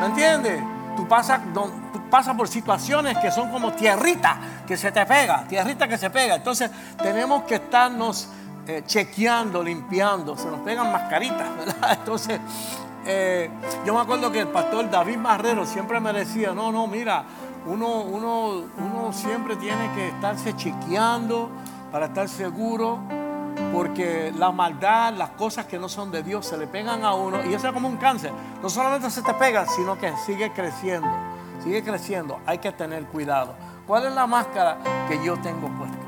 ¿me 0.00 0.06
entiendes? 0.06 0.62
Tú 0.96 1.06
pasas, 1.08 1.40
tú 1.52 1.70
pasas 2.10 2.36
por 2.36 2.48
situaciones 2.48 3.16
que 3.18 3.30
son 3.30 3.50
como 3.50 3.72
tierrita 3.72 4.38
que 4.66 4.76
se 4.76 4.92
te 4.92 5.04
pega, 5.06 5.44
tierrita 5.48 5.88
que 5.88 5.98
se 5.98 6.10
pega. 6.10 6.36
Entonces 6.36 6.70
tenemos 7.02 7.44
que 7.44 7.56
estarnos 7.56 8.28
eh, 8.70 8.84
chequeando, 8.86 9.64
limpiando, 9.64 10.36
se 10.36 10.48
nos 10.48 10.60
pegan 10.60 10.92
mascaritas, 10.92 11.56
¿verdad? 11.56 11.90
Entonces, 11.98 12.40
eh, 13.04 13.50
yo 13.84 13.92
me 13.92 14.00
acuerdo 14.00 14.30
que 14.30 14.38
el 14.38 14.46
pastor 14.46 14.88
David 14.88 15.16
Marrero 15.16 15.66
siempre 15.66 15.98
me 15.98 16.12
decía, 16.12 16.52
no, 16.52 16.70
no, 16.70 16.86
mira, 16.86 17.24
uno, 17.66 18.02
uno, 18.02 18.62
uno 18.78 19.12
siempre 19.12 19.56
tiene 19.56 19.90
que 19.96 20.10
estarse 20.10 20.54
chequeando 20.54 21.50
para 21.90 22.06
estar 22.06 22.28
seguro 22.28 23.00
porque 23.72 24.32
la 24.38 24.52
maldad, 24.52 25.14
las 25.14 25.30
cosas 25.30 25.66
que 25.66 25.76
no 25.76 25.88
son 25.88 26.12
de 26.12 26.22
Dios 26.22 26.46
se 26.46 26.56
le 26.56 26.68
pegan 26.68 27.04
a 27.04 27.14
uno 27.14 27.44
y 27.44 27.52
eso 27.52 27.66
es 27.66 27.72
como 27.72 27.88
un 27.88 27.96
cáncer. 27.96 28.30
No 28.62 28.70
solamente 28.70 29.10
se 29.10 29.22
te 29.22 29.34
pega, 29.34 29.66
sino 29.66 29.98
que 29.98 30.12
sigue 30.24 30.52
creciendo, 30.52 31.10
sigue 31.64 31.82
creciendo. 31.82 32.38
Hay 32.46 32.58
que 32.58 32.70
tener 32.70 33.04
cuidado. 33.06 33.56
¿Cuál 33.84 34.06
es 34.06 34.14
la 34.14 34.28
máscara 34.28 34.78
que 35.08 35.20
yo 35.24 35.36
tengo 35.38 35.66
puesta? 35.76 35.99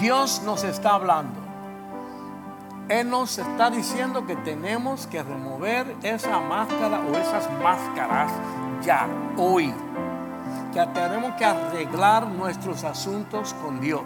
Dios 0.00 0.40
nos 0.46 0.64
está 0.64 0.94
hablando. 0.94 1.38
Él 2.88 3.08
nos 3.10 3.38
está 3.38 3.70
diciendo 3.70 4.26
que 4.26 4.34
tenemos 4.34 5.06
que 5.06 5.22
remover 5.22 5.94
esa 6.02 6.40
máscara 6.40 7.00
o 7.00 7.16
esas 7.16 7.48
máscaras 7.62 8.32
ya, 8.82 9.06
hoy. 9.36 9.72
Que 10.72 10.86
tenemos 10.86 11.34
que 11.34 11.44
arreglar 11.44 12.26
nuestros 12.26 12.82
asuntos 12.82 13.54
con 13.62 13.78
Dios. 13.80 14.02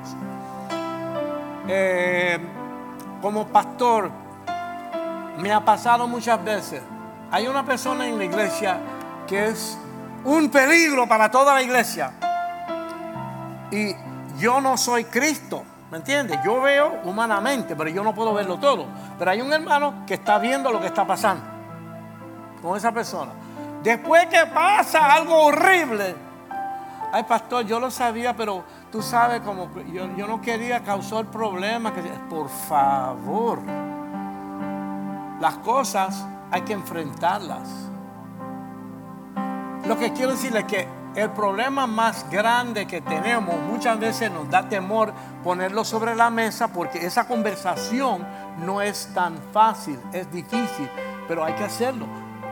Eh, 1.68 2.38
como 3.22 3.46
pastor, 3.46 4.10
me 5.38 5.52
ha 5.52 5.64
pasado 5.64 6.08
muchas 6.08 6.44
veces. 6.44 6.82
Hay 7.30 7.46
una 7.46 7.64
persona 7.64 8.06
en 8.08 8.18
la 8.18 8.24
iglesia 8.24 8.78
que 9.26 9.46
es 9.46 9.78
un 10.24 10.50
peligro 10.50 11.08
para 11.08 11.30
toda 11.30 11.54
la 11.54 11.62
iglesia. 11.62 12.12
Y 13.70 13.94
yo 14.38 14.60
no 14.60 14.76
soy 14.76 15.04
Cristo, 15.04 15.64
¿me 15.94 15.98
entiendes? 15.98 16.40
Yo 16.44 16.60
veo 16.60 17.02
humanamente, 17.04 17.76
pero 17.76 17.88
yo 17.88 18.02
no 18.02 18.12
puedo 18.12 18.34
verlo 18.34 18.58
todo. 18.58 18.84
Pero 19.16 19.30
hay 19.30 19.40
un 19.40 19.52
hermano 19.52 20.04
que 20.04 20.14
está 20.14 20.40
viendo 20.40 20.72
lo 20.72 20.80
que 20.80 20.88
está 20.88 21.06
pasando 21.06 21.44
con 22.60 22.76
esa 22.76 22.90
persona. 22.90 23.30
Después 23.80 24.26
que 24.26 24.44
pasa 24.52 25.14
algo 25.14 25.44
horrible, 25.44 26.16
ay 27.12 27.22
pastor, 27.22 27.64
yo 27.64 27.78
lo 27.78 27.92
sabía, 27.92 28.34
pero 28.34 28.64
tú 28.90 29.02
sabes 29.02 29.42
como 29.42 29.70
yo, 29.92 30.08
yo 30.16 30.26
no 30.26 30.40
quería 30.40 30.82
causar 30.82 31.26
problemas. 31.26 31.92
Por 32.28 32.48
favor, 32.48 33.60
las 35.40 35.58
cosas 35.58 36.26
hay 36.50 36.62
que 36.62 36.72
enfrentarlas. 36.72 37.68
Lo 39.86 39.96
que 39.96 40.12
quiero 40.12 40.32
decirle 40.32 40.58
es 40.58 40.64
que 40.64 40.88
el 41.16 41.30
problema 41.30 41.86
más 41.86 42.28
grande 42.30 42.86
que 42.86 43.00
tenemos 43.00 43.56
muchas 43.70 43.98
veces 43.98 44.30
nos 44.30 44.50
da 44.50 44.68
temor 44.68 45.12
ponerlo 45.42 45.84
sobre 45.84 46.14
la 46.14 46.30
mesa 46.30 46.68
porque 46.68 47.06
esa 47.06 47.26
conversación 47.26 48.26
no 48.58 48.82
es 48.82 49.10
tan 49.14 49.36
fácil, 49.52 49.98
es 50.12 50.30
difícil, 50.32 50.88
pero 51.28 51.44
hay 51.44 51.54
que 51.54 51.64
hacerlo. 51.64 52.06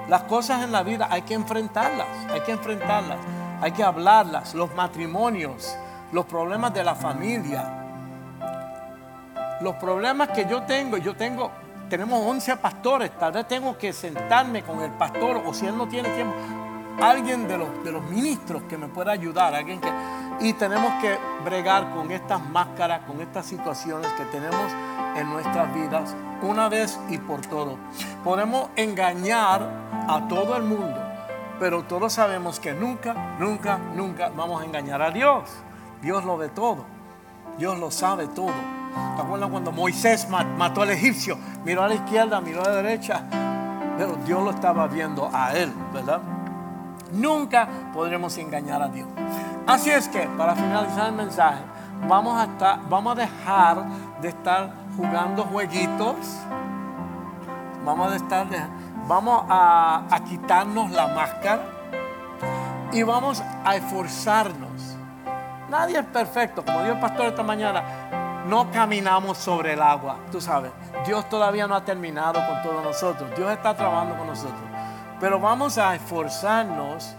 Las 0.08 0.22
cosas 0.22 0.62
en 0.62 0.72
la 0.72 0.82
vida 0.82 1.08
hay 1.10 1.22
que 1.22 1.34
enfrentarlas, 1.34 2.08
hay 2.32 2.40
que 2.40 2.52
enfrentarlas 2.52 3.18
hay 3.62 3.70
que 3.70 3.84
hablarlas, 3.84 4.54
los 4.54 4.74
matrimonios, 4.74 5.76
los 6.10 6.26
problemas 6.26 6.74
de 6.74 6.82
la 6.82 6.96
familia, 6.96 7.64
los 9.60 9.76
problemas 9.76 10.30
que 10.30 10.46
yo 10.46 10.64
tengo, 10.64 10.96
yo 10.96 11.14
tengo, 11.14 11.52
tenemos 11.88 12.26
11 12.26 12.56
pastores, 12.56 13.16
tal 13.16 13.30
vez 13.30 13.46
tengo 13.46 13.78
que 13.78 13.92
sentarme 13.92 14.64
con 14.64 14.80
el 14.82 14.90
pastor 14.90 15.44
o 15.46 15.54
si 15.54 15.66
él 15.66 15.78
no 15.78 15.86
tiene 15.86 16.08
tiempo, 16.08 16.34
alguien 17.00 17.48
de 17.48 17.58
los, 17.58 17.84
de 17.84 17.92
los 17.92 18.02
ministros 18.04 18.62
que 18.64 18.76
me 18.76 18.88
pueda 18.88 19.12
ayudar, 19.12 19.54
alguien 19.54 19.80
que, 19.80 19.90
y 20.40 20.52
tenemos 20.54 20.92
que 21.00 21.16
bregar 21.44 21.90
con 21.90 22.10
estas 22.10 22.44
máscaras, 22.50 23.02
con 23.06 23.20
estas 23.20 23.46
situaciones 23.46 24.12
que 24.12 24.24
tenemos 24.26 24.72
en 25.16 25.30
nuestras 25.30 25.74
vidas 25.74 26.14
una 26.42 26.68
vez 26.68 26.98
y 27.08 27.18
por 27.18 27.40
todo. 27.42 27.76
Podemos 28.24 28.70
engañar 28.76 29.68
a 30.08 30.26
todo 30.28 30.56
el 30.56 30.64
mundo 30.64 31.12
pero 31.62 31.84
todos 31.84 32.12
sabemos 32.12 32.58
que 32.58 32.72
nunca, 32.72 33.36
nunca, 33.38 33.78
nunca 33.94 34.32
vamos 34.34 34.60
a 34.60 34.64
engañar 34.64 35.00
a 35.00 35.12
Dios. 35.12 35.48
Dios 36.02 36.24
lo 36.24 36.36
ve 36.36 36.48
todo. 36.48 36.84
Dios 37.56 37.78
lo 37.78 37.92
sabe 37.92 38.26
todo. 38.26 38.50
¿Te 39.14 39.22
acuerdas 39.22 39.48
cuando 39.48 39.70
Moisés 39.70 40.26
mató 40.28 40.82
al 40.82 40.90
egipcio? 40.90 41.38
Miró 41.64 41.84
a 41.84 41.88
la 41.88 41.94
izquierda, 41.94 42.40
miró 42.40 42.62
a 42.62 42.68
la 42.68 42.82
derecha. 42.82 43.22
Pero 43.96 44.16
Dios 44.26 44.42
lo 44.42 44.50
estaba 44.50 44.88
viendo 44.88 45.30
a 45.32 45.52
él, 45.52 45.72
¿verdad? 45.94 46.20
Nunca 47.12 47.68
podremos 47.92 48.36
engañar 48.38 48.82
a 48.82 48.88
Dios. 48.88 49.08
Así 49.66 49.90
es 49.90 50.08
que, 50.08 50.26
para 50.38 50.54
finalizar 50.54 51.08
el 51.08 51.14
mensaje, 51.14 51.62
vamos 52.08 52.40
a, 52.40 52.44
estar, 52.44 52.80
vamos 52.88 53.12
a 53.12 53.20
dejar 53.20 53.84
de 54.20 54.28
estar 54.28 54.72
jugando 54.96 55.44
jueguitos. 55.44 56.16
Vamos 57.84 58.12
a 58.12 58.16
estar 58.16 58.46
vamos 59.06 59.44
a, 59.48 60.20
quitarnos 60.28 60.90
la 60.90 61.08
máscara 61.08 61.62
y 62.92 63.02
vamos 63.02 63.42
a 63.64 63.76
esforzarnos. 63.76 64.70
Nadie 65.68 65.98
es 65.98 66.06
perfecto, 66.06 66.64
como 66.64 66.80
dijo 66.80 66.94
el 66.94 67.00
pastor 67.00 67.26
esta 67.26 67.42
mañana, 67.42 67.82
no 68.46 68.70
caminamos 68.70 69.38
sobre 69.38 69.72
el 69.72 69.82
agua, 69.82 70.18
tú 70.30 70.40
sabes. 70.40 70.70
Dios 71.06 71.28
todavía 71.28 71.66
no 71.66 71.74
ha 71.74 71.84
terminado 71.84 72.40
con 72.46 72.62
todos 72.62 72.84
nosotros, 72.84 73.30
Dios 73.36 73.50
está 73.50 73.74
trabajando 73.74 74.16
con 74.16 74.26
nosotros. 74.26 74.60
Pero 75.22 75.40
vamos 75.40 75.78
a 75.78 75.94
esforzarnos 75.94 77.14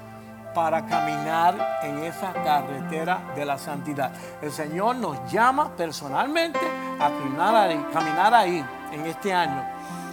para 0.53 0.85
caminar 0.85 1.79
en 1.81 1.99
esa 2.03 2.33
carretera 2.33 3.21
de 3.33 3.45
la 3.45 3.57
santidad. 3.57 4.11
El 4.41 4.51
Señor 4.51 4.97
nos 4.97 5.31
llama 5.31 5.71
personalmente 5.75 6.59
a 6.99 7.09
caminar 7.91 8.33
ahí, 8.35 8.63
en 8.91 9.05
este 9.07 9.33
año 9.33 9.63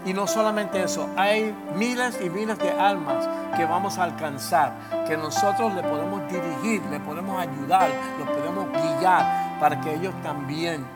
y 0.04 0.14
no 0.14 0.26
solamente 0.26 0.82
eso, 0.82 1.08
hay 1.16 1.54
miles 1.74 2.18
y 2.22 2.30
miles 2.30 2.58
de 2.58 2.70
almas 2.70 3.28
que 3.56 3.64
vamos 3.66 3.98
a 3.98 4.04
alcanzar, 4.04 4.72
que 5.06 5.16
nosotros 5.16 5.74
le 5.74 5.82
podemos 5.82 6.22
dirigir, 6.30 6.82
le 6.90 7.00
podemos 7.00 7.38
ayudar, 7.38 7.90
los 8.18 8.28
podemos 8.28 8.66
guiar 8.98 9.58
para 9.60 9.80
que 9.80 9.94
ellos 9.94 10.14
también 10.22 10.86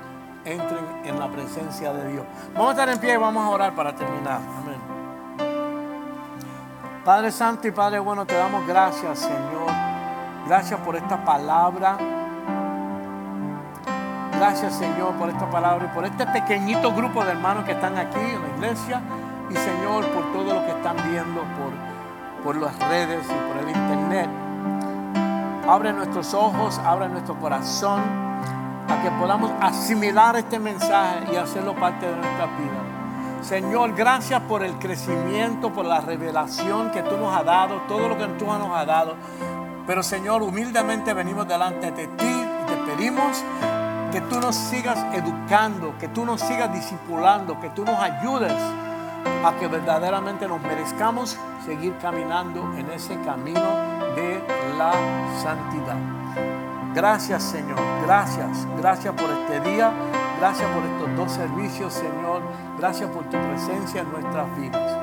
entren 0.45 1.03
en 1.05 1.19
la 1.19 1.29
presencia 1.29 1.93
de 1.93 2.13
Dios. 2.13 2.25
Vamos 2.55 2.69
a 2.69 2.71
estar 2.73 2.89
en 2.89 2.99
pie 2.99 3.15
y 3.15 3.17
vamos 3.17 3.45
a 3.45 3.51
orar 3.51 3.75
para 3.75 3.95
terminar. 3.95 4.41
Amén. 4.59 4.74
Padre 7.05 7.31
Santo 7.31 7.69
y 7.69 7.71
Padre 7.71 7.99
bueno, 7.99 8.25
te 8.25 8.35
damos 8.35 8.67
gracias, 8.67 9.19
Señor. 9.19 9.71
Gracias 10.47 10.81
por 10.81 10.97
esta 10.97 11.23
palabra. 11.23 11.99
Gracias 14.39 14.75
Señor 14.75 15.13
por 15.15 15.29
esta 15.29 15.49
palabra 15.51 15.89
y 15.91 15.95
por 15.95 16.07
este 16.07 16.27
pequeñito 16.27 16.95
grupo 16.95 17.23
de 17.23 17.33
hermanos 17.33 17.65
que 17.65 17.73
están 17.73 17.99
aquí 17.99 18.19
en 18.19 18.41
la 18.41 18.49
iglesia. 18.57 19.03
Y 19.51 19.55
Señor 19.55 20.07
por 20.07 20.33
todo 20.33 20.55
lo 20.55 20.65
que 20.65 20.71
están 20.71 20.97
viendo 21.11 21.43
por, 21.43 22.43
por 22.43 22.57
las 22.57 22.79
redes 22.89 23.27
y 23.27 23.53
por 23.53 23.63
el 23.63 23.69
internet. 23.69 24.31
Abre 25.69 25.93
nuestros 25.93 26.33
ojos, 26.33 26.79
abre 26.79 27.11
nuestro 27.11 27.39
corazón 27.39 28.01
a 28.89 29.03
que 29.03 29.11
podamos 29.21 29.51
asimilar 29.61 30.37
este 30.37 30.59
mensaje 30.59 31.27
y 31.35 31.37
hacerlo 31.37 31.75
parte 31.75 32.07
de 32.07 32.17
nuestra 32.17 32.47
vida. 32.47 32.84
Señor, 33.45 33.95
gracias 33.95 34.41
por 34.43 34.65
el 34.65 34.79
crecimiento, 34.79 35.71
por 35.71 35.85
la 35.85 36.01
revelación 36.01 36.91
que 36.91 37.03
tú 37.03 37.19
nos 37.19 37.37
has 37.37 37.45
dado, 37.45 37.83
todo 37.87 38.09
lo 38.09 38.17
que 38.17 38.27
tú 38.39 38.47
nos 38.47 38.75
has 38.75 38.87
dado. 38.87 39.17
Pero 39.87 40.03
Señor, 40.03 40.43
humildemente 40.43 41.13
venimos 41.13 41.47
delante 41.47 41.91
de 41.93 42.07
ti 42.07 42.25
y 42.25 42.67
te 42.67 42.77
pedimos 42.91 43.45
que 44.11 44.23
tú 44.23 44.41
nos 44.41 44.55
sigas 44.57 44.99
educando, 45.13 45.95
que 45.99 46.09
tú 46.09 46.25
nos 46.25 46.41
sigas 46.41 46.73
discipulando, 46.73 47.61
que 47.61 47.69
tú 47.71 47.85
nos 47.85 48.01
ayudes 48.01 48.55
a 49.45 49.53
que 49.61 49.69
verdaderamente 49.69 50.49
nos 50.49 50.63
merezcamos 50.63 51.37
seguir 51.67 51.95
caminando 52.01 52.73
en 52.79 52.91
ese 52.93 53.21
camino 53.21 53.61
de 54.17 54.43
la 54.79 54.93
santidad. 55.43 55.99
Gracias 56.95 57.43
Señor, 57.43 57.79
gracias, 58.07 58.67
gracias 58.79 59.13
por 59.15 59.29
este 59.31 59.69
día. 59.69 59.93
Gracias 60.39 60.71
por 60.71 60.85
estos 60.85 61.17
dos 61.17 61.33
servicios, 61.33 61.93
Señor. 61.93 62.43
Gracias 62.79 63.11
por 63.11 63.25
tu 63.25 63.39
presencia 63.39 64.03
en 64.03 64.11
nuestras 64.13 64.57
vidas. 64.59 64.99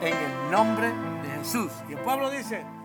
En 0.00 0.14
el 0.14 0.50
nombre 0.50 0.88
de 0.88 1.38
Jesús. 1.38 1.70
Y 1.88 1.92
el 1.92 1.98
pueblo 2.00 2.30
dice... 2.30 2.79